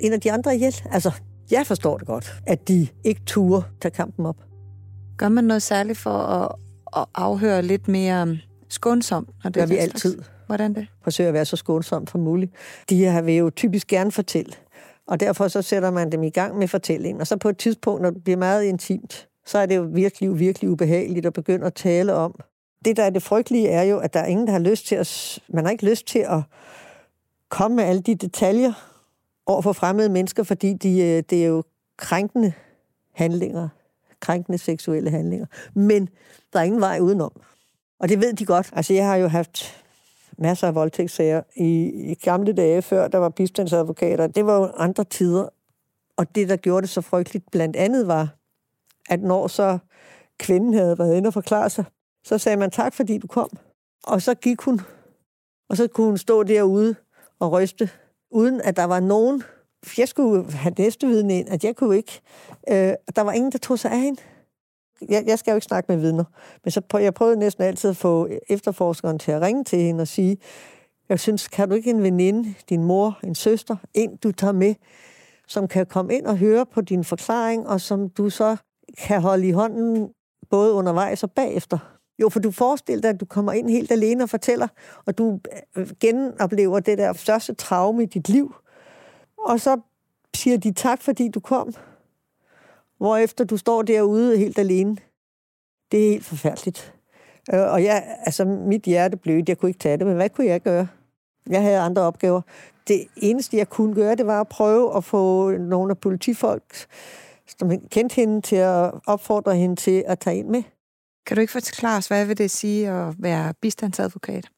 en 0.00 0.12
af 0.12 0.20
de 0.20 0.32
andre 0.32 0.54
ihjel? 0.54 0.76
Altså, 0.90 1.10
jeg 1.50 1.66
forstår 1.66 1.98
det 1.98 2.06
godt, 2.06 2.42
at 2.46 2.68
de 2.68 2.88
ikke 3.04 3.20
turde 3.26 3.64
tage 3.80 3.92
kampen 3.92 4.26
op. 4.26 4.36
Gør 5.16 5.28
man 5.28 5.44
noget 5.44 5.62
særligt 5.62 5.98
for 5.98 6.10
at, 6.10 6.52
at 6.96 7.04
afhøre 7.14 7.62
lidt 7.62 7.88
mere 7.88 8.38
skånsomt? 8.68 9.28
Når 9.44 9.50
det 9.50 9.60
gør 9.60 9.66
vi 9.66 9.76
altid. 9.76 10.18
Hvordan 10.46 10.74
det? 10.74 10.86
Forsøger 11.04 11.28
at 11.28 11.34
være 11.34 11.44
så 11.44 11.56
skånsomt 11.56 12.10
som 12.10 12.20
muligt. 12.20 12.52
De 12.90 12.96
her 12.96 13.22
vil 13.22 13.34
jo 13.34 13.50
typisk 13.50 13.86
gerne 13.86 14.12
fortælle. 14.12 14.52
Og 15.06 15.20
derfor 15.20 15.48
så 15.48 15.62
sætter 15.62 15.90
man 15.90 16.12
dem 16.12 16.22
i 16.22 16.30
gang 16.30 16.58
med 16.58 16.68
fortællingen. 16.68 17.20
Og 17.20 17.26
så 17.26 17.36
på 17.36 17.48
et 17.48 17.58
tidspunkt, 17.58 18.02
når 18.02 18.10
det 18.10 18.24
bliver 18.24 18.36
meget 18.36 18.64
intimt, 18.64 19.28
så 19.46 19.58
er 19.58 19.66
det 19.66 19.76
jo 19.76 19.88
virkelig, 19.92 20.38
virkelig 20.38 20.70
ubehageligt 20.70 21.26
at 21.26 21.32
begynde 21.32 21.66
at 21.66 21.74
tale 21.74 22.14
om. 22.14 22.40
Det, 22.84 22.96
der 22.96 23.02
er 23.02 23.10
det 23.10 23.22
frygtelige, 23.22 23.68
er 23.68 23.82
jo, 23.82 23.98
at 23.98 24.14
der 24.14 24.20
er 24.20 24.26
ingen, 24.26 24.46
der 24.46 24.52
har 24.52 24.60
lyst 24.60 24.86
til 24.86 24.94
at... 24.94 25.38
Man 25.48 25.64
har 25.64 25.72
ikke 25.72 25.90
lyst 25.90 26.06
til 26.06 26.18
at 26.18 26.42
komme 27.48 27.76
med 27.76 27.84
alle 27.84 28.02
de 28.02 28.14
detaljer 28.14 28.72
over 29.46 29.62
for 29.62 29.72
fremmede 29.72 30.08
mennesker, 30.08 30.42
fordi 30.42 30.72
de, 30.72 31.00
øh, 31.00 31.22
det 31.30 31.42
er 31.42 31.46
jo 31.46 31.62
krænkende 31.96 32.52
handlinger 33.12 33.68
krænkende 34.20 34.58
seksuelle 34.58 35.10
handlinger. 35.10 35.46
Men 35.74 36.08
der 36.52 36.58
er 36.58 36.64
ingen 36.64 36.80
vej 36.80 36.98
udenom. 37.00 37.32
Og 37.98 38.08
det 38.08 38.20
ved 38.20 38.32
de 38.32 38.46
godt. 38.46 38.70
Altså, 38.72 38.94
jeg 38.94 39.06
har 39.06 39.16
jo 39.16 39.28
haft 39.28 39.84
masser 40.38 40.66
af 40.66 40.74
voldtægtssager 40.74 41.42
i, 41.56 41.84
i 42.10 42.14
gamle 42.14 42.52
dage, 42.52 42.82
før 42.82 43.08
der 43.08 43.18
var 43.18 43.28
bistandsadvokater. 43.28 44.26
Det 44.26 44.46
var 44.46 44.56
jo 44.56 44.70
andre 44.76 45.04
tider. 45.04 45.48
Og 46.16 46.34
det, 46.34 46.48
der 46.48 46.56
gjorde 46.56 46.82
det 46.82 46.90
så 46.90 47.00
frygteligt, 47.00 47.50
blandt 47.50 47.76
andet 47.76 48.06
var, 48.06 48.28
at 49.08 49.22
når 49.22 49.46
så 49.46 49.78
kvinden 50.38 50.74
havde 50.74 50.98
været 50.98 51.16
inde 51.16 51.26
og 51.26 51.32
forklare 51.32 51.70
sig, 51.70 51.84
så 52.24 52.38
sagde 52.38 52.56
man 52.56 52.70
tak, 52.70 52.94
fordi 52.94 53.18
du 53.18 53.26
kom. 53.26 53.50
Og 54.04 54.22
så 54.22 54.34
gik 54.34 54.60
hun, 54.60 54.80
og 55.68 55.76
så 55.76 55.88
kunne 55.88 56.06
hun 56.06 56.18
stå 56.18 56.42
derude 56.42 56.94
og 57.40 57.52
ryste, 57.52 57.90
uden 58.30 58.60
at 58.60 58.76
der 58.76 58.84
var 58.84 59.00
nogen, 59.00 59.42
jeg 59.98 60.08
skulle 60.08 60.52
have 60.52 60.74
næste 60.78 61.06
viden 61.06 61.30
ind, 61.30 61.48
at 61.48 61.64
jeg 61.64 61.76
kunne 61.76 61.96
ikke. 61.96 62.20
Øh, 62.68 62.94
der 63.16 63.20
var 63.20 63.32
ingen, 63.32 63.52
der 63.52 63.58
tog 63.58 63.78
sig 63.78 63.90
af 63.90 64.00
hende. 64.00 64.20
Jeg, 65.08 65.24
jeg 65.26 65.38
skal 65.38 65.52
jo 65.52 65.56
ikke 65.56 65.64
snakke 65.64 65.92
med 65.92 66.00
vidner, 66.00 66.24
men 66.64 66.70
så 66.70 66.80
prøv, 66.80 67.00
jeg 67.00 67.14
prøvede 67.14 67.38
næsten 67.38 67.64
altid 67.64 67.90
at 67.90 67.96
få 67.96 68.28
efterforskeren 68.48 69.18
til 69.18 69.32
at 69.32 69.42
ringe 69.42 69.64
til 69.64 69.78
hende 69.78 70.02
og 70.02 70.08
sige, 70.08 70.38
jeg 71.08 71.20
synes, 71.20 71.48
kan 71.48 71.68
du 71.68 71.74
ikke 71.74 71.90
en 71.90 72.02
veninde, 72.02 72.54
din 72.68 72.84
mor, 72.84 73.18
en 73.24 73.34
søster, 73.34 73.76
en 73.94 74.16
du 74.16 74.32
tager 74.32 74.52
med, 74.52 74.74
som 75.46 75.68
kan 75.68 75.86
komme 75.86 76.14
ind 76.14 76.26
og 76.26 76.38
høre 76.38 76.66
på 76.66 76.80
din 76.80 77.04
forklaring, 77.04 77.68
og 77.68 77.80
som 77.80 78.08
du 78.08 78.30
så 78.30 78.56
kan 78.98 79.20
holde 79.20 79.48
i 79.48 79.50
hånden 79.50 80.08
både 80.50 80.72
undervejs 80.72 81.22
og 81.22 81.30
bagefter. 81.30 81.78
Jo, 82.18 82.28
for 82.28 82.40
du 82.40 82.50
forestiller 82.50 83.02
dig, 83.02 83.10
at 83.10 83.20
du 83.20 83.24
kommer 83.24 83.52
ind 83.52 83.70
helt 83.70 83.92
alene 83.92 84.22
og 84.22 84.30
fortæller, 84.30 84.68
og 85.06 85.18
du 85.18 85.40
øh, 85.76 85.90
genoplever 86.00 86.80
det 86.80 86.98
der 86.98 87.12
største 87.12 87.54
traume 87.54 88.02
i 88.02 88.06
dit 88.06 88.28
liv, 88.28 88.54
og 89.38 89.60
så 89.60 89.80
siger 90.34 90.56
de 90.56 90.72
tak, 90.72 91.02
fordi 91.02 91.28
du 91.28 91.40
kom. 91.40 91.74
Hvorefter 92.98 93.44
du 93.44 93.56
står 93.56 93.82
derude 93.82 94.38
helt 94.38 94.58
alene. 94.58 94.96
Det 95.92 96.06
er 96.06 96.10
helt 96.10 96.24
forfærdeligt. 96.24 96.94
Øh, 97.54 97.60
og 97.60 97.84
jeg, 97.84 98.16
altså, 98.26 98.44
mit 98.44 98.82
hjerte 98.82 99.16
blødte. 99.16 99.50
Jeg 99.50 99.58
kunne 99.58 99.70
ikke 99.70 99.78
tage 99.78 99.96
det, 99.96 100.06
men 100.06 100.16
hvad 100.16 100.30
kunne 100.30 100.46
jeg 100.46 100.60
gøre? 100.60 100.88
Jeg 101.46 101.62
havde 101.62 101.78
andre 101.78 102.02
opgaver. 102.02 102.40
Det 102.88 103.06
eneste, 103.16 103.56
jeg 103.56 103.68
kunne 103.68 103.94
gøre, 103.94 104.14
det 104.14 104.26
var 104.26 104.40
at 104.40 104.48
prøve 104.48 104.96
at 104.96 105.04
få 105.04 105.50
nogle 105.50 105.90
af 105.90 105.98
politifolk, 105.98 106.86
som 107.58 107.80
kendte 107.88 108.14
hende, 108.14 108.40
til 108.40 108.56
at 108.56 108.90
opfordre 109.06 109.56
hende 109.56 109.76
til 109.76 110.04
at 110.06 110.18
tage 110.18 110.38
ind 110.38 110.48
med. 110.48 110.62
Kan 111.26 111.36
du 111.36 111.40
ikke 111.40 111.52
forklare 111.52 111.98
os, 111.98 112.06
hvad 112.06 112.26
vil 112.26 112.38
det 112.38 112.50
sige 112.50 112.88
at 112.88 113.14
være 113.18 113.54
bistandsadvokat? 113.60 114.48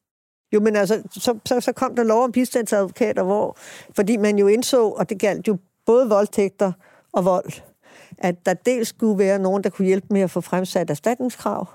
Jo, 0.53 0.61
men 0.61 0.77
altså, 0.77 1.03
så, 1.11 1.39
så, 1.45 1.61
så 1.61 1.73
kom 1.73 1.97
der 1.97 2.03
lov 2.03 2.25
om 2.25 2.33
bistandsadvokater, 2.33 3.23
hvor, 3.23 3.57
fordi 3.97 4.17
man 4.17 4.39
jo 4.39 4.47
indså, 4.47 4.89
og 4.89 5.11
det 5.11 5.19
galt 5.19 5.49
jo 5.49 5.59
både 5.87 6.09
voldtægter 6.09 6.73
og 7.13 7.25
vold, 7.25 7.53
at 8.19 8.47
der 8.47 8.55
dels 8.55 8.89
skulle 8.89 9.19
være 9.19 9.39
nogen, 9.39 9.65
der 9.65 9.71
kunne 9.71 9.87
hjælpe 9.87 10.07
med 10.11 10.21
at 10.21 10.31
få 10.31 10.41
fremsat 10.41 10.91
erstatningskrav, 10.91 11.69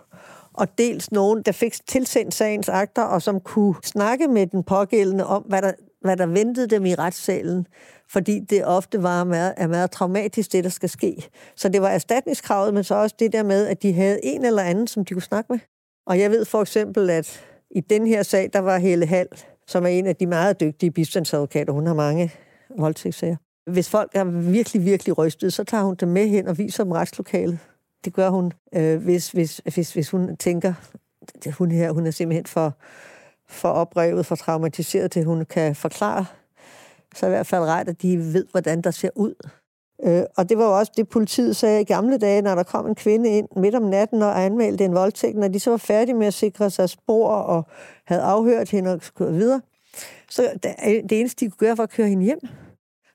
og 0.53 0.77
dels 0.77 1.11
nogen, 1.11 1.41
der 1.41 1.51
fik 1.51 1.87
tilsendt 1.87 2.33
sagens 2.33 2.69
akter, 2.69 3.01
og 3.01 3.21
som 3.21 3.39
kunne 3.39 3.75
snakke 3.83 4.27
med 4.27 4.47
den 4.47 4.63
pågældende 4.63 5.25
om, 5.25 5.41
hvad 5.41 5.61
der 5.61 5.71
hvad 6.03 6.17
der 6.17 6.25
ventede 6.25 6.67
dem 6.67 6.85
i 6.85 6.95
retssalen, 6.95 7.67
fordi 8.09 8.39
det 8.39 8.65
ofte 8.65 9.03
var 9.03 9.23
meget, 9.23 9.53
er 9.57 9.67
meget 9.67 9.91
traumatisk, 9.91 10.51
det 10.51 10.63
der 10.63 10.69
skal 10.69 10.89
ske. 10.89 11.29
Så 11.55 11.69
det 11.69 11.81
var 11.81 11.89
erstatningskravet, 11.89 12.73
men 12.73 12.83
så 12.83 12.95
også 12.95 13.15
det 13.19 13.33
der 13.33 13.43
med, 13.43 13.67
at 13.67 13.83
de 13.83 13.93
havde 13.93 14.25
en 14.25 14.45
eller 14.45 14.63
anden, 14.63 14.87
som 14.87 15.05
de 15.05 15.13
kunne 15.13 15.21
snakke 15.21 15.53
med. 15.53 15.59
Og 16.05 16.19
jeg 16.19 16.31
ved 16.31 16.45
for 16.45 16.61
eksempel, 16.61 17.09
at 17.09 17.45
i 17.71 17.79
den 17.79 18.07
her 18.07 18.23
sag, 18.23 18.49
der 18.53 18.59
var 18.59 18.77
Helle 18.77 19.05
Hall, 19.05 19.27
som 19.67 19.83
er 19.83 19.87
en 19.87 20.07
af 20.07 20.15
de 20.15 20.25
meget 20.25 20.59
dygtige 20.59 20.91
bistandsadvokater. 20.91 21.73
Hun 21.73 21.87
har 21.87 21.93
mange 21.93 22.31
voldtægtssager. 22.77 23.35
Hvis 23.65 23.89
folk 23.89 24.11
er 24.13 24.23
virkelig, 24.23 24.85
virkelig 24.85 25.17
rystet, 25.17 25.53
så 25.53 25.63
tager 25.63 25.83
hun 25.83 25.95
dem 25.95 26.09
med 26.09 26.27
hen 26.27 26.47
og 26.47 26.57
viser 26.57 26.83
dem 26.83 26.91
retslokalet. 26.91 27.59
Det 28.05 28.13
gør 28.13 28.29
hun, 28.29 28.53
øh, 28.73 29.03
hvis, 29.03 29.31
hvis, 29.31 29.61
hvis, 29.73 29.93
hvis 29.93 30.09
hun 30.09 30.37
tænker, 30.37 30.73
hun 31.57 31.71
her, 31.71 31.91
hun 31.91 32.07
er 32.07 32.11
simpelthen 32.11 32.45
for, 32.45 32.73
for 33.47 33.69
oprevet, 33.69 34.25
for 34.25 34.35
traumatiseret 34.35 35.11
til, 35.11 35.23
hun 35.23 35.45
kan 35.45 35.75
forklare. 35.75 36.25
Så 37.15 37.25
er 37.25 37.29
i 37.29 37.31
hvert 37.31 37.47
fald 37.47 37.63
ret, 37.63 37.89
at 37.89 38.01
de 38.01 38.17
ved, 38.17 38.45
hvordan 38.51 38.81
der 38.81 38.91
ser 38.91 39.09
ud. 39.15 39.33
Øh, 40.03 40.23
og 40.37 40.49
det 40.49 40.57
var 40.57 40.65
jo 40.65 40.77
også 40.77 40.91
det, 40.97 41.09
politiet 41.09 41.55
sagde 41.55 41.81
i 41.81 41.83
gamle 41.83 42.17
dage, 42.17 42.41
når 42.41 42.55
der 42.55 42.63
kom 42.63 42.87
en 42.87 42.95
kvinde 42.95 43.29
ind 43.29 43.47
midt 43.55 43.75
om 43.75 43.81
natten 43.81 44.21
og 44.21 44.43
anmeldte 44.43 44.85
en 44.85 44.93
voldtægt, 44.93 45.37
når 45.37 45.47
de 45.47 45.59
så 45.59 45.69
var 45.69 45.77
færdige 45.77 46.15
med 46.15 46.27
at 46.27 46.33
sikre 46.33 46.69
sig 46.69 46.89
spor 46.89 47.29
og 47.29 47.67
havde 48.05 48.21
afhørt 48.21 48.69
hende 48.69 48.93
og 48.93 48.99
skulle 49.01 49.33
videre. 49.33 49.61
Så 50.29 50.49
det 51.09 51.19
eneste, 51.19 51.45
de 51.45 51.49
kunne 51.49 51.67
gøre, 51.67 51.77
var 51.77 51.83
at 51.83 51.89
køre 51.89 52.07
hende 52.07 52.23
hjem. 52.23 52.39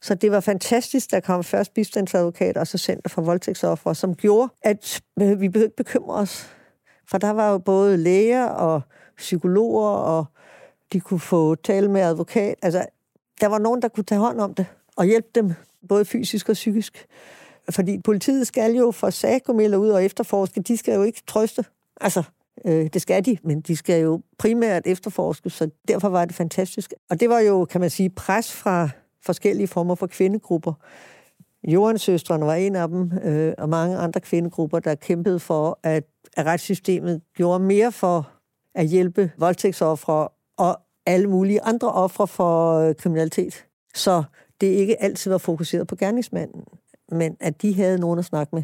Så 0.02 0.14
det 0.14 0.32
var 0.32 0.40
fantastisk, 0.40 1.10
der 1.10 1.20
kom 1.20 1.44
først 1.44 1.74
bistandsadvokat 1.74 2.56
og 2.56 2.66
så 2.66 2.78
Center 2.78 3.08
for 3.08 3.22
Voldtægtsoffer, 3.22 3.92
som 3.92 4.14
gjorde, 4.14 4.48
at 4.62 5.00
øh, 5.20 5.40
vi 5.40 5.48
behøvede 5.48 5.74
bekymre 5.76 6.14
os. 6.14 6.50
For 7.08 7.18
der 7.18 7.30
var 7.30 7.50
jo 7.50 7.58
både 7.58 7.96
læger 7.96 8.44
og 8.44 8.80
psykologer, 9.16 9.88
og 9.88 10.24
de 10.92 11.00
kunne 11.00 11.20
få 11.20 11.54
tale 11.54 11.88
med 11.88 12.00
advokat. 12.00 12.54
Altså, 12.62 12.86
der 13.40 13.46
var 13.46 13.58
nogen, 13.58 13.82
der 13.82 13.88
kunne 13.88 14.04
tage 14.04 14.18
hånd 14.18 14.40
om 14.40 14.54
det 14.54 14.66
og 14.96 15.04
hjælpe 15.04 15.28
dem, 15.34 15.52
både 15.88 16.04
fysisk 16.04 16.48
og 16.48 16.52
psykisk. 16.52 17.06
Fordi 17.70 17.98
politiet 17.98 18.46
skal 18.46 18.74
jo 18.74 18.90
for 18.90 19.10
sagkomælder 19.10 19.78
ud 19.78 19.88
og 19.88 20.04
efterforske, 20.04 20.60
de 20.60 20.76
skal 20.76 20.94
jo 20.94 21.02
ikke 21.02 21.22
trøste. 21.26 21.64
Altså, 22.00 22.22
øh, 22.64 22.86
det 22.92 23.02
skal 23.02 23.24
de, 23.24 23.38
men 23.42 23.60
de 23.60 23.76
skal 23.76 24.02
jo 24.02 24.20
primært 24.38 24.82
efterforske, 24.86 25.50
så 25.50 25.70
derfor 25.88 26.08
var 26.08 26.24
det 26.24 26.34
fantastisk. 26.34 26.92
Og 27.10 27.20
det 27.20 27.28
var 27.28 27.38
jo, 27.38 27.64
kan 27.64 27.80
man 27.80 27.90
sige, 27.90 28.10
pres 28.10 28.52
fra 28.52 28.88
forskellige 29.28 29.68
former 29.68 29.94
for 29.94 30.06
kvindegrupper. 30.06 30.72
Jordensøstrene 31.64 32.46
var 32.46 32.54
en 32.54 32.76
af 32.76 32.88
dem, 32.88 33.12
øh, 33.24 33.54
og 33.58 33.68
mange 33.68 33.96
andre 33.96 34.20
kvindegrupper, 34.20 34.78
der 34.78 34.94
kæmpede 34.94 35.40
for, 35.40 35.78
at, 35.82 36.04
at 36.36 36.46
retssystemet 36.46 37.20
gjorde 37.34 37.64
mere 37.64 37.92
for 37.92 38.30
at 38.74 38.86
hjælpe 38.86 39.32
voldtægtsoffre 39.38 40.28
og 40.56 40.80
alle 41.06 41.26
mulige 41.30 41.62
andre 41.62 41.92
ofre 41.92 42.26
for 42.26 42.78
øh, 42.78 42.94
kriminalitet. 42.94 43.66
Så 43.94 44.22
det 44.60 44.66
ikke 44.66 45.02
altid 45.02 45.30
var 45.30 45.38
fokuseret 45.38 45.86
på 45.86 45.96
gerningsmanden, 45.96 46.64
men 47.12 47.36
at 47.40 47.62
de 47.62 47.74
havde 47.74 47.98
nogen 47.98 48.18
at 48.18 48.24
snakke 48.24 48.54
med. 48.56 48.62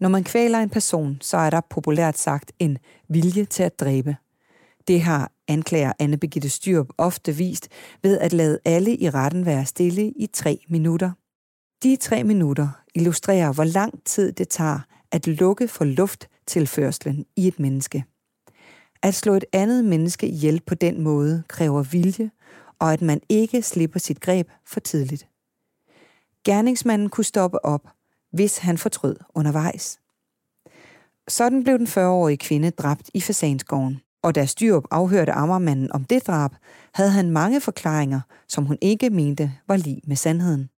Når 0.00 0.08
man 0.08 0.24
kvæler 0.24 0.58
en 0.58 0.70
person, 0.70 1.18
så 1.20 1.36
er 1.36 1.50
der 1.50 1.60
populært 1.70 2.18
sagt 2.18 2.52
en 2.58 2.78
vilje 3.08 3.44
til 3.44 3.62
at 3.62 3.80
dræbe. 3.80 4.16
Det 4.88 5.00
har 5.00 5.32
anklager 5.48 5.92
Anne 5.98 6.16
Begitte 6.16 6.48
Styrup 6.48 6.88
ofte 6.98 7.32
vist 7.32 7.68
ved 8.02 8.18
at 8.18 8.32
lade 8.32 8.58
alle 8.64 8.96
i 8.96 9.10
retten 9.10 9.46
være 9.46 9.66
stille 9.66 10.12
i 10.16 10.26
tre 10.32 10.58
minutter. 10.68 11.10
De 11.82 11.96
tre 11.96 12.24
minutter 12.24 12.68
illustrerer, 12.94 13.52
hvor 13.52 13.64
lang 13.64 14.04
tid 14.04 14.32
det 14.32 14.48
tager 14.48 14.80
at 15.12 15.26
lukke 15.26 15.68
for 15.68 15.84
lufttilførslen 15.84 17.26
i 17.36 17.48
et 17.48 17.60
menneske. 17.60 18.04
At 19.02 19.14
slå 19.14 19.34
et 19.34 19.44
andet 19.52 19.84
menneske 19.84 20.28
ihjel 20.28 20.60
på 20.66 20.74
den 20.74 21.00
måde 21.00 21.42
kræver 21.48 21.82
vilje, 21.82 22.30
og 22.78 22.92
at 22.92 23.02
man 23.02 23.20
ikke 23.28 23.62
slipper 23.62 24.00
sit 24.00 24.20
greb 24.20 24.48
for 24.66 24.80
tidligt. 24.80 25.28
Gerningsmanden 26.44 27.08
kunne 27.08 27.24
stoppe 27.24 27.64
op, 27.64 27.88
hvis 28.32 28.58
han 28.58 28.78
fortrød 28.78 29.16
undervejs. 29.34 30.00
Sådan 31.28 31.64
blev 31.64 31.78
den 31.78 31.86
40-årige 31.86 32.36
kvinde 32.36 32.70
dræbt 32.70 33.10
i 33.14 33.20
Fasansgården. 33.20 34.00
Og 34.22 34.34
da 34.34 34.46
Styrup 34.46 34.84
afhørte 34.90 35.32
Ammermanden 35.32 35.92
om 35.92 36.04
det 36.04 36.26
drab, 36.26 36.50
havde 36.94 37.10
han 37.10 37.30
mange 37.30 37.60
forklaringer, 37.60 38.20
som 38.48 38.64
hun 38.64 38.78
ikke 38.80 39.10
mente 39.10 39.52
var 39.68 39.76
lige 39.76 40.02
med 40.06 40.16
sandheden. 40.16 40.70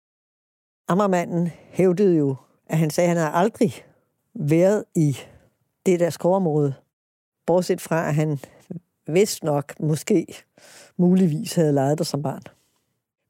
Ammermanden 0.89 1.51
hævdede 1.71 2.17
jo, 2.17 2.37
at 2.67 2.79
han 2.79 2.91
sagde, 2.91 3.07
at 3.07 3.17
han 3.17 3.17
havde 3.17 3.45
aldrig 3.45 3.73
været 4.35 4.85
i 4.95 5.17
det 5.87 6.01
der 6.01 6.11
skovområde. 6.11 6.75
Bortset 7.47 7.81
fra, 7.81 8.09
at 8.09 8.15
han 8.15 8.39
vist 9.07 9.45
nok, 9.45 9.81
måske, 9.81 10.27
muligvis 10.97 11.55
havde 11.55 11.73
leget 11.73 11.99
der 11.99 12.05
som 12.05 12.23
barn. 12.23 12.43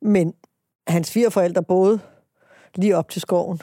Men 0.03 0.35
hans 0.89 1.11
fire 1.11 1.31
forældre 1.31 1.63
boede 1.63 2.01
lige 2.75 2.97
op 2.97 3.11
til 3.11 3.21
skoven, 3.21 3.61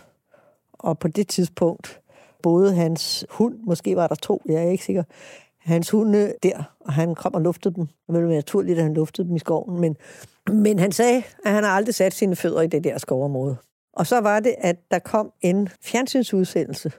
og 0.74 1.00
på 1.00 1.08
det 1.08 1.28
tidspunkt 1.28 2.02
boede 2.42 2.76
hans 2.76 3.26
hund, 3.30 3.60
måske 3.60 3.96
var 3.96 4.08
der 4.08 4.16
to, 4.16 4.42
jeg 4.46 4.56
er 4.56 4.70
ikke 4.70 4.86
sikker, 4.86 5.04
hans 5.64 5.90
hunde 5.90 6.20
øh, 6.20 6.30
der, 6.44 6.64
og 6.80 6.94
han 6.94 7.16
kom 7.16 7.34
og 7.34 7.42
luftede 7.42 7.76
dem. 7.76 7.88
Det 7.88 8.16
ville 8.16 8.28
være 8.28 8.38
naturligt, 8.38 8.78
at 8.78 8.84
han 8.84 8.94
luftede 8.94 9.28
dem 9.28 9.36
i 9.36 9.40
skoven, 9.40 9.82
men, 9.82 9.98
men 10.50 10.80
han 10.80 10.92
sagde, 10.92 11.24
at 11.46 11.52
han 11.52 11.64
har 11.64 11.72
aldrig 11.72 11.96
sat 11.96 12.14
sine 12.14 12.36
fødder 12.36 12.62
i 12.62 12.68
det 12.68 12.84
der 12.84 12.98
skovområde. 12.98 13.56
Og 13.94 14.08
så 14.08 14.22
var 14.22 14.40
det, 14.40 14.56
at 14.58 14.92
der 14.92 15.00
kom 15.00 15.32
en 15.42 15.70
fjernsynsudsendelse, 15.82 16.92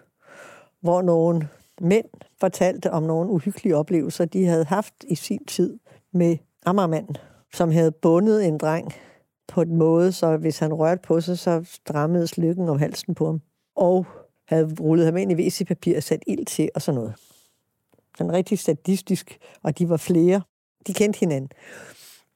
hvor 0.81 1.03
nogle 1.03 1.49
mænd 1.81 2.07
fortalte 2.41 2.91
om 2.91 3.03
nogle 3.03 3.31
uhyggelige 3.31 3.77
oplevelser, 3.77 4.25
de 4.25 4.47
havde 4.47 4.65
haft 4.65 4.95
i 5.09 5.15
sin 5.15 5.45
tid 5.45 5.79
med 6.13 6.37
Ammermanden, 6.67 7.17
som 7.55 7.71
havde 7.71 7.93
bundet 7.93 8.47
en 8.47 8.59
dreng 8.59 8.93
på 9.49 9.63
en 9.63 9.77
måde, 9.77 10.13
så 10.13 10.37
hvis 10.37 10.59
han 10.59 10.75
rørte 10.75 11.03
på 11.03 11.21
sig, 11.21 11.39
så 11.39 11.65
strammede 11.65 12.41
lykken 12.41 12.69
om 12.69 12.79
halsen 12.79 13.15
på 13.15 13.27
ham. 13.27 13.41
Og 13.77 14.07
havde 14.49 14.75
rullet 14.81 15.07
ham 15.07 15.17
ind 15.17 15.33
i 15.33 15.35
WC-papir 15.35 15.97
og 15.97 16.03
sat 16.03 16.23
ild 16.27 16.47
til 16.47 16.71
og 16.75 16.83
sådan 16.83 17.01
noget. 17.01 17.15
Sådan 18.19 18.33
rigtig 18.33 18.59
statistisk, 18.59 19.39
og 19.63 19.79
de 19.79 19.89
var 19.89 19.97
flere. 19.97 20.43
De 20.87 20.95
kendte 20.95 21.21
hinanden. 21.21 21.51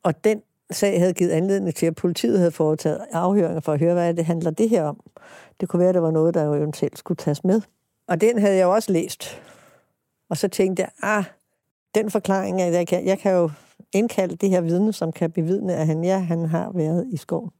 Og 0.03 0.25
den 0.25 0.43
sag 0.71 0.99
havde 1.01 1.15
givet 1.15 1.31
anledning 1.31 1.75
til, 1.75 1.87
at 1.87 1.95
politiet 1.95 2.39
havde 2.39 2.51
foretaget 2.51 3.01
afhøringer 3.13 3.61
for 3.61 3.73
at 3.73 3.81
høre, 3.81 3.95
hvad 3.95 4.15
det 4.15 4.25
handler 4.25 4.51
det 4.51 4.71
her 4.71 4.85
om. 4.85 5.01
Det 5.61 5.69
kunne 5.69 5.81
være, 5.81 5.89
at 5.89 5.95
der 5.95 6.01
var 6.01 6.11
noget, 6.11 6.35
der 6.35 6.45
jo 6.45 6.55
eventuelt 6.55 6.99
skulle 6.99 7.17
tages 7.17 7.45
med. 7.45 7.61
Og 8.09 8.21
den 8.21 8.39
havde 8.39 8.57
jeg 8.57 8.65
jo 8.65 8.75
også 8.75 8.93
læst. 8.93 9.43
Og 10.31 10.37
så 10.37 10.49
tænkte 10.49 10.83
jeg, 10.83 10.91
ah, 11.03 11.25
den 11.95 12.11
forklaring, 12.11 12.63
at 12.63 12.73
jeg 12.73 12.87
kan, 12.87 13.07
jeg 13.07 13.19
kan 13.19 13.33
jo 13.33 13.51
indkalde 13.93 14.37
det 14.37 14.51
her 14.51 14.61
vidne, 14.61 14.93
som 14.93 15.13
kan 15.13 15.31
bevidne, 15.31 15.75
at 15.75 15.87
han, 15.87 16.05
ja, 16.05 16.19
han 16.19 16.45
har 16.45 16.71
været 16.75 17.07
i 17.13 17.17
skoven. 17.17 17.51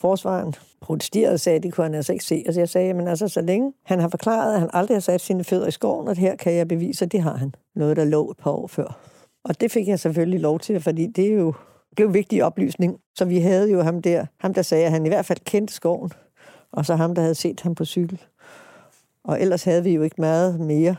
Forsvaren 0.00 0.54
protesterede 0.80 1.34
og 1.34 1.40
sagde, 1.40 1.56
at 1.56 1.62
det 1.62 1.72
kunne 1.72 1.84
han 1.84 1.94
altså 1.94 2.12
ikke 2.12 2.24
se. 2.24 2.44
Og 2.48 2.54
så 2.54 2.60
jeg 2.60 2.68
sagde, 2.68 2.94
men 2.94 3.08
altså, 3.08 3.28
så 3.28 3.40
længe 3.40 3.72
han 3.84 4.00
har 4.00 4.08
forklaret, 4.08 4.54
at 4.54 4.60
han 4.60 4.70
aldrig 4.72 4.94
har 4.94 5.00
sat 5.00 5.20
sine 5.20 5.44
fødder 5.44 5.66
i 5.66 5.70
skoven, 5.70 6.08
og 6.08 6.16
her 6.16 6.36
kan 6.36 6.52
jeg 6.52 6.68
bevise, 6.68 7.04
at 7.04 7.12
det 7.12 7.22
har 7.22 7.36
han. 7.36 7.54
Noget, 7.74 7.96
der 7.96 8.04
lå 8.04 8.30
et 8.30 8.36
par 8.36 8.50
år 8.50 8.66
før. 8.66 8.98
Og 9.44 9.60
det 9.60 9.70
fik 9.70 9.88
jeg 9.88 10.00
selvfølgelig 10.00 10.40
lov 10.40 10.58
til, 10.58 10.80
fordi 10.80 11.06
det 11.06 11.26
er 11.26 11.32
jo 11.32 11.54
en 11.98 12.14
vigtig 12.14 12.44
oplysning. 12.44 13.00
Så 13.14 13.24
vi 13.24 13.38
havde 13.38 13.70
jo 13.70 13.82
ham 13.82 14.02
der, 14.02 14.26
ham 14.38 14.54
der 14.54 14.62
sagde, 14.62 14.84
at 14.84 14.90
han 14.90 15.06
i 15.06 15.08
hvert 15.08 15.26
fald 15.26 15.38
kendte 15.44 15.74
skoven, 15.74 16.10
og 16.72 16.86
så 16.86 16.96
ham, 16.96 17.14
der 17.14 17.22
havde 17.22 17.34
set 17.34 17.60
ham 17.60 17.74
på 17.74 17.84
cykel. 17.84 18.22
Og 19.24 19.40
ellers 19.40 19.64
havde 19.64 19.84
vi 19.84 19.90
jo 19.90 20.02
ikke 20.02 20.20
meget 20.20 20.60
mere, 20.60 20.96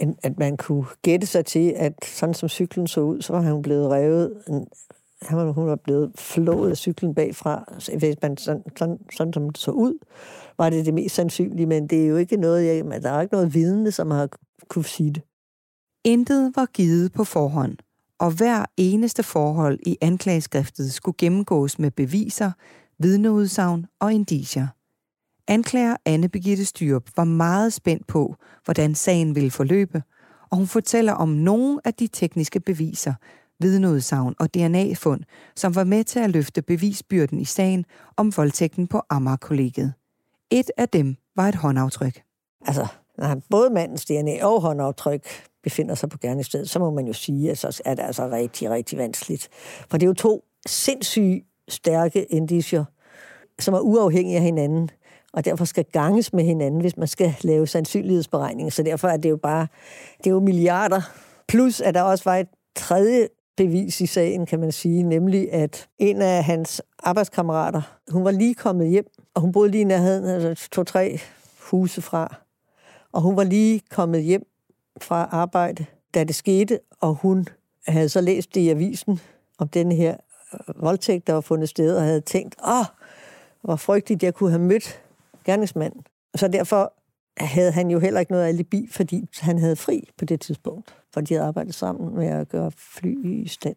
end 0.00 0.16
at 0.22 0.38
man 0.38 0.56
kunne 0.56 0.84
gætte 1.02 1.26
sig 1.26 1.46
til, 1.46 1.72
at 1.76 1.92
sådan 2.04 2.34
som 2.34 2.48
cyklen 2.48 2.86
så 2.86 3.00
ud, 3.00 3.22
så 3.22 3.32
var 3.32 3.40
han 3.40 3.62
blevet 3.62 3.90
revet 3.90 4.42
han, 5.26 5.52
hun 5.52 5.66
var 5.66 5.76
blevet 5.76 6.12
flået 6.16 6.70
af 6.70 6.76
cyklen 6.76 7.14
bagfra, 7.14 7.74
hvis 7.98 8.16
man 8.22 8.36
sådan, 8.36 8.62
sådan, 8.76 8.98
sådan 9.16 9.32
som 9.32 9.50
det 9.50 9.58
så 9.58 9.70
ud, 9.70 9.98
var 10.58 10.70
det 10.70 10.86
det 10.86 10.94
mest 10.94 11.14
sandsynlige, 11.14 11.66
men 11.66 11.86
det 11.86 12.02
er 12.02 12.06
jo 12.06 12.16
ikke 12.16 12.36
noget, 12.36 12.66
jeg, 12.66 13.02
der 13.02 13.10
er 13.10 13.20
ikke 13.20 13.34
noget 13.34 13.54
vidne, 13.54 13.90
som 13.90 14.10
har 14.10 14.28
kunne 14.68 14.84
sige 14.84 15.10
det. 15.10 15.22
Intet 16.04 16.52
var 16.56 16.66
givet 16.66 17.12
på 17.12 17.24
forhånd, 17.24 17.76
og 18.18 18.30
hver 18.30 18.64
eneste 18.76 19.22
forhold 19.22 19.78
i 19.86 19.96
anklageskriftet 20.00 20.92
skulle 20.92 21.14
gennemgås 21.18 21.78
med 21.78 21.90
beviser, 21.90 22.50
vidneudsagn 22.98 23.86
og 24.00 24.12
indicier. 24.12 24.66
Anklager 25.48 25.96
Anne 26.04 26.28
Begitte 26.28 26.64
Styrup 26.64 27.10
var 27.16 27.24
meget 27.24 27.72
spændt 27.72 28.06
på, 28.06 28.36
hvordan 28.64 28.94
sagen 28.94 29.34
ville 29.34 29.50
forløbe, 29.50 30.02
og 30.50 30.56
hun 30.56 30.66
fortæller 30.66 31.12
om 31.12 31.28
nogle 31.28 31.80
af 31.84 31.94
de 31.94 32.06
tekniske 32.06 32.60
beviser, 32.60 33.14
vidneudsagn 33.60 34.34
og 34.38 34.54
DNA-fund, 34.54 35.20
som 35.56 35.74
var 35.74 35.84
med 35.84 36.04
til 36.04 36.18
at 36.18 36.30
løfte 36.30 36.62
bevisbyrden 36.62 37.40
i 37.40 37.44
sagen 37.44 37.84
om 38.16 38.36
voldtægten 38.36 38.86
på 38.86 39.02
Amager-kollegiet. 39.10 39.92
Et 40.50 40.70
af 40.76 40.88
dem 40.88 41.16
var 41.36 41.48
et 41.48 41.54
håndaftryk. 41.54 42.22
Altså, 42.66 42.86
når 43.18 43.42
både 43.50 43.70
mandens 43.70 44.04
DNA 44.04 44.44
og 44.44 44.60
håndaftryk 44.60 45.26
befinder 45.62 45.94
sig 45.94 46.08
på 46.08 46.18
gerningsstedet, 46.18 46.70
så 46.70 46.78
må 46.78 46.90
man 46.90 47.06
jo 47.06 47.12
sige, 47.12 47.50
at 47.50 47.58
så 47.58 47.82
er 47.84 47.94
det 47.94 48.02
altså 48.02 48.30
rigtig, 48.30 48.70
rigtig 48.70 48.98
vanskeligt. 48.98 49.48
For 49.90 49.98
det 49.98 50.06
er 50.06 50.08
jo 50.08 50.14
to 50.14 50.44
sindssygt 50.66 51.44
stærke 51.68 52.24
indicier, 52.24 52.84
som 53.58 53.74
er 53.74 53.80
uafhængige 53.80 54.36
af 54.36 54.42
hinanden, 54.42 54.90
og 55.32 55.44
derfor 55.44 55.64
skal 55.64 55.84
ganges 55.84 56.32
med 56.32 56.44
hinanden, 56.44 56.80
hvis 56.80 56.96
man 56.96 57.08
skal 57.08 57.34
lave 57.40 57.66
sandsynlighedsberegninger. 57.66 58.70
Så 58.70 58.82
derfor 58.82 59.08
er 59.08 59.16
det 59.16 59.30
jo 59.30 59.36
bare, 59.36 59.66
det 60.18 60.26
er 60.26 60.30
jo 60.30 60.40
milliarder. 60.40 61.00
Plus, 61.48 61.80
at 61.80 61.94
der 61.94 62.02
også 62.02 62.24
var 62.24 62.36
et 62.36 62.48
tredje 62.76 63.28
bevis 63.56 64.00
i 64.00 64.06
sagen, 64.06 64.46
kan 64.46 64.60
man 64.60 64.72
sige, 64.72 65.02
nemlig 65.02 65.52
at 65.52 65.88
en 65.98 66.22
af 66.22 66.44
hans 66.44 66.82
arbejdskammerater, 66.98 67.82
hun 68.10 68.24
var 68.24 68.30
lige 68.30 68.54
kommet 68.54 68.88
hjem, 68.88 69.06
og 69.34 69.40
hun 69.40 69.52
boede 69.52 69.70
lige 69.70 69.80
i 69.80 69.84
nærheden, 69.84 70.24
altså 70.24 70.68
to-tre 70.70 71.18
huse 71.70 72.02
fra, 72.02 72.34
og 73.12 73.22
hun 73.22 73.36
var 73.36 73.44
lige 73.44 73.80
kommet 73.90 74.22
hjem 74.22 74.46
fra 75.00 75.28
arbejde, 75.30 75.86
da 76.14 76.24
det 76.24 76.34
skete, 76.34 76.80
og 77.00 77.14
hun 77.14 77.46
havde 77.86 78.08
så 78.08 78.20
læst 78.20 78.54
det 78.54 78.60
i 78.60 78.68
avisen 78.68 79.20
om 79.58 79.68
den 79.68 79.92
her 79.92 80.16
øh, 80.52 80.82
voldtægt, 80.82 81.26
der 81.26 81.32
var 81.32 81.40
fundet 81.40 81.68
sted, 81.68 81.96
og 81.96 82.02
havde 82.02 82.20
tænkt, 82.20 82.56
åh, 82.66 82.80
oh, 82.80 82.84
hvor 83.62 83.76
frygteligt, 83.76 84.22
jeg 84.22 84.34
kunne 84.34 84.50
have 84.50 84.62
mødt 84.62 85.02
gerningsmanden. 85.44 86.06
Så 86.34 86.48
derfor 86.48 86.92
havde 87.38 87.72
han 87.72 87.90
jo 87.90 87.98
heller 87.98 88.20
ikke 88.20 88.32
noget 88.32 88.46
alibi, 88.46 88.88
fordi 88.90 89.28
han 89.38 89.58
havde 89.58 89.76
fri 89.76 90.08
på 90.18 90.24
det 90.24 90.40
tidspunkt, 90.40 90.96
for 91.14 91.20
de 91.20 91.34
havde 91.34 91.46
arbejdet 91.46 91.74
sammen 91.74 92.14
med 92.14 92.26
at 92.26 92.48
gøre 92.48 92.70
fly 92.78 93.42
i 93.44 93.48
stand. 93.48 93.76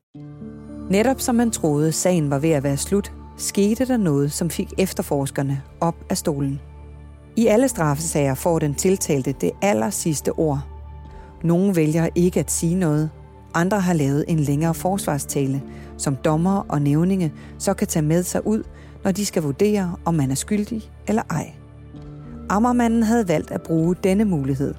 Netop 0.90 1.22
som 1.22 1.36
man 1.36 1.52
troede, 1.52 1.92
sagen 1.92 2.30
var 2.30 2.40
ved 2.40 2.50
at 2.50 2.64
være 2.64 2.78
slut, 2.78 3.14
skete 3.38 3.86
der 3.86 3.98
noget, 3.98 4.32
som 4.32 4.50
fik 4.50 4.74
efterforskerne 4.78 5.62
op 5.80 5.96
af 6.10 6.18
stolen. 6.18 6.60
I 7.36 7.48
alle 7.48 7.68
straffesager 7.68 8.34
får 8.36 8.60
den 8.60 8.76
tiltalte 8.76 9.32
det 9.42 9.52
aller 9.62 9.90
sidste 9.90 10.32
ord. 10.32 10.60
Nogle 11.44 11.76
vælger 11.76 12.10
ikke 12.16 12.40
at 12.40 12.52
sige 12.52 12.76
noget, 12.76 13.10
andre 13.54 13.80
har 13.80 13.94
lavet 13.94 14.26
en 14.28 14.40
længere 14.40 14.74
forsvarstale, 14.74 15.64
som 15.98 16.16
dommer 16.16 16.66
og 16.70 16.82
nævninge 16.82 17.34
så 17.58 17.74
kan 17.74 17.88
tage 17.88 18.06
med 18.06 18.24
sig 18.24 18.48
ud, 18.48 18.64
når 19.04 19.12
de 19.12 19.26
skal 19.26 19.44
vurdere, 19.44 19.96
om 20.06 20.14
man 20.14 20.32
er 20.32 20.36
skyldig 20.36 20.92
eller 21.08 21.24
ej. 21.30 21.54
Ammermanden 22.50 23.04
havde 23.04 23.28
valgt 23.28 23.52
at 23.52 23.62
bruge 23.62 23.96
denne 24.04 24.26
mulighed, 24.26 24.74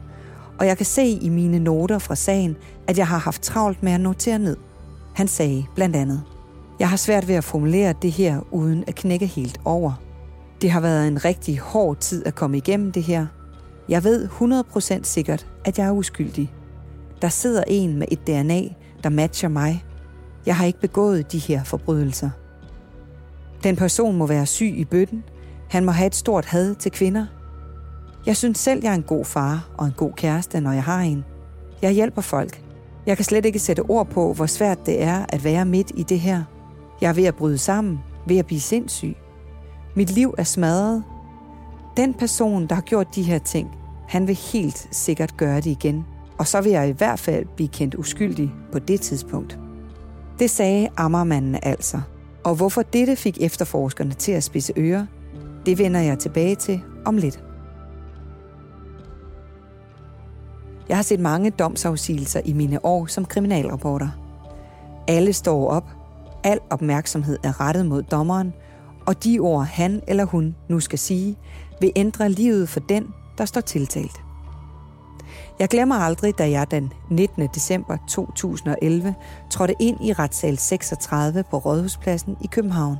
og 0.59 0.67
jeg 0.67 0.77
kan 0.77 0.87
se 0.87 1.07
i 1.07 1.29
mine 1.29 1.59
noter 1.59 1.99
fra 1.99 2.15
sagen, 2.15 2.57
at 2.87 2.99
jeg 2.99 3.07
har 3.07 3.19
haft 3.19 3.43
travlt 3.43 3.83
med 3.83 3.93
at 3.93 4.01
notere 4.01 4.39
ned. 4.39 4.57
Han 5.15 5.29
sagde 5.29 5.65
blandt 5.75 5.97
andet, 5.97 6.23
jeg 6.79 6.89
har 6.91 6.97
svært 6.97 7.29
ved 7.29 7.35
at 7.35 7.45
formulere 7.45 7.95
det 8.03 8.13
her 8.13 8.41
uden 8.51 8.85
at 8.87 8.95
knække 8.95 9.27
helt 9.27 9.61
over. 9.65 9.93
Det 10.63 10.71
har 10.71 10.81
været 10.81 11.09
en 11.09 11.25
rigtig 11.25 11.59
hård 11.59 11.97
tid 11.97 12.27
at 12.27 12.35
komme 12.35 12.57
igennem 12.57 12.93
det 12.93 13.03
her. 13.03 13.27
Jeg 13.89 14.05
ved 14.05 14.29
100% 14.29 15.01
sikkert, 15.03 15.47
at 15.65 15.79
jeg 15.79 15.87
er 15.87 15.93
uskyldig. 15.93 16.53
Der 17.23 17.29
sidder 17.29 17.65
en 17.67 17.99
med 17.99 18.07
et 18.11 18.27
DNA, 18.27 18.63
der 19.03 19.09
matcher 19.09 19.49
mig. 19.49 19.85
Jeg 20.47 20.57
har 20.57 20.65
ikke 20.65 20.81
begået 20.81 21.33
de 21.33 21.39
her 21.39 21.65
forbrydelser. 21.65 22.31
Den 23.63 23.77
person 23.77 24.17
må 24.17 24.27
være 24.27 24.47
syg 24.47 24.75
i 24.77 24.85
bøtten. 24.85 25.25
Han 25.71 25.85
må 25.85 25.93
have 25.93 26.07
et 26.07 26.15
stort 26.15 26.45
had 26.45 26.75
til 26.75 26.93
kvinder. 26.93 27.27
Jeg 28.29 28.37
synes 28.37 28.59
selv, 28.59 28.81
jeg 28.83 28.91
er 28.91 28.95
en 28.95 29.03
god 29.03 29.25
far 29.25 29.69
og 29.77 29.87
en 29.87 29.95
god 29.97 30.13
kæreste, 30.13 30.61
når 30.61 30.73
jeg 30.73 30.85
har 30.85 31.01
en. 31.01 31.25
Jeg 31.83 31.93
hjælper 31.93 32.23
folk. 32.23 32.63
Jeg 33.07 33.17
kan 33.17 33.25
slet 33.25 33.45
ikke 33.45 33.59
sætte 33.59 33.81
ord 33.81 34.07
på, 34.07 34.33
hvor 34.33 34.47
svært 34.47 34.87
det 34.87 35.03
er 35.03 35.27
at 35.29 35.45
være 35.45 35.65
midt 35.65 35.93
i 35.97 36.03
det 36.03 36.21
her. 36.21 36.43
Jeg 37.01 37.09
er 37.09 37.13
ved 37.13 37.25
at 37.25 37.35
bryde 37.35 37.59
sammen, 37.59 37.99
ved 38.27 38.37
at 38.37 38.47
blive 38.47 38.61
sindssyg. 38.61 39.17
Mit 39.97 40.11
liv 40.11 40.35
er 40.39 40.43
smadret. 40.43 41.05
Den 41.97 42.15
person, 42.15 42.67
der 42.67 42.75
har 42.75 42.83
gjort 42.83 43.15
de 43.15 43.23
her 43.23 43.39
ting, 43.39 43.71
han 44.09 44.27
vil 44.27 44.39
helt 44.53 44.89
sikkert 44.91 45.37
gøre 45.37 45.57
det 45.57 45.67
igen. 45.67 46.05
Og 46.39 46.47
så 46.47 46.61
vil 46.61 46.73
jeg 46.73 46.89
i 46.89 46.93
hvert 46.93 47.19
fald 47.19 47.47
blive 47.57 47.69
kendt 47.69 47.95
uskyldig 47.95 48.53
på 48.73 48.79
det 48.79 49.01
tidspunkt. 49.01 49.59
Det 50.39 50.51
sagde 50.51 50.89
Ammermanden 50.97 51.59
altså. 51.63 52.01
Og 52.45 52.55
hvorfor 52.55 52.83
dette 52.83 53.17
fik 53.17 53.39
efterforskerne 53.41 54.13
til 54.13 54.33
at 54.33 54.45
spidse 54.45 54.73
ører, 54.77 55.07
det 55.67 55.79
vender 55.79 56.01
jeg 56.01 56.19
tilbage 56.19 56.55
til 56.55 56.81
om 57.05 57.17
lidt. 57.17 57.48
Jeg 60.89 60.97
har 60.97 61.03
set 61.03 61.21
mange 61.21 61.51
domsafsigelser 61.51 62.41
i 62.45 62.53
mine 62.53 62.85
år 62.85 63.07
som 63.07 63.25
kriminalreporter. 63.25 64.09
Alle 65.09 65.33
står 65.33 65.69
op, 65.71 65.85
al 66.45 66.59
opmærksomhed 66.71 67.39
er 67.45 67.61
rettet 67.61 67.87
mod 67.87 68.03
dommeren, 68.03 68.53
og 69.07 69.25
de 69.25 69.39
ord 69.39 69.67
han 69.67 70.03
eller 70.07 70.25
hun 70.25 70.57
nu 70.69 70.81
skal 70.81 70.99
sige, 70.99 71.37
vil 71.81 71.93
ændre 71.97 72.31
livet 72.31 72.69
for 72.69 72.81
den, 72.81 73.07
der 73.39 73.45
står 73.45 73.61
tiltalt. 73.61 74.17
Jeg 75.59 75.69
glemmer 75.69 75.95
aldrig, 75.95 76.39
da 76.39 76.51
jeg 76.51 76.71
den 76.71 76.93
19. 77.11 77.49
december 77.55 77.97
2011 78.09 79.15
trådte 79.51 79.75
ind 79.81 80.05
i 80.05 80.13
retssal 80.13 80.59
36 80.59 81.45
på 81.51 81.59
Rådhuspladsen 81.59 82.37
i 82.45 82.47
København. 82.47 82.97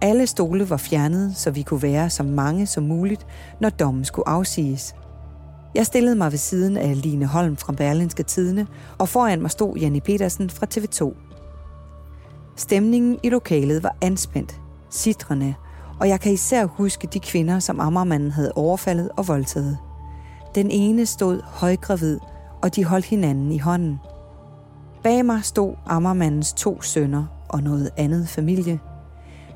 Alle 0.00 0.26
stole 0.26 0.70
var 0.70 0.76
fjernet, 0.76 1.36
så 1.36 1.50
vi 1.50 1.62
kunne 1.62 1.82
være 1.82 2.10
så 2.10 2.22
mange 2.22 2.66
som 2.66 2.84
muligt, 2.84 3.26
når 3.60 3.70
dommen 3.70 4.04
skulle 4.04 4.28
afsiges. 4.28 4.94
Jeg 5.74 5.86
stillede 5.86 6.16
mig 6.16 6.30
ved 6.30 6.38
siden 6.38 6.76
af 6.76 7.02
Line 7.02 7.26
Holm 7.26 7.56
fra 7.56 7.72
Berlinske 7.72 8.22
Tidene, 8.22 8.66
og 8.98 9.08
foran 9.08 9.42
mig 9.42 9.50
stod 9.50 9.76
Janni 9.76 10.00
Petersen 10.00 10.50
fra 10.50 10.66
TV2. 10.74 11.14
Stemningen 12.56 13.18
i 13.22 13.28
lokalet 13.28 13.82
var 13.82 13.96
anspændt, 14.02 14.60
sidrende, 14.90 15.54
og 16.00 16.08
jeg 16.08 16.20
kan 16.20 16.32
især 16.32 16.64
huske 16.64 17.08
de 17.12 17.20
kvinder, 17.20 17.58
som 17.58 17.80
Ammermanden 17.80 18.30
havde 18.30 18.52
overfaldet 18.52 19.10
og 19.16 19.28
voldtaget. 19.28 19.78
Den 20.54 20.70
ene 20.70 21.06
stod 21.06 21.40
højgravid, 21.44 22.18
og 22.62 22.76
de 22.76 22.84
holdt 22.84 23.04
hinanden 23.04 23.52
i 23.52 23.58
hånden. 23.58 24.00
Bag 25.02 25.24
mig 25.24 25.44
stod 25.44 25.74
Ammermandens 25.86 26.52
to 26.52 26.82
sønner 26.82 27.24
og 27.48 27.62
noget 27.62 27.90
andet 27.96 28.28
familie. 28.28 28.80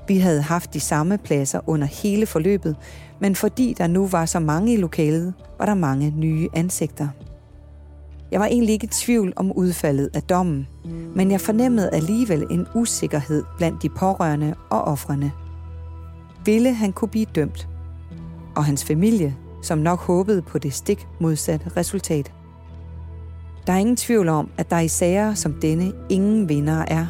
Vi 0.08 0.18
havde 0.18 0.42
haft 0.42 0.74
de 0.74 0.80
samme 0.80 1.18
pladser 1.18 1.60
under 1.66 1.86
hele 1.86 2.26
forløbet, 2.26 2.76
men 3.20 3.34
fordi 3.34 3.74
der 3.78 3.86
nu 3.86 4.06
var 4.06 4.26
så 4.26 4.40
mange 4.40 4.74
i 4.74 4.76
lokalet, 4.76 5.34
var 5.58 5.66
der 5.66 5.74
mange 5.74 6.14
nye 6.16 6.48
ansigter. 6.54 7.08
Jeg 8.30 8.40
var 8.40 8.46
egentlig 8.46 8.72
ikke 8.72 8.84
i 8.84 8.88
tvivl 8.88 9.32
om 9.36 9.52
udfaldet 9.52 10.10
af 10.14 10.22
dommen, 10.22 10.68
men 11.14 11.30
jeg 11.30 11.40
fornemmede 11.40 11.90
alligevel 11.90 12.46
en 12.50 12.66
usikkerhed 12.74 13.44
blandt 13.56 13.82
de 13.82 13.88
pårørende 13.88 14.54
og 14.70 14.80
offrene. 14.80 15.32
Ville 16.44 16.74
han 16.74 16.92
kunne 16.92 17.08
blive 17.08 17.26
dømt? 17.34 17.68
Og 18.56 18.64
hans 18.64 18.84
familie, 18.84 19.36
som 19.62 19.78
nok 19.78 19.98
håbede 19.98 20.42
på 20.42 20.58
det 20.58 20.74
stik 20.74 21.06
modsatte 21.20 21.70
resultat. 21.76 22.32
Der 23.66 23.72
er 23.72 23.78
ingen 23.78 23.96
tvivl 23.96 24.28
om, 24.28 24.50
at 24.56 24.70
der 24.70 24.78
i 24.78 24.88
sager 24.88 25.34
som 25.34 25.52
denne 25.62 25.92
ingen 26.08 26.48
vinder 26.48 26.84
er. 26.88 27.06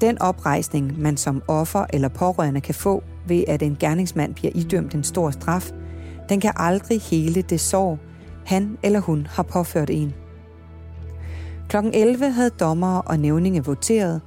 Den 0.00 0.22
oprejsning, 0.22 1.00
man 1.00 1.16
som 1.16 1.42
offer 1.48 1.86
eller 1.92 2.08
pårørende 2.08 2.60
kan 2.60 2.74
få 2.74 3.02
ved, 3.26 3.44
at 3.48 3.62
en 3.62 3.76
gerningsmand 3.80 4.34
bliver 4.34 4.52
idømt 4.54 4.94
en 4.94 5.04
stor 5.04 5.30
straf, 5.30 5.70
den 6.28 6.40
kan 6.40 6.52
aldrig 6.56 7.00
hele 7.00 7.42
det 7.42 7.60
sår, 7.60 7.98
han 8.46 8.78
eller 8.82 9.00
hun 9.00 9.26
har 9.30 9.42
påført 9.42 9.90
en. 9.90 10.14
Klokken 11.68 11.94
11 11.94 12.30
havde 12.30 12.50
dommer 12.50 12.98
og 12.98 13.18
nævninge 13.18 13.64
voteret, 13.64 14.20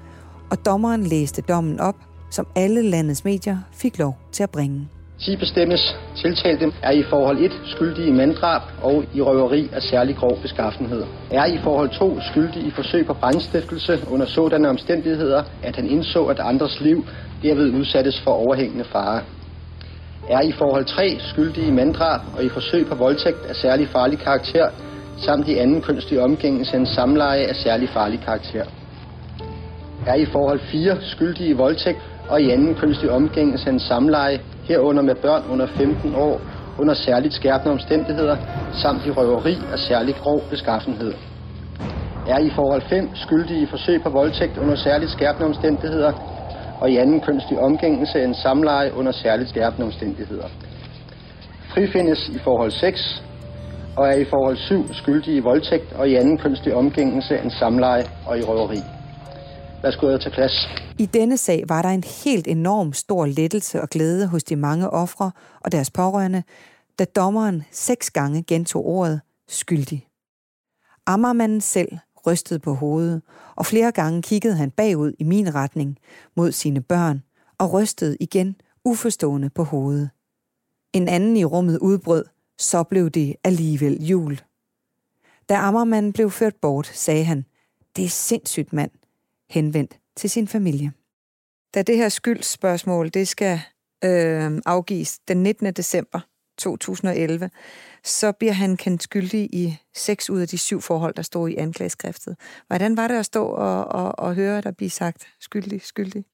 og 0.51 0.65
dommeren 0.65 1.03
læste 1.03 1.41
dommen 1.41 1.79
op, 1.79 1.95
som 2.31 2.47
alle 2.55 2.81
landets 2.81 3.23
medier 3.23 3.57
fik 3.71 3.99
lov 3.99 4.17
til 4.31 4.43
at 4.43 4.49
bringe. 4.49 4.87
10 5.25 5.35
bestemmes 5.35 5.97
tiltalte 6.15 6.71
er 6.81 6.91
i 6.91 7.03
forhold 7.03 7.37
1 7.39 7.51
skyldig 7.65 8.07
i 8.07 8.11
manddrab 8.11 8.61
og 8.81 9.05
i 9.13 9.21
røveri 9.21 9.69
af 9.73 9.81
særlig 9.81 10.15
grov 10.15 10.37
beskaffenhed. 10.41 11.03
Er 11.31 11.45
i 11.45 11.57
forhold 11.57 11.89
2 11.89 12.19
skyldig 12.21 12.65
i 12.67 12.71
forsøg 12.71 13.05
på 13.05 13.13
brandstiftelse 13.13 13.99
under 14.11 14.25
sådanne 14.25 14.69
omstændigheder, 14.69 15.43
at 15.63 15.75
han 15.75 15.89
indså, 15.89 16.23
at 16.25 16.39
andres 16.39 16.81
liv 16.81 17.05
derved 17.43 17.73
udsattes 17.73 18.21
for 18.21 18.31
overhængende 18.31 18.83
fare. 18.83 19.21
Er 20.29 20.41
i 20.41 20.51
forhold 20.51 20.85
3 20.85 21.17
skyldig 21.19 21.67
i 21.67 21.71
manddrab 21.71 22.21
og 22.37 22.43
i 22.43 22.49
forsøg 22.49 22.87
på 22.87 22.95
voldtægt 22.95 23.45
af 23.49 23.55
særlig 23.55 23.87
farlig 23.87 24.19
karakter, 24.19 24.67
samt 25.17 25.47
i 25.47 25.57
anden 25.57 25.81
kønslig 25.81 26.19
omgængelse 26.19 26.77
en 26.77 26.85
samleje 26.85 27.43
af 27.43 27.55
særlig 27.55 27.89
farlig 27.89 28.19
karakter. 28.25 28.65
Er 30.07 30.15
i 30.15 30.25
forhold 30.25 30.59
4 30.59 30.97
skyldige 31.01 31.49
i 31.49 31.53
voldtægt 31.53 31.99
og 32.29 32.41
i 32.41 32.49
anden 32.49 32.75
kønslig 32.75 33.11
omgængelse 33.11 33.69
en 33.69 33.79
samleje 33.79 34.39
herunder 34.63 35.01
med 35.01 35.15
børn 35.15 35.43
under 35.49 35.67
15 35.67 36.15
år 36.15 36.41
under 36.77 36.93
særligt 36.93 37.33
skærpende 37.33 37.71
omstændigheder, 37.71 38.35
samt 38.71 39.05
i 39.05 39.11
røveri 39.11 39.57
af 39.71 39.79
særligt 39.79 40.19
grov 40.19 40.41
beskaffenhed. 40.49 41.13
Er 42.27 42.39
i 42.39 42.49
forhold 42.49 42.81
5 42.81 43.09
skyldige 43.15 43.61
i 43.61 43.65
forsøg 43.65 44.03
på 44.03 44.09
voldtægt 44.09 44.57
under 44.57 44.75
særligt 44.75 45.11
skærpende 45.11 45.45
omstændigheder, 45.45 46.11
og 46.81 46.91
i 46.91 46.97
anden 46.97 47.21
kønslig 47.21 47.59
omgængelse 47.59 48.23
en 48.23 48.33
samleje 48.33 48.93
under 48.93 49.11
særligt 49.11 49.49
skærpende 49.49 49.85
omstændigheder. 49.85 50.47
Frifindes 51.73 52.29
i 52.29 52.39
forhold 52.39 52.71
6, 52.71 53.23
og 53.95 54.07
er 54.07 54.15
i 54.15 54.25
forhold 54.25 54.57
7 54.57 54.93
skyldige 54.93 55.37
i 55.37 55.39
voldtægt, 55.39 55.93
og 55.93 56.09
i 56.09 56.15
anden 56.15 56.37
kønslig 56.37 56.75
omgængelse 56.75 57.39
en 57.43 57.49
samleje 57.49 58.05
og 58.25 58.39
i 58.39 58.43
røveri. 58.43 58.83
Værsgo 59.83 60.07
at 60.07 60.21
tage 60.21 60.33
plads. 60.33 60.67
I 60.99 61.05
denne 61.05 61.37
sag 61.37 61.63
var 61.67 61.81
der 61.81 61.89
en 61.89 62.03
helt 62.03 62.47
enorm 62.47 62.93
stor 62.93 63.25
lettelse 63.25 63.81
og 63.81 63.89
glæde 63.89 64.27
hos 64.27 64.43
de 64.43 64.55
mange 64.55 64.89
ofre 64.89 65.31
og 65.61 65.71
deres 65.71 65.91
pårørende, 65.91 66.43
da 66.99 67.05
dommeren 67.05 67.63
seks 67.71 68.11
gange 68.11 68.43
gentog 68.43 68.85
ordet 68.85 69.21
skyldig. 69.47 70.07
Ammermanden 71.05 71.61
selv 71.61 71.97
rystede 72.27 72.59
på 72.59 72.73
hovedet, 72.73 73.21
og 73.55 73.65
flere 73.65 73.91
gange 73.91 74.21
kiggede 74.21 74.55
han 74.55 74.71
bagud 74.71 75.13
i 75.19 75.23
min 75.23 75.55
retning 75.55 75.97
mod 76.35 76.51
sine 76.51 76.81
børn 76.81 77.23
og 77.57 77.73
rystede 77.73 78.17
igen 78.19 78.55
uforstående 78.85 79.49
på 79.49 79.63
hovedet. 79.63 80.09
En 80.93 81.07
anden 81.07 81.37
i 81.37 81.45
rummet 81.45 81.79
udbrød, 81.79 82.25
så 82.57 82.83
blev 82.83 83.09
det 83.09 83.35
alligevel 83.43 84.05
jul. 84.05 84.39
Da 85.49 85.55
Ammermanden 85.55 86.13
blev 86.13 86.31
ført 86.31 86.55
bort, 86.61 86.87
sagde 86.87 87.23
han, 87.23 87.45
Det 87.95 88.05
er 88.05 88.09
sindssygt 88.09 88.73
mand, 88.73 88.91
henvendt 89.53 89.99
til 90.15 90.29
sin 90.29 90.47
familie. 90.47 90.91
Da 91.73 91.81
det 91.81 91.97
her 91.97 92.09
skyldsspørgsmål 92.09 93.09
det 93.09 93.27
skal 93.27 93.59
øh, 94.03 94.61
afgives 94.65 95.19
den 95.27 95.43
19. 95.43 95.73
december 95.73 96.19
2011, 96.57 97.49
så 98.03 98.31
bliver 98.31 98.53
han 98.53 98.77
kendt 98.77 99.03
skyldig 99.03 99.49
i 99.53 99.77
seks 99.95 100.29
ud 100.29 100.39
af 100.39 100.47
de 100.47 100.57
syv 100.57 100.81
forhold, 100.81 101.13
der 101.13 101.21
står 101.21 101.47
i 101.47 101.55
anklageskriftet. 101.55 102.35
Hvordan 102.67 102.97
var 102.97 103.07
det 103.07 103.15
at 103.15 103.25
stå 103.25 103.45
og, 103.45 103.85
og, 103.85 104.19
og 104.19 104.35
høre, 104.35 104.61
der 104.61 104.71
blive 104.71 104.89
sagt 104.89 105.27
skyldig, 105.39 105.81
skyldig? 105.81 106.25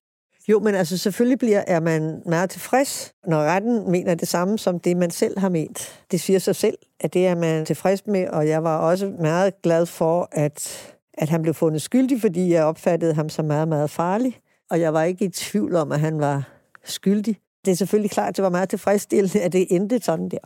Jo, 0.50 0.60
men 0.60 0.76
altså 0.76 0.98
selvfølgelig 0.98 1.40
bliver, 1.40 1.64
er 1.68 1.80
man 1.80 2.22
meget 2.26 2.50
tilfreds, 2.50 3.14
når 3.28 3.44
retten 3.44 3.92
mener 3.92 4.16
det 4.16 4.28
samme 4.28 4.58
som 4.58 4.80
det, 4.80 4.98
man 4.98 5.12
selv 5.12 5.40
har 5.40 5.50
ment. 5.50 6.04
Det 6.12 6.22
siger 6.22 6.40
sig 6.40 6.56
selv, 6.56 6.78
at 7.00 7.14
det 7.14 7.28
er 7.28 7.36
man 7.36 7.66
tilfreds 7.66 8.08
med, 8.08 8.28
og 8.28 8.48
jeg 8.48 8.64
var 8.64 8.78
også 8.78 9.14
meget 9.20 9.62
glad 9.62 9.86
for, 9.86 10.30
at, 10.32 10.94
at 11.20 11.30
han 11.30 11.42
blev 11.42 11.54
fundet 11.54 11.82
skyldig, 11.82 12.22
fordi 12.22 12.54
jeg 12.54 12.64
opfattede 12.64 13.14
ham 13.14 13.30
som 13.30 13.46
meget, 13.46 13.68
meget 13.68 13.90
farlig. 13.90 14.40
Og 14.70 14.80
jeg 14.80 14.94
var 14.94 15.04
ikke 15.04 15.26
i 15.26 15.30
tvivl 15.30 15.76
om, 15.76 15.92
at 15.92 16.00
han 16.00 16.20
var 16.20 16.44
skyldig. 16.86 17.38
Det 17.66 17.72
er 17.72 17.76
selvfølgelig 17.76 18.12
klart, 18.12 18.30
at 18.30 18.36
det 18.36 18.44
var 18.44 18.50
meget 18.50 18.70
tilfredsstillende, 18.70 19.42
at 19.42 19.54
det 19.54 19.68
endte 19.70 20.00
sådan 20.02 20.30
der. 20.30 20.38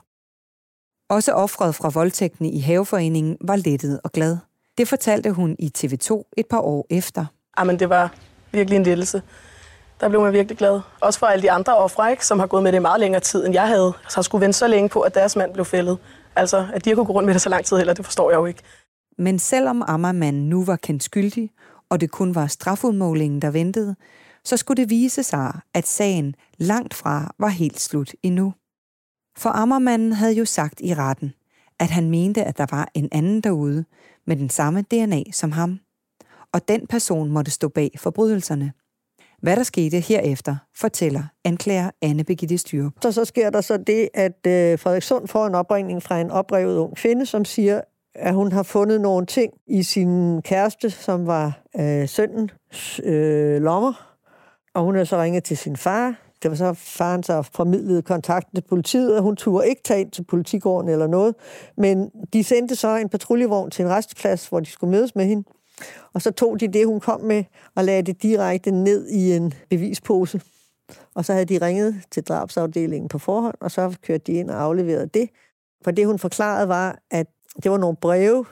Også 1.09 1.31
offret 1.31 1.75
fra 1.75 1.89
voldtægten 1.89 2.45
i 2.45 2.59
haveforeningen 2.59 3.37
var 3.41 3.55
lettet 3.55 3.99
og 4.03 4.11
glad. 4.11 4.37
Det 4.77 4.87
fortalte 4.87 5.31
hun 5.31 5.55
i 5.59 5.71
TV2 5.77 6.31
et 6.37 6.45
par 6.49 6.59
år 6.59 6.87
efter. 6.89 7.25
Jamen, 7.59 7.79
det 7.79 7.89
var 7.89 8.15
virkelig 8.51 8.77
en 8.77 8.83
lettelse. 8.83 9.21
Der 9.99 10.09
blev 10.09 10.21
man 10.21 10.33
virkelig 10.33 10.57
glad. 10.57 10.81
Også 11.01 11.19
for 11.19 11.25
alle 11.25 11.41
de 11.41 11.51
andre 11.51 11.77
ofre, 11.77 12.11
ikke, 12.11 12.25
som 12.25 12.39
har 12.39 12.47
gået 12.47 12.63
med 12.63 12.71
det 12.71 12.81
meget 12.81 12.99
længere 12.99 13.21
tid, 13.21 13.45
end 13.45 13.53
jeg 13.53 13.67
havde. 13.67 13.93
Så 14.09 14.17
har 14.17 14.21
skulle 14.21 14.41
vente 14.41 14.57
så 14.57 14.67
længe 14.67 14.89
på, 14.89 15.01
at 15.01 15.15
deres 15.15 15.35
mand 15.35 15.53
blev 15.53 15.65
fældet. 15.65 15.97
Altså, 16.35 16.67
at 16.73 16.85
de 16.85 16.89
har 16.89 16.95
kunne 16.95 17.05
gå 17.05 17.13
rundt 17.13 17.25
med 17.25 17.33
det 17.33 17.41
så 17.41 17.49
lang 17.49 17.65
tid 17.65 17.77
heller, 17.77 17.93
det 17.93 18.05
forstår 18.05 18.31
jeg 18.31 18.37
jo 18.37 18.45
ikke. 18.45 18.61
Men 19.17 19.39
selvom 19.39 19.83
Ammermanden 19.87 20.49
nu 20.49 20.63
var 20.63 20.75
kendt 20.75 21.03
skyldig, 21.03 21.49
og 21.89 22.01
det 22.01 22.11
kun 22.11 22.35
var 22.35 22.47
strafudmålingen, 22.47 23.41
der 23.41 23.51
ventede, 23.51 23.95
så 24.43 24.57
skulle 24.57 24.81
det 24.81 24.89
vise 24.89 25.23
sig, 25.23 25.59
at 25.73 25.87
sagen 25.87 26.35
langt 26.57 26.93
fra 26.93 27.35
var 27.39 27.47
helt 27.47 27.79
slut 27.79 28.13
endnu. 28.23 28.53
For 29.37 29.49
Ammermanden 29.49 30.13
havde 30.13 30.33
jo 30.33 30.45
sagt 30.45 30.81
i 30.81 30.93
retten, 30.93 31.33
at 31.79 31.89
han 31.89 32.09
mente, 32.09 32.43
at 32.43 32.57
der 32.57 32.65
var 32.71 32.91
en 32.93 33.09
anden 33.11 33.41
derude 33.41 33.85
med 34.27 34.35
den 34.35 34.49
samme 34.49 34.81
DNA 34.81 35.23
som 35.31 35.51
ham. 35.51 35.79
Og 36.51 36.67
den 36.67 36.87
person 36.87 37.29
måtte 37.29 37.51
stå 37.51 37.67
bag 37.67 37.91
forbrydelserne. 37.97 38.73
Hvad 39.41 39.55
der 39.55 39.63
skete 39.63 39.99
herefter, 39.99 40.55
fortæller 40.75 41.23
anklager 41.43 41.91
Anne 42.01 42.23
Begitte 42.23 42.57
Styrup. 42.57 42.93
Så, 43.01 43.11
så 43.11 43.25
sker 43.25 43.49
der 43.49 43.61
så 43.61 43.77
det, 43.77 44.09
at 44.13 44.47
øh, 44.47 44.79
Frederik 44.79 45.03
Sund 45.03 45.27
får 45.27 45.47
en 45.47 45.55
opringning 45.55 46.03
fra 46.03 46.19
en 46.19 46.31
oprevet 46.31 46.77
ung 46.77 46.95
kvinde, 46.95 47.25
som 47.25 47.45
siger, 47.45 47.81
at 48.15 48.33
hun 48.33 48.51
har 48.51 48.63
fundet 48.63 49.01
nogle 49.01 49.25
ting 49.25 49.53
i 49.67 49.83
sin 49.83 50.41
kæreste, 50.41 50.89
som 50.89 51.27
var 51.27 51.61
øh, 51.79 52.07
søndens 52.07 53.01
øh, 53.03 53.61
lommer. 53.61 54.17
Og 54.73 54.83
hun 54.83 54.95
har 54.95 55.03
så 55.03 55.21
ringet 55.21 55.43
til 55.43 55.57
sin 55.57 55.77
far. 55.77 56.15
Det 56.43 56.51
var 56.51 56.57
så 56.57 56.73
faren, 56.73 57.23
så 57.23 57.41
formidlede 57.41 58.01
kontakten 58.01 58.55
til 58.55 58.67
politiet, 58.69 59.17
og 59.17 59.23
hun 59.23 59.35
turde 59.35 59.69
ikke 59.69 59.81
tage 59.83 60.01
ind 60.01 60.11
til 60.11 60.23
politigården 60.23 60.89
eller 60.89 61.07
noget. 61.07 61.35
Men 61.77 62.09
de 62.33 62.43
sendte 62.43 62.75
så 62.75 62.95
en 62.95 63.09
patruljevogn 63.09 63.71
til 63.71 63.85
en 63.85 63.91
resteplads, 63.91 64.47
hvor 64.47 64.59
de 64.59 64.65
skulle 64.65 64.91
mødes 64.91 65.15
med 65.15 65.25
hende. 65.25 65.43
Og 66.13 66.21
så 66.21 66.31
tog 66.31 66.59
de 66.59 66.67
det, 66.67 66.87
hun 66.87 66.99
kom 66.99 67.21
med, 67.21 67.43
og 67.75 67.83
lagde 67.83 68.01
det 68.01 68.23
direkte 68.23 68.71
ned 68.71 69.09
i 69.09 69.35
en 69.35 69.53
bevispose. 69.69 70.41
Og 71.15 71.25
så 71.25 71.33
havde 71.33 71.45
de 71.45 71.65
ringet 71.65 72.01
til 72.11 72.23
drabsafdelingen 72.23 73.07
på 73.07 73.17
forhånd, 73.19 73.55
og 73.61 73.71
så 73.71 73.95
kørte 74.01 74.23
de 74.27 74.33
ind 74.33 74.49
og 74.49 74.61
afleverede 74.61 75.07
det. 75.13 75.29
For 75.83 75.91
det, 75.91 76.05
hun 76.05 76.19
forklarede, 76.19 76.67
var, 76.67 76.99
at 77.11 77.27
det 77.63 77.71
var 77.71 77.77
nogle 77.77 77.97
breve, 77.97 78.45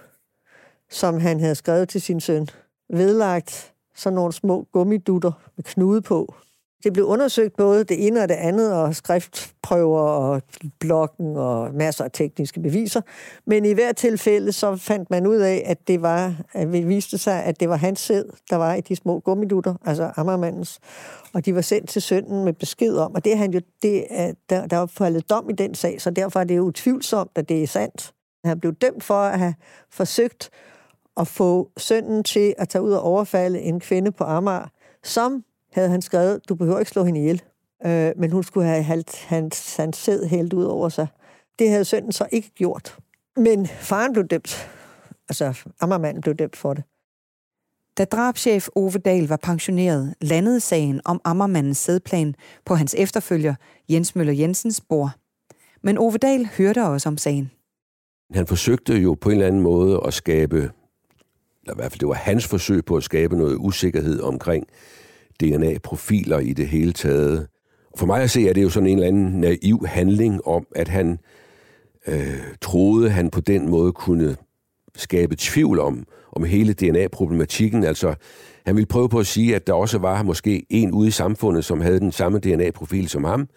som 0.90 1.20
han 1.20 1.40
havde 1.40 1.56
skrevet 1.56 1.90
til 1.90 2.02
sin 2.02 2.20
søn. 2.20 2.48
Vedlagt 2.90 3.74
sådan 3.96 4.16
nogle 4.16 4.34
små 4.34 4.68
gummidutter 4.72 5.32
med 5.56 5.64
knude 5.64 6.02
på. 6.02 6.36
Det 6.84 6.94
blev 6.94 7.06
undersøgt 7.06 7.56
både 7.58 7.84
det 7.84 8.08
ene 8.08 8.22
og 8.22 8.30
det 8.30 8.36
andet, 8.36 8.74
og 8.74 8.96
skriftprøver 8.96 10.02
og 10.02 10.42
blokken 10.80 11.38
og 11.38 11.74
masser 11.74 12.04
af 12.04 12.12
tekniske 12.12 12.60
beviser. 12.60 13.02
Men 13.46 13.66
i 13.66 13.74
hvert 13.74 13.96
tilfælde 13.96 14.52
så 14.52 14.76
fandt 14.76 15.10
man 15.10 15.28
ud 15.28 15.36
af, 15.36 15.64
at 15.66 15.88
det 15.88 16.02
var, 16.02 16.36
at 16.54 16.68
det 16.68 16.88
viste 16.88 17.18
sig, 17.18 17.44
at 17.44 17.60
det 17.60 17.70
var 17.70 17.76
hans 17.76 18.00
sæd, 18.00 18.24
der 18.50 18.56
var 18.56 18.74
i 18.74 18.82
de 18.82 18.96
små 18.96 19.20
gummidutter, 19.20 19.76
altså 19.86 20.12
Ammermandens. 20.16 20.80
Og 21.34 21.46
de 21.46 21.56
var 21.56 21.62
sendt 21.62 21.90
til 21.90 22.02
sønnen 22.02 22.46
med 22.46 22.54
besked 22.54 22.98
om, 22.98 23.16
og 23.16 23.24
det 23.26 23.34
er 23.34 23.38
han 23.38 23.54
jo, 23.54 23.62
det 23.82 24.06
er, 24.10 24.34
der, 24.50 24.68
der 24.68 24.78
var 24.78 24.86
faldet 24.86 25.30
dom 25.30 25.50
i 25.50 25.54
den 25.54 25.76
sag, 25.76 26.02
så 26.02 26.10
derfor 26.10 26.40
er 26.40 26.44
det 26.44 26.58
jo 26.58 26.62
utvivlsomt, 26.62 27.32
at 27.36 27.50
det 27.50 27.64
er 27.64 27.68
sandt. 27.68 28.14
Han 28.46 28.60
blev 28.60 28.74
dømt 28.74 29.04
for 29.04 29.14
at 29.14 29.40
have 29.40 29.56
forsøgt 29.90 30.50
at 31.18 31.28
få 31.28 31.72
sønnen 31.78 32.24
til 32.24 32.54
at 32.58 32.70
tage 32.70 32.82
ud 32.82 32.92
og 32.92 33.02
overfalde 33.02 33.60
en 33.60 33.80
kvinde 33.80 34.12
på 34.12 34.24
Amager, 34.24 34.68
som 35.04 35.44
havde 35.74 35.90
han 35.90 36.02
skrevet, 36.02 36.50
du 36.50 36.56
behøver 36.56 36.80
ikke 36.80 36.92
slå 36.92 37.04
hende 37.04 37.20
ihjel, 37.20 37.42
øh, 37.86 38.12
men 38.18 38.32
hun 38.32 38.44
skulle 38.44 38.68
have 38.68 38.84
halt, 38.84 39.26
hans, 39.26 39.76
hans 39.76 39.98
sæd 39.98 40.26
hældt 40.26 40.54
ud 40.54 40.64
over 40.64 40.90
sig. 40.90 41.08
Det 41.60 41.70
havde 41.70 41.86
sønnen 41.86 42.12
så 42.12 42.28
ikke 42.32 42.50
gjort. 42.50 42.98
Men 43.36 43.68
faren 43.68 44.14
blev 44.14 44.28
dømt. 44.28 44.70
Altså, 45.30 45.64
Ammermanden 45.80 46.22
blev 46.22 46.36
dømt 46.36 46.56
for 46.56 46.74
det. 46.74 46.84
Da 47.98 48.06
drabschef 48.06 48.68
Ove 48.76 48.92
Dahl 48.92 49.28
var 49.28 49.38
pensioneret, 49.38 50.16
landede 50.22 50.60
sagen 50.60 51.02
om 51.06 51.22
Ammermandens 51.24 51.78
sædplan 51.78 52.36
på 52.66 52.76
hans 52.76 52.96
efterfølger 52.98 53.56
Jens 53.90 54.16
Møller 54.16 54.34
Jensens 54.34 54.82
bord. 54.82 55.12
Men 55.82 55.98
Ove 55.98 56.18
Dahl 56.18 56.50
hørte 56.58 56.84
også 56.84 57.10
om 57.10 57.18
sagen. 57.18 57.52
Han 58.34 58.48
forsøgte 58.48 58.94
jo 58.94 59.18
på 59.22 59.30
en 59.30 59.34
eller 59.34 59.48
anden 59.48 59.62
måde 59.62 60.02
at 60.06 60.14
skabe, 60.14 60.58
eller 60.58 61.74
i 61.74 61.76
hvert 61.76 61.92
fald 61.92 62.00
det 62.00 62.08
var 62.08 62.14
hans 62.14 62.48
forsøg 62.48 62.86
på 62.86 62.96
at 62.96 63.04
skabe 63.04 63.38
noget 63.38 63.58
usikkerhed 63.60 64.20
omkring 64.22 64.68
DNA-profiler 65.42 66.40
i 66.40 66.54
det 66.54 66.68
hele 66.68 66.94
taget. 66.94 67.48
For 67.98 68.06
mig 68.06 68.22
at 68.22 68.32
se, 68.32 68.50
er 68.50 68.54
det 68.54 68.64
jo 68.64 68.70
sådan 68.70 68.90
en 68.90 68.98
eller 68.98 69.08
anden 69.08 69.40
naiv 69.40 69.86
handling 69.86 70.48
om, 70.48 70.68
at 70.76 70.88
han 70.88 71.20
øh, 72.08 72.38
troede, 72.62 73.10
han 73.10 73.30
på 73.30 73.42
den 73.42 73.70
måde 73.70 73.92
kunne 73.92 74.36
skabe 74.96 75.36
tvivl 75.40 75.80
om, 75.80 76.06
om 76.32 76.44
hele 76.44 76.74
DNA-problematikken. 76.74 77.84
Altså, 77.84 78.16
han 78.66 78.76
ville 78.76 78.88
prøve 78.88 79.10
på 79.10 79.20
at 79.20 79.28
sige, 79.28 79.56
at 79.56 79.68
der 79.68 79.74
også 79.74 79.98
var 79.98 80.24
måske 80.24 80.66
en 80.70 80.92
ude 80.92 81.08
i 81.08 81.12
samfundet, 81.12 81.66
som 81.66 81.82
havde 81.82 82.00
den 82.00 82.12
samme 82.12 82.40
DNA-profil 82.40 83.10
som 83.10 83.24
ham. 83.24 83.48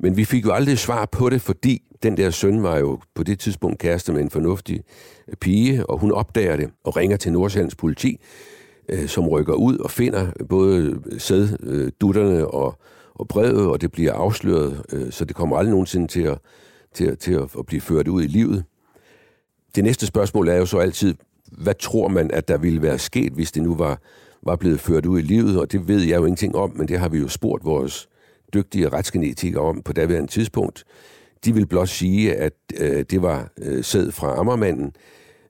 Men 0.00 0.16
vi 0.16 0.24
fik 0.24 0.44
jo 0.44 0.52
aldrig 0.52 0.78
svar 0.78 1.06
på 1.06 1.30
det, 1.30 1.40
fordi 1.40 1.82
den 2.02 2.16
der 2.16 2.30
søn 2.30 2.62
var 2.62 2.78
jo 2.78 3.00
på 3.14 3.22
det 3.22 3.38
tidspunkt 3.38 3.78
kæreste 3.78 4.12
med 4.12 4.20
en 4.20 4.30
fornuftig 4.30 4.82
øh, 5.28 5.34
pige, 5.36 5.86
og 5.86 5.98
hun 5.98 6.12
opdager 6.12 6.56
det 6.56 6.70
og 6.84 6.96
ringer 6.96 7.16
til 7.16 7.32
Nordsjællands 7.32 7.74
politi, 7.74 8.20
øh, 8.88 9.08
som 9.08 9.28
rykker 9.28 9.54
ud 9.54 9.78
og 9.78 9.90
finder 9.90 10.30
både 10.48 11.02
sæddutterne 11.18 12.38
øh, 12.38 12.46
og, 12.46 12.78
og 13.14 13.28
brevet, 13.28 13.66
og 13.66 13.80
det 13.80 13.92
bliver 13.92 14.12
afsløret, 14.12 14.82
øh, 14.92 15.12
så 15.12 15.24
det 15.24 15.36
kommer 15.36 15.56
aldrig 15.56 15.70
nogensinde 15.70 16.06
til 16.06 16.22
at, 16.22 16.38
til, 16.94 17.16
til 17.16 17.32
at, 17.32 17.50
at 17.58 17.66
blive 17.66 17.80
ført 17.80 18.08
ud 18.08 18.22
i 18.22 18.26
livet. 18.26 18.64
Det 19.74 19.84
næste 19.84 20.06
spørgsmål 20.06 20.48
er 20.48 20.56
jo 20.56 20.66
så 20.66 20.78
altid, 20.78 21.14
hvad 21.52 21.74
tror 21.74 22.08
man, 22.08 22.30
at 22.30 22.48
der 22.48 22.58
ville 22.58 22.82
være 22.82 22.98
sket, 22.98 23.32
hvis 23.32 23.52
det 23.52 23.62
nu 23.62 23.74
var, 23.74 24.00
var 24.42 24.56
blevet 24.56 24.80
ført 24.80 25.06
ud 25.06 25.18
i 25.18 25.22
livet? 25.22 25.60
Og 25.60 25.72
det 25.72 25.88
ved 25.88 26.00
jeg 26.00 26.16
jo 26.16 26.24
ingenting 26.24 26.56
om, 26.56 26.72
men 26.76 26.88
det 26.88 26.98
har 26.98 27.08
vi 27.08 27.18
jo 27.18 27.28
spurgt 27.28 27.64
vores 27.64 28.08
dygtige 28.54 28.88
retsgenetikere 28.88 29.62
om 29.62 29.82
på 29.82 29.92
daværende 29.92 30.30
tidspunkt. 30.30 30.84
De 31.44 31.54
vil 31.54 31.66
blot 31.66 31.88
sige, 31.88 32.34
at 32.34 32.52
øh, 32.80 33.04
det 33.10 33.22
var 33.22 33.48
øh, 33.62 33.84
sæd 33.84 34.10
fra 34.10 34.38
Ammermanden 34.38 34.92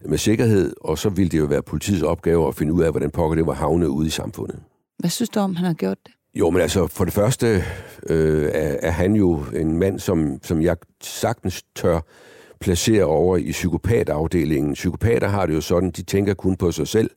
med 0.09 0.18
sikkerhed, 0.18 0.74
og 0.80 0.99
så 0.99 1.09
ville 1.09 1.30
det 1.30 1.39
jo 1.39 1.45
være 1.45 1.62
politiets 1.62 2.03
opgave 2.03 2.49
at 2.49 2.55
finde 2.55 2.72
ud 2.72 2.82
af, 2.82 2.91
hvordan 2.91 3.11
pokker 3.11 3.36
det 3.36 3.47
var 3.47 3.53
havnet 3.53 3.86
ude 3.86 4.07
i 4.07 4.11
samfundet. 4.11 4.59
Hvad 4.99 5.11
synes 5.11 5.28
du 5.28 5.41
om, 5.41 5.57
han 5.57 5.66
har 5.66 5.74
gjort 5.74 5.99
det? 6.07 6.12
Jo, 6.34 6.51
men 6.51 6.62
altså, 6.62 6.86
for 6.86 7.05
det 7.05 7.14
første 7.14 7.64
øh, 8.07 8.45
er, 8.45 8.76
er 8.82 8.91
han 8.91 9.14
jo 9.14 9.45
en 9.57 9.78
mand, 9.78 9.99
som, 9.99 10.39
som 10.43 10.62
jeg 10.62 10.76
sagtens 11.03 11.62
tør 11.74 12.01
placere 12.61 13.05
over 13.05 13.36
i 13.36 13.51
psykopatafdelingen. 13.51 14.72
Psykopater 14.74 15.28
har 15.28 15.47
det 15.47 15.55
jo 15.55 15.61
sådan, 15.61 15.91
de 15.91 16.03
tænker 16.03 16.34
kun 16.34 16.57
på 16.57 16.72
sig 16.72 16.89
selv, 16.89 17.11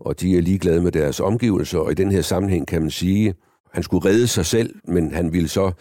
og 0.00 0.20
de 0.20 0.36
er 0.36 0.40
ligeglade 0.40 0.80
med 0.80 0.92
deres 0.92 1.20
omgivelser, 1.20 1.78
og 1.78 1.90
i 1.92 1.94
den 1.94 2.12
her 2.12 2.22
sammenhæng 2.22 2.66
kan 2.66 2.82
man 2.82 2.90
sige, 2.90 3.34
han 3.72 3.82
skulle 3.82 4.08
redde 4.08 4.26
sig 4.26 4.46
selv, 4.46 4.74
men 4.84 5.12
han 5.12 5.32
ville 5.32 5.48
så 5.48 5.72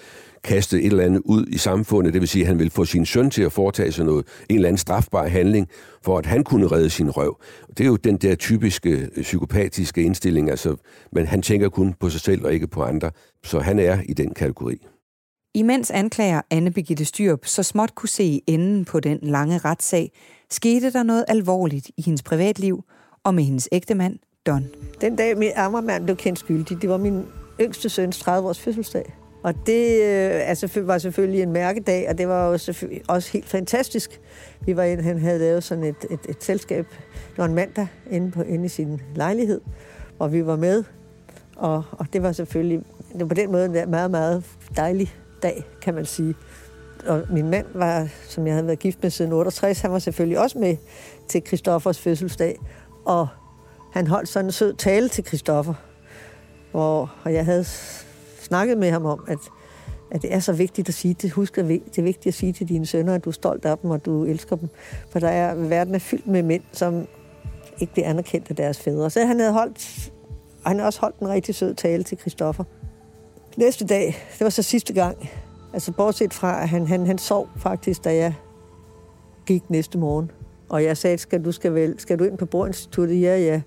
kaste 0.44 0.82
et 0.82 0.86
eller 0.86 1.04
andet 1.04 1.22
ud 1.26 1.46
i 1.48 1.58
samfundet. 1.58 2.14
Det 2.14 2.22
vil 2.22 2.30
sige, 2.30 2.42
at 2.42 2.48
han 2.48 2.60
ville 2.60 2.72
få 2.72 2.86
sin 2.86 3.06
søn 3.06 3.30
til 3.30 3.42
at 3.42 3.52
foretage 3.52 3.92
sig 3.92 4.06
noget, 4.06 4.26
en 4.50 4.56
eller 4.56 4.68
anden 4.68 4.78
strafbar 4.78 5.28
handling, 5.28 5.68
for 6.06 6.18
at 6.18 6.26
han 6.26 6.44
kunne 6.44 6.68
redde 6.68 6.90
sin 6.90 7.10
røv. 7.12 7.42
Det 7.70 7.80
er 7.80 7.88
jo 7.88 7.96
den 7.96 8.18
der 8.18 8.36
typiske 8.36 9.10
psykopatiske 9.22 10.04
indstilling, 10.04 10.50
altså, 10.50 10.76
men 11.12 11.26
han 11.26 11.42
tænker 11.42 11.70
kun 11.70 11.94
på 12.00 12.10
sig 12.10 12.22
selv 12.22 12.46
og 12.46 12.54
ikke 12.54 12.68
på 12.68 12.84
andre. 12.84 13.12
Så 13.44 13.60
han 13.60 13.80
er 13.80 14.02
i 14.06 14.14
den 14.14 14.34
kategori. 14.34 14.78
Imens 15.54 15.92
anklager 15.92 16.42
Anne 16.52 16.72
Birgitte 16.72 17.06
Styrup 17.06 17.46
så 17.46 17.64
småt 17.64 17.96
kunne 17.96 18.10
se 18.10 18.42
enden 18.48 18.86
på 18.86 19.00
den 19.00 19.20
lange 19.22 19.58
retssag, 19.58 20.12
skete 20.50 20.92
der 20.92 21.04
noget 21.04 21.26
alvorligt 21.28 21.92
i 21.98 22.02
hendes 22.02 22.24
privatliv 22.24 22.84
og 23.24 23.36
med 23.36 23.44
hendes 23.44 23.70
ægtemand, 23.72 24.20
Don. 24.46 24.68
Den 25.02 25.16
dag 25.16 25.38
min 25.38 25.52
ammermand 25.56 26.04
blev 26.04 26.16
kendt 26.16 26.40
skyldig, 26.40 26.82
det 26.82 26.90
var 26.90 26.98
min 26.98 27.26
yngste 27.62 27.90
søns 27.90 28.22
30-års 28.28 28.60
fødselsdag. 28.60 29.19
Og 29.44 29.54
det 29.66 30.02
altså, 30.02 30.82
var 30.82 30.98
selvfølgelig 30.98 31.42
en 31.42 31.52
mærkedag, 31.52 32.10
og 32.10 32.18
det 32.18 32.28
var 32.28 32.44
også, 32.44 32.88
også 33.08 33.32
helt 33.32 33.50
fantastisk. 33.50 34.22
Vi 34.66 34.76
var 34.76 34.84
inde, 34.84 35.04
han 35.04 35.20
havde 35.20 35.40
lavet 35.40 35.64
sådan 35.64 35.84
et, 35.84 35.96
et, 36.10 36.20
et 36.30 36.44
selskab, 36.44 36.86
det 37.30 37.38
var 37.38 37.46
en 37.46 37.56
mandag, 37.56 37.88
inde, 38.10 38.32
på, 38.32 38.42
inde 38.42 38.66
i 38.66 38.68
sin 38.68 39.02
lejlighed, 39.16 39.62
hvor 40.18 40.28
vi 40.28 40.46
var 40.46 40.56
med. 40.56 40.84
Og, 41.56 41.84
og 41.92 42.06
det 42.14 42.24
var 42.24 42.32
selvfølgelig 42.32 42.82
det 43.14 43.20
var 43.20 43.28
på 43.28 43.34
den 43.34 43.52
måde 43.52 43.66
en 43.66 43.90
meget, 43.90 44.12
meget 44.12 44.44
dejlig 44.76 45.14
dag, 45.44 45.64
kan 45.82 45.94
man 45.94 46.06
sige. 46.06 46.36
Og 47.08 47.22
min 47.30 47.50
mand 47.50 47.66
var, 47.74 48.08
som 48.28 48.48
jeg 48.48 48.54
havde 48.54 48.68
været 48.68 48.80
gift 48.80 49.04
med 49.04 49.10
siden 49.10 49.32
68, 49.32 49.82
han 49.82 49.92
var 49.92 50.00
selvfølgelig 50.00 50.40
også 50.40 50.60
med 50.60 50.78
til 51.28 51.42
Christoffers 51.48 52.00
fødselsdag. 52.00 52.60
Og 53.06 53.28
han 53.94 54.08
holdt 54.08 54.30
sådan 54.30 54.46
en 54.46 54.52
sød 54.52 54.74
tale 54.74 55.10
til 55.10 55.26
Christoffer, 55.26 55.74
hvor 56.72 57.14
og 57.24 57.34
jeg 57.34 57.46
havde 57.46 57.66
snakket 58.50 58.78
med 58.78 58.92
ham 58.92 59.06
om, 59.06 59.24
at, 59.28 59.38
at 60.12 60.22
det 60.22 60.34
er 60.34 60.40
så 60.40 60.54
vigtigt 60.54 60.90
at 60.90 60.94
sige 60.94 61.14
det. 61.14 61.32
Husk, 61.32 61.58
at 61.58 61.66
det 61.66 61.98
er 61.98 62.02
vigtigt 62.02 62.28
at 62.28 62.34
sige 62.34 62.54
til 62.54 62.70
dine 62.70 62.86
sønner, 62.86 63.16
at 63.16 63.26
du 63.26 63.30
er 63.30 63.34
stolt 63.34 63.66
af 63.66 63.78
dem, 63.78 63.90
og 63.90 64.06
du 64.06 64.26
elsker 64.26 64.56
dem. 64.56 64.70
For 65.10 65.20
der 65.20 65.30
er, 65.30 65.56
verden 65.56 65.96
er 65.96 66.00
fyldt 66.00 66.28
med 66.28 66.44
mænd, 66.44 66.64
som 66.72 67.08
ikke 67.80 67.94
bliver 67.94 68.08
anerkendt 68.08 68.50
af 68.50 68.56
deres 68.56 68.80
fædre. 68.80 69.10
Så 69.10 69.26
han 69.26 69.40
havde 69.40 69.54
holdt, 69.54 70.12
og 70.64 70.70
han 70.70 70.78
havde 70.78 70.88
også 70.88 71.00
holdt 71.02 71.20
en 71.20 71.30
rigtig 71.30 71.56
sød 71.56 71.74
tale 71.74 72.04
til 72.04 72.18
Christoffer. 72.18 72.64
Næste 73.58 73.86
dag, 73.86 74.06
det 74.34 74.42
var 74.42 74.50
så 74.50 74.64
sidste 74.64 74.94
gang, 74.94 75.30
altså 75.74 75.92
bortset 75.92 76.34
fra, 76.34 76.62
at 76.62 76.70
han, 76.70 76.88
han, 76.88 77.06
han 77.08 77.18
sov 77.18 77.50
faktisk, 77.58 78.04
da 78.04 78.16
jeg 78.16 78.34
gik 79.46 79.70
næste 79.70 79.98
morgen. 79.98 80.32
Og 80.70 80.84
jeg 80.84 80.98
sagde, 80.98 81.18
skal 81.18 81.46
du, 81.46 81.52
skal, 81.52 81.76
vel, 81.76 82.00
skal 82.00 82.20
du 82.20 82.24
ind 82.24 82.38
på 82.38 82.46
Borinstituttet? 82.46 83.22
Ja, 83.22 83.38
ja. 83.38 83.62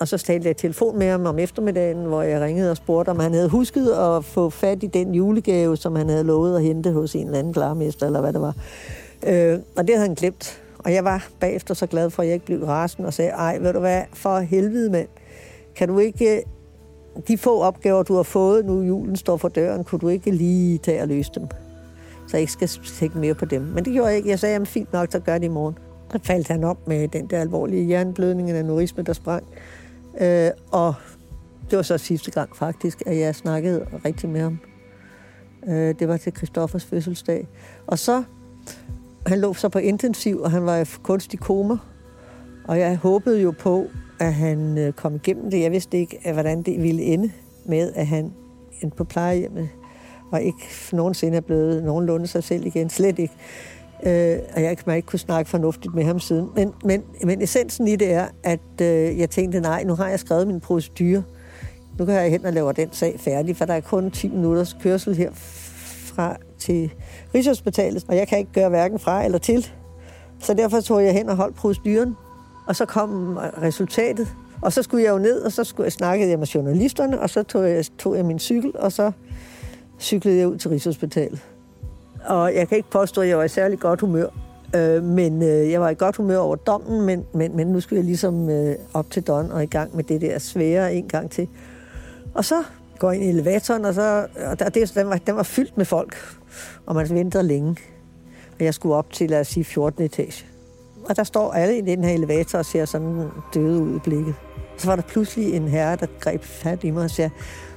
Og 0.00 0.08
så 0.08 0.18
talte 0.18 0.48
jeg 0.48 0.56
telefon 0.56 0.98
med 0.98 1.10
ham 1.10 1.26
om 1.26 1.38
eftermiddagen, 1.38 2.04
hvor 2.04 2.22
jeg 2.22 2.40
ringede 2.40 2.70
og 2.70 2.76
spurgte, 2.76 3.10
om 3.10 3.18
han 3.18 3.34
havde 3.34 3.48
husket 3.48 3.90
at 3.90 4.24
få 4.24 4.50
fat 4.50 4.82
i 4.82 4.86
den 4.86 5.14
julegave, 5.14 5.76
som 5.76 5.96
han 5.96 6.08
havde 6.08 6.24
lovet 6.24 6.56
at 6.56 6.62
hente 6.62 6.92
hos 6.92 7.14
en 7.14 7.26
eller 7.26 7.38
anden 7.38 7.52
klarmester, 7.52 8.06
eller 8.06 8.20
hvad 8.20 8.32
det 8.32 8.40
var. 8.40 8.54
Øh, 9.26 9.58
og 9.76 9.86
det 9.86 9.94
havde 9.94 10.08
han 10.08 10.14
glemt. 10.14 10.62
Og 10.78 10.92
jeg 10.92 11.04
var 11.04 11.28
bagefter 11.40 11.74
så 11.74 11.86
glad 11.86 12.10
for, 12.10 12.22
at 12.22 12.26
jeg 12.26 12.34
ikke 12.34 12.46
blev 12.46 12.64
rasen 12.64 13.04
og 13.04 13.14
sagde, 13.14 13.30
ej, 13.30 13.58
ved 13.58 13.72
du 13.72 13.80
hvad, 13.80 14.02
for 14.12 14.38
helvede 14.38 14.90
mand, 14.90 15.08
kan 15.76 15.88
du 15.88 15.98
ikke, 15.98 16.36
øh, 16.36 16.42
de 17.28 17.38
få 17.38 17.60
opgaver, 17.60 18.02
du 18.02 18.14
har 18.14 18.22
fået, 18.22 18.64
nu 18.64 18.82
julen 18.82 19.16
står 19.16 19.36
for 19.36 19.48
døren, 19.48 19.84
kunne 19.84 19.98
du 19.98 20.08
ikke 20.08 20.30
lige 20.30 20.78
tage 20.78 21.02
og 21.02 21.08
løse 21.08 21.30
dem? 21.34 21.46
Så 22.28 22.36
jeg 22.36 22.40
ikke 22.40 22.52
skal 22.52 22.68
tænke 22.68 23.18
mere 23.18 23.34
på 23.34 23.44
dem. 23.44 23.62
Men 23.62 23.84
det 23.84 23.92
gjorde 23.92 24.08
jeg 24.08 24.16
ikke. 24.16 24.28
Jeg 24.28 24.38
sagde, 24.38 24.52
jamen 24.52 24.66
fint 24.66 24.92
nok, 24.92 25.08
så 25.12 25.18
gør 25.18 25.38
det 25.38 25.44
i 25.44 25.48
morgen. 25.48 25.78
Så 26.12 26.18
faldt 26.22 26.48
han 26.48 26.64
op 26.64 26.88
med 26.88 27.08
den 27.08 27.26
der 27.26 27.40
alvorlige 27.40 27.84
hjerneblødning 27.84 28.50
en 28.50 28.56
aneurisme, 28.56 29.02
der 29.02 29.12
sprang. 29.12 29.44
Øh, 30.20 30.50
og 30.72 30.94
det 31.70 31.76
var 31.76 31.82
så 31.82 31.98
sidste 31.98 32.30
gang 32.30 32.56
faktisk, 32.56 33.02
at 33.06 33.18
jeg 33.18 33.34
snakkede 33.34 33.86
rigtig 34.04 34.28
med 34.28 34.40
ham. 34.40 34.58
Øh, 35.66 35.94
det 35.98 36.08
var 36.08 36.16
til 36.16 36.32
Christoffers 36.36 36.84
fødselsdag. 36.84 37.48
Og 37.86 37.98
så, 37.98 38.22
han 39.26 39.40
lå 39.40 39.54
så 39.54 39.68
på 39.68 39.78
intensiv, 39.78 40.40
og 40.40 40.50
han 40.50 40.66
var 40.66 40.76
i 40.76 40.84
kunstig 41.02 41.40
koma. 41.40 41.76
Og 42.68 42.78
jeg 42.78 42.96
håbede 42.96 43.42
jo 43.42 43.54
på, 43.58 43.86
at 44.20 44.34
han 44.34 44.78
øh, 44.78 44.92
kom 44.92 45.14
igennem 45.14 45.50
det. 45.50 45.60
Jeg 45.60 45.72
vidste 45.72 45.98
ikke, 45.98 46.32
hvordan 46.32 46.62
det 46.62 46.82
ville 46.82 47.02
ende 47.02 47.32
med, 47.64 47.92
at 47.94 48.06
han 48.06 48.32
endte 48.82 48.96
på 48.96 49.04
plejehjemmet 49.04 49.68
og 50.34 50.42
ikke 50.42 50.68
nogensinde 50.92 51.36
er 51.36 51.40
blevet 51.40 51.84
nogenlunde 51.84 52.26
sig 52.26 52.44
selv 52.44 52.66
igen. 52.66 52.90
Slet 52.90 53.18
ikke. 53.18 53.34
Øh, 54.06 54.38
og 54.56 54.62
jeg 54.62 54.78
kan 54.78 54.96
ikke 54.96 55.06
kunne 55.06 55.18
snakke 55.18 55.50
fornuftigt 55.50 55.94
med 55.94 56.04
ham 56.04 56.20
siden. 56.20 56.48
Men, 56.54 56.72
men, 56.84 57.02
men 57.24 57.42
essensen 57.42 57.88
i 57.88 57.96
det 57.96 58.12
er, 58.12 58.26
at 58.42 58.80
øh, 58.82 59.18
jeg 59.18 59.30
tænkte, 59.30 59.60
nej, 59.60 59.84
nu 59.84 59.94
har 59.94 60.08
jeg 60.08 60.20
skrevet 60.20 60.46
min 60.46 60.60
procedure. 60.60 61.22
Nu 61.98 62.04
kan 62.04 62.14
jeg 62.14 62.30
hen 62.30 62.46
og 62.46 62.52
lave 62.52 62.72
den 62.72 62.88
sag 62.92 63.20
færdig, 63.20 63.56
for 63.56 63.64
der 63.64 63.74
er 63.74 63.80
kun 63.80 64.10
10 64.10 64.28
minutters 64.28 64.76
kørsel 64.82 65.14
her 65.16 65.30
fra 65.34 66.36
til 66.58 66.92
Rigshospitalet, 67.34 68.04
og 68.08 68.16
jeg 68.16 68.28
kan 68.28 68.38
ikke 68.38 68.52
gøre 68.52 68.68
hverken 68.68 68.98
fra 68.98 69.24
eller 69.24 69.38
til. 69.38 69.70
Så 70.40 70.54
derfor 70.54 70.80
tog 70.80 71.04
jeg 71.04 71.12
hen 71.12 71.28
og 71.28 71.36
holdt 71.36 71.56
proceduren, 71.56 72.16
og 72.66 72.76
så 72.76 72.84
kom 72.84 73.38
resultatet. 73.62 74.28
Og 74.62 74.72
så 74.72 74.82
skulle 74.82 75.04
jeg 75.04 75.10
jo 75.10 75.18
ned, 75.18 75.40
og 75.40 75.52
så 75.52 75.64
skulle 75.64 75.84
jeg 75.84 75.92
snakke 75.92 76.28
jeg 76.28 76.38
med 76.38 76.46
journalisterne, 76.46 77.20
og 77.20 77.30
så 77.30 77.42
tog 77.42 77.70
jeg, 77.70 77.84
tog 77.98 78.16
jeg 78.16 78.24
min 78.24 78.38
cykel, 78.38 78.72
og 78.74 78.92
så 78.92 79.12
cyklede 80.00 80.38
jeg 80.38 80.48
ud 80.48 80.58
til 80.58 80.70
Rigshospitalet. 80.70 81.53
Og 82.24 82.54
jeg 82.54 82.68
kan 82.68 82.76
ikke 82.76 82.90
påstå, 82.90 83.20
at 83.20 83.28
jeg 83.28 83.38
var 83.38 83.44
i 83.44 83.48
særlig 83.48 83.78
godt 83.78 84.00
humør. 84.00 84.26
Øh, 84.74 85.02
men 85.02 85.42
øh, 85.42 85.70
jeg 85.70 85.80
var 85.80 85.88
i 85.88 85.94
godt 85.94 86.16
humør 86.16 86.38
over 86.38 86.56
dommen, 86.56 87.06
men, 87.06 87.24
men, 87.32 87.56
men 87.56 87.66
nu 87.66 87.80
skulle 87.80 87.98
jeg 87.98 88.04
ligesom 88.04 88.50
øh, 88.50 88.74
op 88.94 89.10
til 89.10 89.22
Don 89.22 89.50
og 89.52 89.62
i 89.62 89.66
gang 89.66 89.96
med 89.96 90.04
det 90.04 90.20
der 90.20 90.38
svære 90.38 90.94
en 90.94 91.08
gang 91.08 91.30
til. 91.30 91.48
Og 92.34 92.44
så 92.44 92.62
går 92.98 93.12
jeg 93.12 93.20
ind 93.20 93.30
i 93.30 93.32
elevatoren, 93.40 93.84
og, 93.84 93.94
så, 93.94 94.26
og 94.46 94.58
der, 94.58 94.68
det, 94.68 94.94
den, 94.94 95.08
var, 95.08 95.16
den 95.16 95.36
var 95.36 95.42
fyldt 95.42 95.76
med 95.76 95.84
folk, 95.84 96.16
og 96.86 96.94
man 96.94 97.10
ventede 97.10 97.42
længe. 97.42 97.76
Og 98.58 98.64
jeg 98.64 98.74
skulle 98.74 98.94
op 98.94 99.12
til, 99.12 99.30
lad 99.30 99.40
os 99.40 99.46
sige, 99.46 99.64
14. 99.64 100.04
etage. 100.04 100.46
Og 101.08 101.16
der 101.16 101.24
står 101.24 101.52
alle 101.52 101.78
i 101.78 101.80
den 101.80 102.04
her 102.04 102.14
elevator 102.14 102.58
og 102.58 102.64
ser 102.64 102.84
sådan 102.84 103.28
døde 103.54 103.80
ud 103.80 103.96
i 103.96 103.98
blikket. 103.98 104.34
Så 104.76 104.86
var 104.86 104.96
der 104.96 105.02
pludselig 105.02 105.54
en 105.54 105.68
herre, 105.68 105.96
der 105.96 106.06
greb 106.20 106.42
fat 106.42 106.84
i 106.84 106.90
mig 106.90 107.04
og 107.04 107.10
siger, 107.10 107.30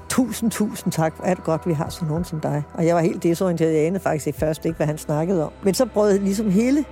tusind, 0.10 0.52
tusind 0.52 0.94
tak. 0.94 1.14
Er 1.24 1.34
det 1.34 1.44
godt, 1.44 1.68
vi 1.68 1.74
har 1.74 1.90
sådan 1.90 2.08
nogen 2.08 2.24
som 2.24 2.40
dig. 2.40 2.64
Og 2.74 2.86
jeg 2.86 2.96
var 2.96 3.02
helt 3.02 3.24
desorienteret. 3.24 3.74
Jeg 3.74 3.86
anede 3.86 4.04
faktisk 4.04 4.28
ikke 4.28 4.40
først 4.40 4.66
ikke, 4.66 4.78
hvad 4.78 4.88
han 4.88 4.98
snakkede 4.98 5.46
om. 5.46 5.52
Men 5.64 5.74
så 5.74 5.86
brød 5.86 6.20
ligesom 6.20 6.50
hele 6.50 6.86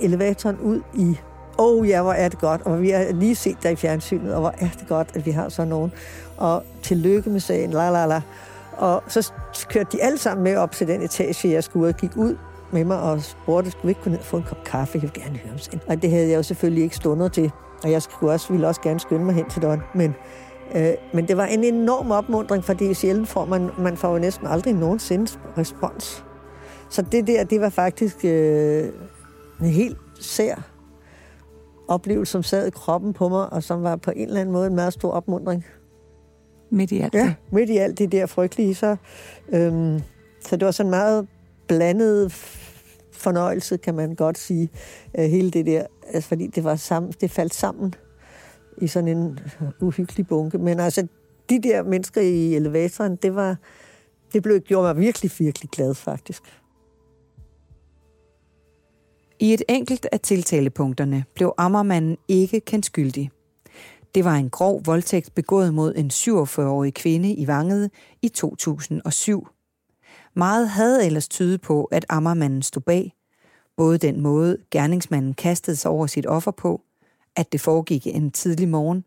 elevatoren 0.00 0.58
ud 0.58 0.80
i 0.94 1.18
Åh 1.58 1.78
oh, 1.78 1.88
ja, 1.88 2.02
hvor 2.02 2.12
er 2.12 2.28
det 2.28 2.38
godt, 2.38 2.62
og 2.62 2.82
vi 2.82 2.90
har 2.90 3.12
lige 3.12 3.34
set 3.34 3.56
dig 3.62 3.72
i 3.72 3.76
fjernsynet, 3.76 4.34
og 4.34 4.40
hvor 4.40 4.54
er 4.58 4.68
det 4.78 4.88
godt, 4.88 5.08
at 5.14 5.26
vi 5.26 5.30
har 5.30 5.48
sådan 5.48 5.68
nogen. 5.68 5.92
Og 6.36 6.62
tillykke 6.82 7.30
med 7.30 7.40
sagen, 7.40 7.70
la 7.70 7.90
la 7.90 8.06
la. 8.06 8.22
Og 8.76 9.02
så 9.08 9.32
kørte 9.68 9.96
de 9.96 10.02
alle 10.02 10.18
sammen 10.18 10.44
med 10.44 10.56
op 10.56 10.72
til 10.72 10.88
den 10.88 11.02
etage, 11.02 11.50
jeg 11.50 11.64
skulle 11.64 11.88
og 11.88 11.94
gik 11.94 12.16
ud 12.16 12.36
med 12.72 12.84
mig 12.84 13.00
og 13.00 13.22
spurgte, 13.22 13.70
skulle 13.70 13.86
vi 13.86 13.88
ikke 13.88 14.00
kunne 14.00 14.12
ned 14.12 14.20
og 14.20 14.26
få 14.26 14.36
en 14.36 14.42
kop 14.42 14.64
kaffe? 14.64 14.92
Jeg 14.94 15.02
vil 15.02 15.12
gerne 15.12 15.38
høre 15.38 15.52
om 15.52 15.58
sagen. 15.58 15.80
Og 15.86 16.02
det 16.02 16.10
havde 16.10 16.28
jeg 16.28 16.36
jo 16.36 16.42
selvfølgelig 16.42 16.82
ikke 16.82 16.96
stundet 16.96 17.32
til. 17.32 17.50
Og 17.84 17.90
jeg 17.90 18.02
skulle 18.02 18.32
også, 18.32 18.52
ville 18.52 18.68
også 18.68 18.80
gerne 18.80 19.00
skynde 19.00 19.24
mig 19.24 19.34
hen 19.34 19.50
til 19.50 19.62
døren, 19.62 19.82
Men 19.94 20.14
Øh, 20.74 20.92
men 21.14 21.28
det 21.28 21.36
var 21.36 21.46
en 21.46 21.64
enorm 21.64 22.10
opmundring, 22.10 22.64
fordi 22.64 22.94
sjældent 22.94 23.28
får 23.28 23.44
man, 23.44 23.70
man 23.78 23.96
får 23.96 24.12
jo 24.12 24.18
næsten 24.18 24.46
aldrig 24.46 24.74
nogensinde 24.74 25.30
respons. 25.58 26.24
Så 26.90 27.02
det 27.02 27.26
der, 27.26 27.44
det 27.44 27.60
var 27.60 27.68
faktisk 27.68 28.24
øh, 28.24 28.88
en 29.60 29.66
helt 29.66 29.98
sær 30.20 30.70
oplevelse, 31.88 32.32
som 32.32 32.42
sad 32.42 32.66
i 32.66 32.70
kroppen 32.70 33.12
på 33.12 33.28
mig, 33.28 33.52
og 33.52 33.62
som 33.62 33.82
var 33.82 33.96
på 33.96 34.10
en 34.10 34.28
eller 34.28 34.40
anden 34.40 34.52
måde 34.52 34.66
en 34.66 34.74
meget 34.74 34.92
stor 34.92 35.10
opmundring. 35.10 35.64
Midt 36.70 36.92
i 36.92 37.00
alt 37.00 37.14
Ja, 37.14 37.34
midt 37.52 37.70
i 37.70 37.76
alt 37.76 37.98
det 37.98 38.12
der 38.12 38.26
frygtelige. 38.26 38.74
Så, 38.74 38.96
øhm, 39.48 40.00
så 40.40 40.56
det 40.56 40.66
var 40.66 40.70
sådan 40.70 40.86
en 40.86 40.90
meget 40.90 41.26
blandet 41.68 42.32
fornøjelse, 43.12 43.76
kan 43.76 43.94
man 43.94 44.14
godt 44.14 44.38
sige, 44.38 44.68
øh, 45.18 45.24
hele 45.24 45.50
det 45.50 45.66
der, 45.66 45.86
altså, 46.12 46.28
fordi 46.28 46.46
det, 46.46 46.64
var 46.64 46.76
sammen, 46.76 47.12
det 47.20 47.30
faldt 47.30 47.54
sammen 47.54 47.94
i 48.78 48.86
sådan 48.86 49.08
en 49.08 49.38
uhyggelig 49.80 50.26
bunke. 50.26 50.58
Men 50.58 50.80
altså, 50.80 51.06
de 51.48 51.62
der 51.62 51.82
mennesker 51.82 52.20
i 52.20 52.54
elevatoren, 52.54 53.16
det 53.16 53.34
var, 53.34 53.56
det 54.32 54.42
blev 54.42 54.60
gjorde 54.60 54.94
mig 54.94 55.02
virkelig, 55.02 55.30
virkelig 55.38 55.70
glad 55.70 55.94
faktisk. 55.94 56.42
I 59.40 59.54
et 59.54 59.62
enkelt 59.68 60.06
af 60.12 60.20
tiltalepunkterne 60.20 61.24
blev 61.34 61.54
Ammermanden 61.58 62.16
ikke 62.28 62.60
kendt 62.60 62.86
skyldig. 62.86 63.30
Det 64.14 64.24
var 64.24 64.34
en 64.34 64.50
grov 64.50 64.86
voldtægt 64.86 65.34
begået 65.34 65.74
mod 65.74 65.94
en 65.96 66.10
47-årig 66.10 66.94
kvinde 66.94 67.34
i 67.34 67.46
Vanget 67.46 67.90
i 68.22 68.28
2007. 68.28 69.48
Meget 70.34 70.68
havde 70.68 71.06
ellers 71.06 71.28
tydet 71.28 71.60
på, 71.60 71.84
at 71.84 72.06
Ammermanden 72.08 72.62
stod 72.62 72.82
bag. 72.82 73.12
Både 73.76 73.98
den 73.98 74.20
måde, 74.20 74.56
gerningsmanden 74.70 75.34
kastede 75.34 75.76
sig 75.76 75.90
over 75.90 76.06
sit 76.06 76.26
offer 76.26 76.50
på, 76.50 76.80
at 77.36 77.52
det 77.52 77.60
foregik 77.60 78.06
en 78.06 78.30
tidlig 78.30 78.68
morgen, 78.68 79.04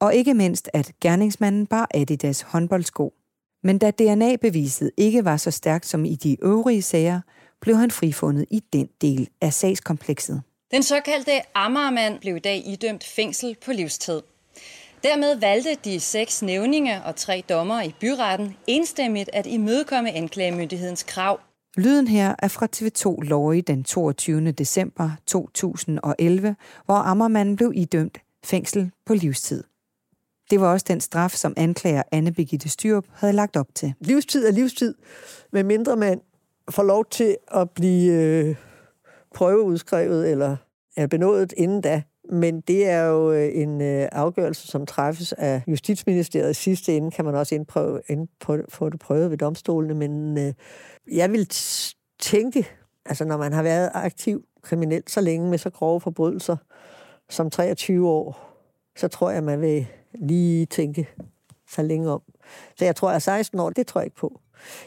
og 0.00 0.14
ikke 0.14 0.34
mindst, 0.34 0.70
at 0.72 0.92
gerningsmanden 1.00 1.66
bar 1.66 1.88
Adidas 1.94 2.40
håndboldsko. 2.40 3.14
Men 3.62 3.78
da 3.78 3.90
DNA-beviset 3.90 4.90
ikke 4.96 5.24
var 5.24 5.36
så 5.36 5.50
stærkt 5.50 5.86
som 5.86 6.04
i 6.04 6.14
de 6.14 6.36
øvrige 6.42 6.82
sager, 6.82 7.20
blev 7.60 7.76
han 7.76 7.90
frifundet 7.90 8.46
i 8.50 8.62
den 8.72 8.88
del 9.00 9.28
af 9.40 9.52
sagskomplekset. 9.52 10.42
Den 10.70 10.82
såkaldte 10.82 11.32
Amagermand 11.54 12.18
blev 12.20 12.36
i 12.36 12.38
dag 12.38 12.62
idømt 12.66 13.04
fængsel 13.04 13.56
på 13.64 13.72
livstid. 13.72 14.22
Dermed 15.02 15.34
valgte 15.34 15.76
de 15.84 16.00
seks 16.00 16.42
nævninge 16.42 17.02
og 17.04 17.16
tre 17.16 17.44
dommer 17.48 17.82
i 17.82 17.94
byretten 18.00 18.56
enstemmigt 18.66 19.30
at 19.32 19.46
imødekomme 19.46 20.12
anklagemyndighedens 20.12 21.02
krav 21.02 21.40
Lyden 21.76 22.08
her 22.08 22.34
er 22.38 22.48
fra 22.48 22.68
TV2 22.76 23.28
Lorry 23.28 23.62
den 23.66 23.84
22. 23.84 24.52
december 24.52 25.10
2011, 25.26 26.56
hvor 26.84 26.94
Ammermanden 26.94 27.56
blev 27.56 27.72
idømt 27.74 28.18
fængsel 28.44 28.90
på 29.06 29.14
livstid. 29.14 29.64
Det 30.50 30.60
var 30.60 30.72
også 30.72 30.86
den 30.88 31.00
straf, 31.00 31.30
som 31.30 31.54
anklager 31.56 32.02
Anne 32.12 32.32
Birgitte 32.32 32.68
Styrup 32.68 33.04
havde 33.12 33.32
lagt 33.32 33.56
op 33.56 33.74
til. 33.74 33.94
Livstid 34.00 34.46
er 34.46 34.52
livstid, 34.52 34.94
med 35.52 35.64
mindre 35.64 35.96
man 35.96 36.20
får 36.70 36.82
lov 36.82 37.04
til 37.10 37.36
at 37.54 37.70
blive 37.70 38.12
øh, 38.12 38.56
prøveudskrevet 39.34 40.30
eller 40.30 40.56
er 40.96 41.06
benådet 41.06 41.54
inden 41.56 41.80
da. 41.80 42.02
Men 42.30 42.60
det 42.60 42.88
er 42.88 43.04
jo 43.04 43.32
øh, 43.32 43.50
en 43.54 43.80
øh, 43.80 44.08
afgørelse, 44.12 44.66
som 44.66 44.86
træffes 44.86 45.32
af 45.32 45.62
Justitsministeriet. 45.66 46.50
I 46.50 46.54
sidste 46.54 46.96
ende 46.96 47.10
kan 47.10 47.24
man 47.24 47.34
også 47.34 47.54
indprøve, 47.54 48.00
indprøve, 48.08 48.64
få 48.68 48.90
det 48.90 49.00
prøvet 49.00 49.30
ved 49.30 49.38
domstolene, 49.38 49.94
men 49.94 50.38
øh, 50.38 50.52
jeg 51.12 51.32
vil 51.32 51.50
tænke, 52.18 52.68
altså 53.04 53.24
når 53.24 53.36
man 53.36 53.52
har 53.52 53.62
været 53.62 53.90
aktiv 53.94 54.44
kriminel 54.62 55.02
så 55.06 55.20
længe 55.20 55.50
med 55.50 55.58
så 55.58 55.70
grove 55.70 56.00
forbrydelser 56.00 56.56
som 57.30 57.50
23 57.50 58.08
år, 58.08 58.56
så 58.96 59.08
tror 59.08 59.30
jeg, 59.30 59.44
man 59.44 59.60
vil 59.60 59.86
lige 60.14 60.66
tænke 60.66 61.08
så 61.70 61.82
længe 61.82 62.10
om. 62.10 62.22
Så 62.76 62.84
jeg 62.84 62.96
tror, 62.96 63.10
at 63.10 63.22
16 63.22 63.60
år, 63.60 63.70
det 63.70 63.86
tror 63.86 64.00
jeg 64.00 64.06
ikke 64.06 64.16
på. 64.16 64.40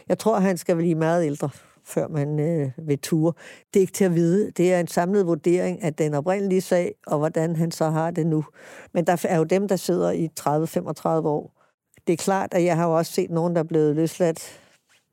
Jeg 0.08 0.20
tror, 0.20 0.40
han 0.40 0.58
skal 0.58 0.76
blive 0.76 0.96
meget 0.96 1.26
ældre 1.26 1.50
før 1.90 2.08
man 2.08 2.40
øh, 2.40 2.72
vil 2.78 3.00
ture. 3.00 3.34
Det 3.74 3.80
er 3.80 3.82
ikke 3.82 3.94
til 3.94 4.06
at 4.06 4.16
vide. 4.16 4.52
Det 4.52 4.74
er 4.74 4.80
en 4.80 4.88
samlet 4.88 5.28
vurdering 5.28 5.84
af 5.84 5.94
den 5.94 6.14
oprindelige 6.14 6.62
sag, 6.62 6.96
og 7.08 7.18
hvordan 7.18 7.56
han 7.56 7.72
så 7.72 7.90
har 7.90 8.12
det 8.12 8.28
nu. 8.28 8.46
Men 8.94 9.08
der 9.08 9.26
er 9.30 9.38
jo 9.38 9.44
dem, 9.44 9.68
der 9.68 9.76
sidder 9.76 10.12
i 10.12 10.30
30-35 10.40 11.28
år. 11.28 11.54
Det 12.08 12.14
er 12.14 12.18
klart, 12.18 12.54
at 12.54 12.64
jeg 12.64 12.76
har 12.76 12.88
jo 12.88 12.98
også 12.98 13.12
set 13.12 13.32
nogen, 13.32 13.56
der 13.56 13.60
er 13.60 13.68
blevet 13.68 13.96
løsladt 13.96 14.62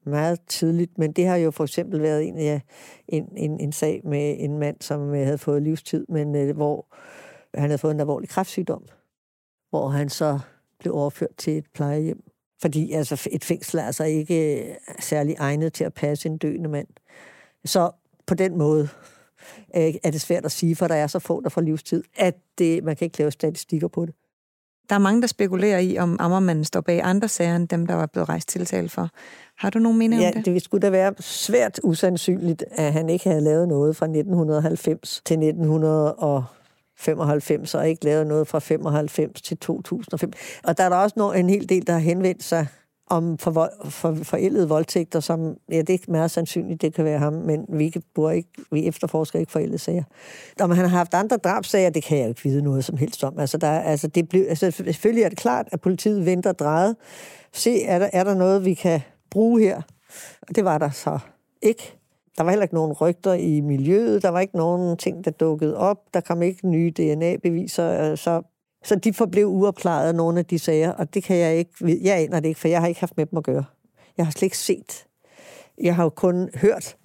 meget 0.07 0.41
tidligt, 0.47 0.99
men 0.99 1.13
det 1.13 1.27
har 1.27 1.37
jo 1.37 1.51
for 1.51 1.65
eksempel 1.65 2.03
været 2.03 2.29
en, 2.29 2.39
ja, 2.39 2.61
en, 3.09 3.29
en, 3.37 3.61
en 3.61 3.73
sag 3.73 4.01
med 4.05 4.37
en 4.39 4.59
mand, 4.59 4.77
som 4.81 5.15
øh, 5.15 5.25
havde 5.25 5.39
fået 5.39 5.63
livstid, 5.63 6.07
men 6.09 6.37
øh, 6.37 6.57
hvor 6.57 6.87
han 7.55 7.71
havde 7.71 7.79
fået 7.79 7.95
en 7.95 8.01
alvorlig 8.01 8.29
kræftsygdom, 8.29 8.85
hvor 9.71 9.89
han 9.89 10.09
så 10.09 10.39
blev 10.79 10.95
overført 10.95 11.37
til 11.37 11.59
et 11.59 11.67
plejehjem 11.75 12.23
fordi 12.61 12.93
altså, 12.93 13.29
et 13.33 13.45
fængsel 13.45 13.79
er 13.79 13.83
altså 13.83 14.05
ikke 14.05 14.69
øh, 14.69 14.75
særlig 15.01 15.37
egnet 15.39 15.73
til 15.73 15.85
at 15.85 15.95
passe 15.95 16.29
en 16.29 16.39
døende 16.39 16.69
mand. 16.69 16.89
Så 17.65 17.91
på 18.27 18.35
den 18.35 18.59
måde 18.59 18.89
øh, 19.77 19.95
er 20.05 20.11
det 20.11 20.21
svært 20.21 20.45
at 20.45 20.53
sige, 20.53 20.77
for 20.77 20.89
der 20.89 20.95
er 20.95 21.07
så 21.07 21.19
få, 21.19 21.41
der 21.41 21.49
får 21.49 21.61
livstid, 21.61 22.03
at 22.17 22.37
det, 22.59 22.85
man 22.85 22.97
kan 22.97 23.05
ikke 23.05 23.19
lave 23.19 23.31
statistikker 23.31 23.89
på 23.89 24.07
det. 24.07 24.15
Der 24.89 24.95
er 24.95 24.99
mange, 24.99 25.21
der 25.21 25.27
spekulerer 25.27 25.79
i, 25.79 25.99
om 25.99 26.17
Ammermanden 26.21 26.65
står 26.65 26.81
bag 26.81 27.01
andre 27.05 27.29
sager 27.29 27.57
end 27.57 27.69
dem, 27.69 27.87
der 27.87 27.95
var 27.95 28.07
blevet 28.07 28.29
rejst 28.29 28.49
tiltale 28.49 28.89
for. 28.89 29.11
Har 29.59 29.71
du 29.71 29.79
nogen 29.79 29.99
mening 29.99 30.23
ja, 30.23 30.29
om 30.29 30.35
det? 30.35 30.45
det 30.45 30.63
skulle 30.63 30.83
da 30.83 30.91
være 30.91 31.15
svært 31.21 31.81
usandsynligt, 31.83 32.65
at 32.71 32.93
han 32.93 33.09
ikke 33.09 33.29
havde 33.29 33.41
lavet 33.41 33.69
noget 33.69 33.97
fra 33.97 34.07
1990 34.07 35.23
til 35.25 35.35
1900 35.35 36.15
95 36.99 37.75
og 37.75 37.89
ikke 37.89 38.05
lavet 38.05 38.27
noget 38.27 38.49
fra 38.49 38.59
95 38.59 39.43
til 39.43 39.59
2005. 39.59 40.33
Og 40.65 40.79
der 40.79 40.85
er 40.85 40.89
der 40.89 40.97
også 40.97 41.33
en 41.37 41.51
hel 41.51 41.69
del, 41.69 41.87
der 41.87 41.93
har 41.93 42.01
henvendt 42.01 42.43
sig 42.43 42.67
om 43.11 43.39
for, 43.39 43.71
for, 43.85 44.19
forældede 44.23 44.69
voldtægter, 44.69 45.21
som, 45.21 45.57
ja, 45.71 45.79
det 45.79 45.89
er 45.89 45.93
ikke 45.93 46.11
meget 46.11 46.31
sandsynligt, 46.31 46.83
det 46.83 46.95
kan 46.95 47.05
være 47.05 47.19
ham, 47.19 47.33
men 47.33 47.67
vi, 47.69 47.95
bor 48.15 48.31
ikke, 48.31 48.49
vi 48.73 48.87
efterforsker 48.87 49.39
ikke 49.39 49.53
forældede 49.53 49.79
sager. 49.79 50.03
Om 50.61 50.71
han 50.71 50.89
har 50.89 50.97
haft 50.97 51.15
andre 51.15 51.37
drabsager, 51.37 51.91
det 51.91 52.05
kan 52.05 52.19
jeg 52.19 52.29
ikke 52.29 52.43
vide 52.45 52.63
noget 52.63 52.85
som 52.85 52.97
helst 52.97 53.25
om. 53.25 53.39
Altså, 53.39 53.59
der, 53.59 53.71
altså, 53.71 54.09
det 54.09 54.29
blev, 54.29 54.45
altså, 54.49 54.71
selvfølgelig 54.71 55.23
er 55.23 55.29
det 55.29 55.39
klart, 55.39 55.69
at 55.73 55.81
politiet 55.81 56.27
venter 56.27 56.53
drejet. 56.53 56.97
Se, 57.53 57.83
er 57.83 57.99
der, 57.99 58.11
er 58.13 58.25
der 58.25 58.35
noget, 58.35 58.65
vi 58.65 58.75
kan 58.75 59.01
bruge 59.31 59.61
her? 59.61 59.83
Og 60.43 60.57
det 60.57 60.65
var 60.65 60.79
der 60.79 60.91
så 60.91 61.19
ikke. 61.63 61.97
Der 62.39 62.45
var 62.45 62.51
heller 62.51 62.63
ikke 62.63 62.75
nogen 62.75 62.93
rygter 62.93 63.33
i 63.33 63.61
miljøet, 63.61 64.23
der 64.23 64.29
var 64.29 64.41
ikke 64.41 64.57
nogen 64.57 64.97
ting, 64.97 65.25
der 65.25 65.31
dukkede 65.31 65.77
op, 65.77 65.99
der 66.15 66.21
kom 66.21 66.43
ikke 66.43 66.69
nye 66.69 66.91
DNA-beviser, 66.91 68.11
øh, 68.11 68.19
så, 68.19 68.43
så 68.85 68.97
de 68.97 69.13
forblev 69.13 69.47
uopklaret 69.47 70.15
nogle 70.15 70.39
af 70.39 70.45
de 70.45 70.59
sager, 70.59 70.93
og 70.93 71.15
det 71.15 71.25
kan 71.25 71.37
jeg 71.37 71.57
ikke, 71.57 71.99
jeg 72.03 72.17
aner 72.17 72.41
det 72.41 72.49
ikke, 72.49 72.61
for 72.61 72.69
jeg 72.69 72.81
har 72.81 72.89
ikke 72.89 73.01
haft 73.01 73.17
med 73.17 73.27
dem 73.27 73.37
at 73.37 73.45
gøre. 73.45 73.65
Jeg 74.17 74.27
har 74.27 74.31
slet 74.31 74.43
ikke 74.43 74.59
set. 74.59 75.07
Jeg 75.83 75.97
har 75.97 76.03
jo 76.03 76.09
kun 76.09 76.51
hørt, 76.55 76.97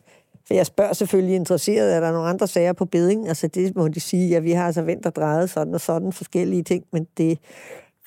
for 0.48 0.54
jeg 0.54 0.66
spørger 0.66 0.94
selvfølgelig 0.94 1.36
interesseret, 1.36 1.96
er 1.96 2.00
der 2.00 2.12
nogle 2.12 2.30
andre 2.30 2.48
sager 2.48 2.74
på 2.74 2.86
beding? 2.86 3.28
Altså 3.28 3.48
det 3.48 3.76
må 3.76 3.88
de 3.88 4.00
sige, 4.00 4.30
ja, 4.30 4.40
vi 4.40 4.52
har 4.52 4.66
altså 4.66 4.82
vendt 4.82 5.06
og 5.06 5.16
drejet 5.16 5.50
sådan 5.50 5.74
og 5.74 5.82
sådan 5.82 6.14
forskellige 6.14 6.64
ting, 6.64 6.86
men 6.92 7.08
det 7.18 7.40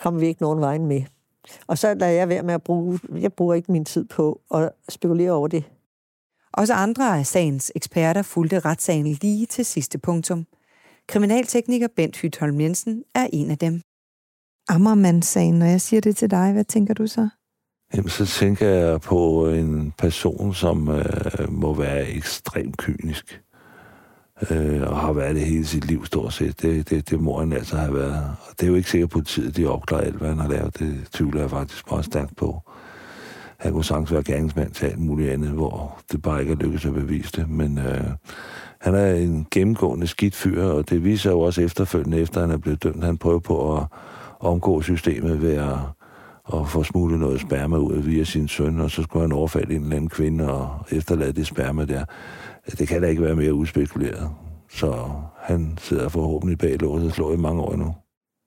kommer 0.01 0.21
vi 0.21 0.27
ikke 0.27 0.43
nogen 0.43 0.61
vejen 0.61 0.87
med. 0.87 1.03
Og 1.67 1.79
så 1.79 1.95
lader 1.95 2.13
jeg 2.13 2.29
være 2.29 2.43
med 2.43 2.55
at 2.55 2.63
bruge, 2.63 2.99
jeg 3.21 3.33
bruger 3.33 3.55
ikke 3.55 3.73
min 3.73 3.85
tid 3.85 4.05
på 4.05 4.41
at 4.55 4.71
spekulere 4.89 5.33
over 5.33 5.49
det. 5.49 5.65
Også 6.57 6.75
andre 6.75 7.19
af 7.19 7.27
sagens 7.27 7.73
eksperter 7.75 8.23
fulgte 8.23 8.59
retssagen 8.59 9.07
lige 9.07 9.47
til 9.47 9.65
sidste 9.65 9.99
punktum. 9.99 10.47
Kriminaltekniker 11.09 11.89
Bent 11.97 12.17
Hytholm 12.17 12.61
Jensen 12.61 13.03
er 13.15 13.27
en 13.33 13.51
af 13.51 13.59
dem. 13.59 13.81
Ammermandssagen, 14.69 15.59
når 15.59 15.67
jeg 15.67 15.81
siger 15.81 16.01
det 16.01 16.17
til 16.17 16.31
dig, 16.31 16.53
hvad 16.53 16.65
tænker 16.65 16.95
du 16.95 17.07
så? 17.07 17.29
Jamen, 17.95 18.09
så 18.09 18.27
tænker 18.27 18.69
jeg 18.69 19.01
på 19.01 19.49
en 19.49 19.93
person, 19.99 20.55
som 20.55 20.89
øh, 20.89 21.53
må 21.53 21.75
være 21.75 22.09
ekstremt 22.09 22.77
kynisk. 22.77 23.41
Øh, 24.51 24.83
og 24.83 25.01
har 25.01 25.13
været 25.13 25.35
det 25.35 25.47
hele 25.47 25.67
sit 25.67 25.85
liv, 25.85 26.07
stort 26.07 26.33
set. 26.33 26.63
Det, 26.63 26.91
det, 26.91 27.11
det 27.11 27.21
må 27.21 27.39
han 27.39 27.53
altså 27.53 27.77
have 27.77 27.95
været. 27.95 28.37
Og 28.41 28.61
det 28.61 28.63
er 28.63 28.71
jo 28.71 28.75
ikke 28.75 28.91
sikkert 28.91 29.11
på 29.11 29.21
tid, 29.21 29.53
de 29.53 29.67
opklarer 29.67 30.03
alt, 30.03 30.17
hvad 30.17 30.29
han 30.29 30.39
har 30.39 30.49
lavet. 30.49 30.79
Det 30.79 31.09
tvivler 31.13 31.41
jeg 31.41 31.51
faktisk 31.51 31.91
meget 31.91 32.05
stærkt 32.05 32.37
på. 32.37 32.63
Han 33.65 33.73
kunne 33.73 33.85
sagtens 33.85 34.13
være 34.13 34.23
gerningsmand 34.23 34.71
til 34.71 34.87
alt 34.87 34.99
muligt 34.99 35.31
andet, 35.31 35.51
hvor 35.51 36.03
det 36.13 36.23
bare 36.23 36.41
ikke 36.41 36.53
er 36.53 36.57
lykkedes 36.57 36.85
at 36.85 36.95
bevise 36.95 37.33
det. 37.37 37.51
Men 37.51 37.79
øh, 37.79 38.05
han 38.81 38.95
er 38.95 39.15
en 39.15 39.47
gennemgående 39.51 40.07
skidt 40.07 40.35
fyr, 40.35 40.65
og 40.65 40.91
det 40.91 41.05
viser 41.05 41.31
jo 41.31 41.41
også 41.41 41.63
efterfølgende, 41.63 42.19
efter 42.19 42.41
han 42.41 42.51
er 42.51 42.57
blevet 42.57 42.83
dømt. 42.83 43.05
Han 43.05 43.19
prøver 43.19 43.39
på 43.39 43.77
at 43.77 43.87
omgå 44.41 44.83
systemet 44.83 45.43
ved 45.43 45.55
at, 45.55 45.79
at 46.55 46.69
få 46.69 46.83
smuglet 46.83 47.21
noget 47.21 47.41
sperma 47.41 47.77
ud 47.77 47.97
via 47.97 48.25
sin 48.25 48.49
søn, 48.49 48.81
og 48.81 48.91
så 48.91 49.03
skulle 49.03 49.23
han 49.23 49.33
overfalde 49.33 49.75
en 49.75 49.83
eller 49.83 49.97
anden 49.97 50.11
kvinde 50.11 50.53
og 50.53 50.71
efterlade 50.91 51.33
det 51.33 51.47
sperma 51.47 51.85
der. 51.85 52.05
Det 52.79 52.89
kan 52.89 53.03
da 53.03 53.09
ikke 53.09 53.23
være 53.23 53.37
mere 53.37 53.55
uspekuleret. 53.55 54.31
Så 54.71 55.11
han 55.39 55.79
sidder 55.81 56.09
forhåbentlig 56.09 56.59
bag 56.59 56.81
låset 56.81 57.09
og 57.09 57.15
slår 57.15 57.33
i 57.33 57.37
mange 57.37 57.63
år 57.63 57.77
nu. 57.77 57.95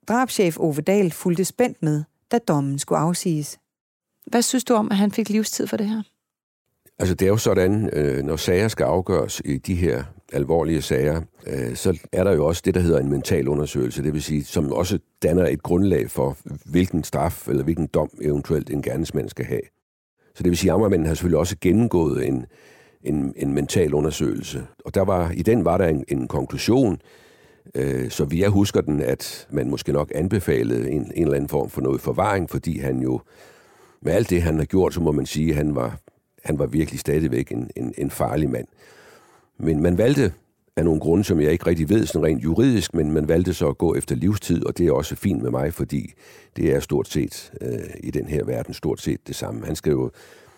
Drabschef 0.08 0.58
Ove 0.60 0.82
Dahl 0.82 1.12
fulgte 1.12 1.46
spændt 1.46 1.78
med, 1.82 2.04
da 2.32 2.38
dommen 2.48 2.80
skulle 2.80 3.00
afsiges. 3.00 3.60
Hvad 4.28 4.42
synes 4.42 4.64
du 4.64 4.74
om, 4.74 4.92
at 4.92 4.98
han 4.98 5.12
fik 5.12 5.30
livstid 5.30 5.68
for 5.68 5.78
det 5.78 5.90
her? 5.90 6.02
Altså 7.00 7.16
det 7.16 7.26
er 7.26 7.30
jo 7.30 7.38
sådan, 7.38 7.90
øh, 7.94 8.24
når 8.24 8.36
sager 8.36 8.68
skal 8.68 8.84
afgøres 8.84 9.42
i 9.46 9.58
de 9.58 9.76
her 9.76 10.04
alvorlige 10.34 10.82
sager, 10.82 11.22
øh, 11.48 11.76
så 11.76 12.00
er 12.12 12.24
der 12.24 12.32
jo 12.32 12.46
også 12.46 12.62
det, 12.66 12.76
der 12.76 12.82
hedder 12.82 13.00
en 13.00 13.10
mental 13.10 13.48
undersøgelse, 13.48 14.04
det 14.04 14.14
vil 14.14 14.24
sige, 14.24 14.44
som 14.44 14.72
også 14.72 15.00
danner 15.24 15.48
et 15.48 15.64
grundlag 15.64 16.10
for, 16.10 16.38
hvilken 16.66 17.04
straf 17.04 17.48
eller 17.48 17.64
hvilken 17.64 17.88
dom 17.88 18.10
eventuelt 18.22 18.70
en 18.70 18.82
gerningsmand 18.82 19.30
skal 19.30 19.46
have. 19.46 19.62
Så 20.36 20.44
det 20.44 20.50
vil 20.50 20.58
sige, 20.58 20.72
at 20.72 20.74
Ammermanden 20.74 21.08
har 21.08 21.14
selvfølgelig 21.14 21.40
også 21.40 21.56
gennemgået 21.62 22.28
en, 22.28 22.46
en, 23.04 23.34
en 23.36 23.54
mental 23.54 23.94
undersøgelse. 23.94 24.66
Og 24.86 24.96
der 24.96 25.02
var, 25.02 25.32
i 25.32 25.42
den 25.42 25.66
var 25.66 25.78
der 25.78 25.88
en, 25.88 26.06
en 26.08 26.28
konklusion, 26.28 27.02
øh, 27.76 28.10
så 28.10 28.26
vi 28.26 28.42
jeg 28.42 28.50
husker 28.50 28.82
den, 28.82 29.02
at 29.02 29.48
man 29.52 29.70
måske 29.70 29.92
nok 29.92 30.12
anbefalede 30.16 30.90
en, 30.90 31.12
en 31.16 31.24
eller 31.24 31.36
anden 31.36 31.50
form 31.50 31.70
for 31.70 31.82
noget 31.82 32.02
forvaring, 32.02 32.50
fordi 32.50 32.80
han 32.80 33.00
jo 33.00 33.22
med 34.02 34.14
alt 34.14 34.30
det, 34.30 34.42
han 34.42 34.58
har 34.58 34.66
gjort, 34.66 34.94
så 34.94 35.02
må 35.02 35.12
man 35.12 35.26
sige, 35.26 35.50
at 35.50 35.56
han 35.56 35.76
var, 35.76 36.00
han 36.44 36.60
var 36.60 36.66
virkelig 36.66 37.00
stadigvæk 37.00 37.52
en, 37.52 37.70
en, 37.76 37.94
en 37.98 38.12
farlig 38.12 38.50
mand. 38.50 38.68
Men 39.60 39.82
man 39.82 39.98
valgte 39.98 40.34
af 40.76 40.86
nogle 40.86 41.00
grunde, 41.00 41.24
som 41.24 41.42
jeg 41.42 41.52
ikke 41.52 41.66
rigtig 41.68 41.90
ved 41.90 42.06
sådan 42.06 42.26
rent 42.26 42.44
juridisk, 42.44 42.94
men 42.94 43.12
man 43.12 43.28
valgte 43.28 43.54
så 43.54 43.68
at 43.68 43.78
gå 43.78 43.96
efter 43.96 44.16
livstid, 44.16 44.66
og 44.66 44.78
det 44.78 44.88
er 44.88 44.92
også 44.92 45.16
fint 45.16 45.42
med 45.42 45.52
mig, 45.52 45.74
fordi 45.74 46.14
det 46.56 46.76
er 46.76 46.80
stort 46.80 47.08
set 47.08 47.52
øh, 47.62 47.80
i 48.04 48.12
den 48.12 48.28
her 48.28 48.44
verden 48.46 48.74
stort 48.74 49.02
set 49.02 49.28
det 49.28 49.36
samme. 49.36 49.66
Han 49.66 49.76
skal 49.76 49.92
jo 49.92 50.12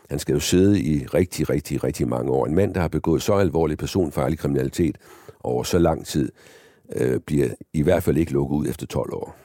han 0.09 0.19
skal 0.19 0.33
jo 0.33 0.39
sidde 0.39 0.81
i 0.81 1.05
rigtig, 1.05 1.49
rigtig, 1.49 1.83
rigtig 1.83 2.07
mange 2.07 2.31
år. 2.31 2.45
En 2.45 2.55
mand, 2.55 2.73
der 2.73 2.81
har 2.81 2.87
begået 2.87 3.21
så 3.21 3.33
alvorlig 3.33 3.77
personfarlig 3.77 4.39
kriminalitet 4.39 4.97
over 5.43 5.63
så 5.63 5.79
lang 5.79 6.05
tid, 6.05 6.31
øh, 6.95 7.19
bliver 7.19 7.47
i 7.73 7.81
hvert 7.81 8.03
fald 8.03 8.17
ikke 8.17 8.31
lukket 8.31 8.55
ud 8.55 8.67
efter 8.67 8.85
12 8.85 9.13
år. 9.13 9.35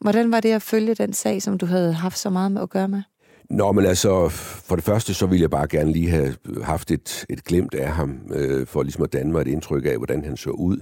Hvordan 0.00 0.32
var 0.32 0.40
det 0.40 0.52
at 0.52 0.62
følge 0.62 0.94
den 0.94 1.12
sag, 1.12 1.42
som 1.42 1.58
du 1.58 1.66
havde 1.66 1.92
haft 1.92 2.18
så 2.18 2.30
meget 2.30 2.52
med 2.52 2.62
at 2.62 2.70
gøre 2.70 2.88
med? 2.88 3.02
Nå, 3.50 3.72
men 3.72 3.86
altså, 3.86 4.28
for 4.28 4.76
det 4.76 4.84
første, 4.84 5.14
så 5.14 5.26
ville 5.26 5.42
jeg 5.42 5.50
bare 5.50 5.68
gerne 5.68 5.92
lige 5.92 6.10
have 6.10 6.36
haft 6.62 6.90
et, 6.90 7.24
et 7.28 7.44
glemt 7.44 7.74
af 7.74 7.88
ham, 7.88 8.20
øh, 8.34 8.66
for 8.66 8.82
ligesom 8.82 9.02
at 9.02 9.12
danne 9.12 9.32
mig 9.32 9.40
et 9.40 9.48
indtryk 9.48 9.86
af, 9.86 9.96
hvordan 9.96 10.24
han 10.24 10.36
så 10.36 10.50
ud. 10.50 10.76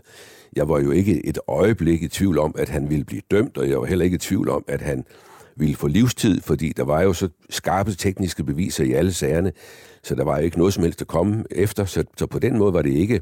Jeg 0.56 0.68
var 0.68 0.80
jo 0.80 0.90
ikke 0.90 1.26
et 1.26 1.38
øjeblik 1.48 2.02
i 2.02 2.08
tvivl 2.08 2.38
om, 2.38 2.54
at 2.58 2.68
han 2.68 2.90
ville 2.90 3.04
blive 3.04 3.22
dømt, 3.30 3.58
og 3.58 3.68
jeg 3.68 3.80
var 3.80 3.86
heller 3.86 4.04
ikke 4.04 4.14
i 4.14 4.18
tvivl 4.18 4.48
om, 4.48 4.64
at 4.68 4.80
han 4.80 5.04
ville 5.56 5.76
få 5.76 5.86
livstid, 5.86 6.40
fordi 6.40 6.72
der 6.76 6.84
var 6.84 7.02
jo 7.02 7.12
så 7.12 7.28
skarpe 7.50 7.92
tekniske 7.92 8.44
beviser 8.44 8.84
i 8.84 8.92
alle 8.92 9.12
sagerne, 9.12 9.52
så 10.02 10.14
der 10.14 10.24
var 10.24 10.38
jo 10.38 10.44
ikke 10.44 10.58
noget 10.58 10.74
som 10.74 10.82
helst 10.82 11.00
at 11.00 11.08
komme 11.08 11.44
efter, 11.50 11.84
så, 11.84 12.04
så 12.16 12.26
på 12.26 12.38
den 12.38 12.58
måde 12.58 12.72
var 12.72 12.82
det 12.82 12.92
ikke, 12.92 13.20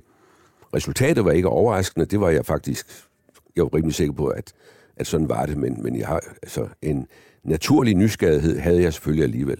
resultatet 0.74 1.24
var 1.24 1.30
ikke 1.30 1.48
overraskende, 1.48 2.06
det 2.06 2.20
var 2.20 2.30
jeg 2.30 2.46
faktisk, 2.46 2.86
jeg 3.56 3.64
var 3.64 3.74
rimelig 3.74 3.94
sikker 3.94 4.14
på, 4.14 4.26
at, 4.26 4.52
at 4.96 5.06
sådan 5.06 5.28
var 5.28 5.46
det, 5.46 5.56
men, 5.56 5.82
men 5.82 5.98
jeg 5.98 6.06
har 6.06 6.20
altså 6.42 6.68
en, 6.82 7.06
naturlig 7.46 7.94
nysgerrighed 7.94 8.58
havde 8.58 8.82
jeg 8.82 8.92
selvfølgelig 8.92 9.24
alligevel. 9.24 9.58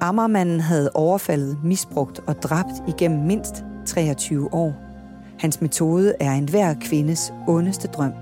Ammermanden 0.00 0.60
havde 0.60 0.90
overfaldet, 0.94 1.58
misbrugt 1.64 2.20
og 2.26 2.42
dræbt 2.42 2.72
igennem 2.88 3.26
mindst 3.26 3.64
23 3.86 4.54
år. 4.54 4.74
Hans 5.38 5.60
metode 5.60 6.14
er 6.20 6.32
enhver 6.32 6.74
kvindes 6.80 7.32
ondeste 7.48 7.88
drøm. 7.88 8.12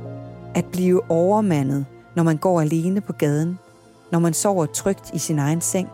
At 0.54 0.64
blive 0.64 1.10
overmandet, 1.10 1.86
når 2.16 2.22
man 2.22 2.36
går 2.36 2.60
alene 2.60 3.00
på 3.00 3.12
gaden, 3.12 3.58
når 4.12 4.18
man 4.18 4.34
sover 4.34 4.66
trygt 4.66 5.14
i 5.14 5.18
sin 5.18 5.38
egen 5.38 5.60
seng, 5.60 5.88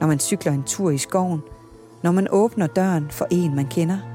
når 0.00 0.06
man 0.06 0.18
cykler 0.18 0.52
en 0.52 0.62
tur 0.62 0.90
i 0.90 0.98
skoven, 0.98 1.40
når 2.02 2.12
man 2.12 2.28
åbner 2.30 2.66
døren 2.66 3.06
for 3.10 3.26
en, 3.30 3.54
man 3.54 3.66
kender. 3.66 4.09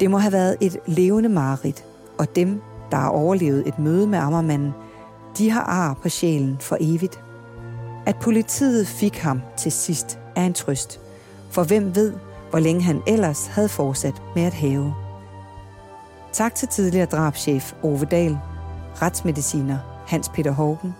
Det 0.00 0.10
må 0.10 0.18
have 0.18 0.32
været 0.32 0.56
et 0.60 0.76
levende 0.86 1.28
mareridt, 1.28 1.84
og 2.18 2.36
dem, 2.36 2.62
der 2.90 2.96
har 2.96 3.08
overlevet 3.08 3.68
et 3.68 3.78
møde 3.78 4.06
med 4.06 4.18
Ammermanden, 4.18 4.72
de 5.38 5.50
har 5.50 5.62
ar 5.62 5.94
på 6.02 6.08
sjælen 6.08 6.56
for 6.60 6.76
evigt. 6.80 7.20
At 8.06 8.16
politiet 8.16 8.86
fik 8.86 9.18
ham 9.18 9.40
til 9.56 9.72
sidst 9.72 10.18
er 10.36 10.46
en 10.46 10.52
trøst, 10.52 11.00
for 11.50 11.64
hvem 11.64 11.94
ved, 11.94 12.12
hvor 12.50 12.58
længe 12.58 12.82
han 12.82 13.02
ellers 13.06 13.46
havde 13.46 13.68
fortsat 13.68 14.22
med 14.34 14.42
at 14.42 14.54
have. 14.54 14.94
Tak 16.32 16.54
til 16.54 16.68
tidligere 16.68 17.06
drabschef 17.06 17.72
Ove 17.82 18.04
Dahl, 18.04 18.38
retsmediciner 19.02 19.78
Hans 20.06 20.28
Peter 20.28 20.50
Hågen, 20.50 20.94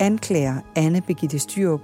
anklager 0.00 0.54
Anne 0.76 1.00
Begitte 1.00 1.38
Styrup 1.38 1.80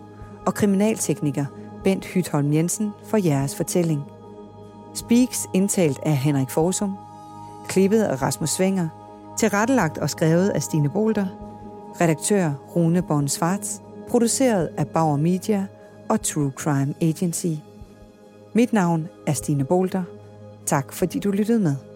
og 0.47 0.55
kriminaltekniker 0.55 1.45
Bent 1.85 2.05
Hytholm 2.05 2.53
Jensen 2.53 2.91
for 3.05 3.17
jeres 3.17 3.57
fortælling. 3.57 4.03
Speaks 4.95 5.47
indtalt 5.55 5.99
af 6.03 6.17
Henrik 6.17 6.51
Forsum, 6.51 6.99
klippet 7.69 8.03
af 8.03 8.23
Rasmus 8.23 8.51
Svinger, 8.51 8.89
tilrettelagt 9.39 9.99
og 9.99 10.11
skrevet 10.11 10.49
af 10.49 10.63
Stine 10.63 10.89
Bolter, 10.89 11.27
redaktør 12.01 12.53
Rune 12.77 13.03
Born 13.03 13.29
Svarts, 13.29 13.83
produceret 14.09 14.69
af 14.77 14.89
Bauer 14.89 15.17
Media 15.17 15.67
og 16.09 16.23
True 16.23 16.53
Crime 16.57 16.95
Agency. 17.01 17.47
Mit 18.55 18.73
navn 18.73 19.09
er 19.27 19.33
Stine 19.33 19.65
Bolter. 19.65 20.03
Tak 20.67 20.93
fordi 20.93 21.19
du 21.19 21.31
lyttede 21.31 21.61
med. 21.61 21.90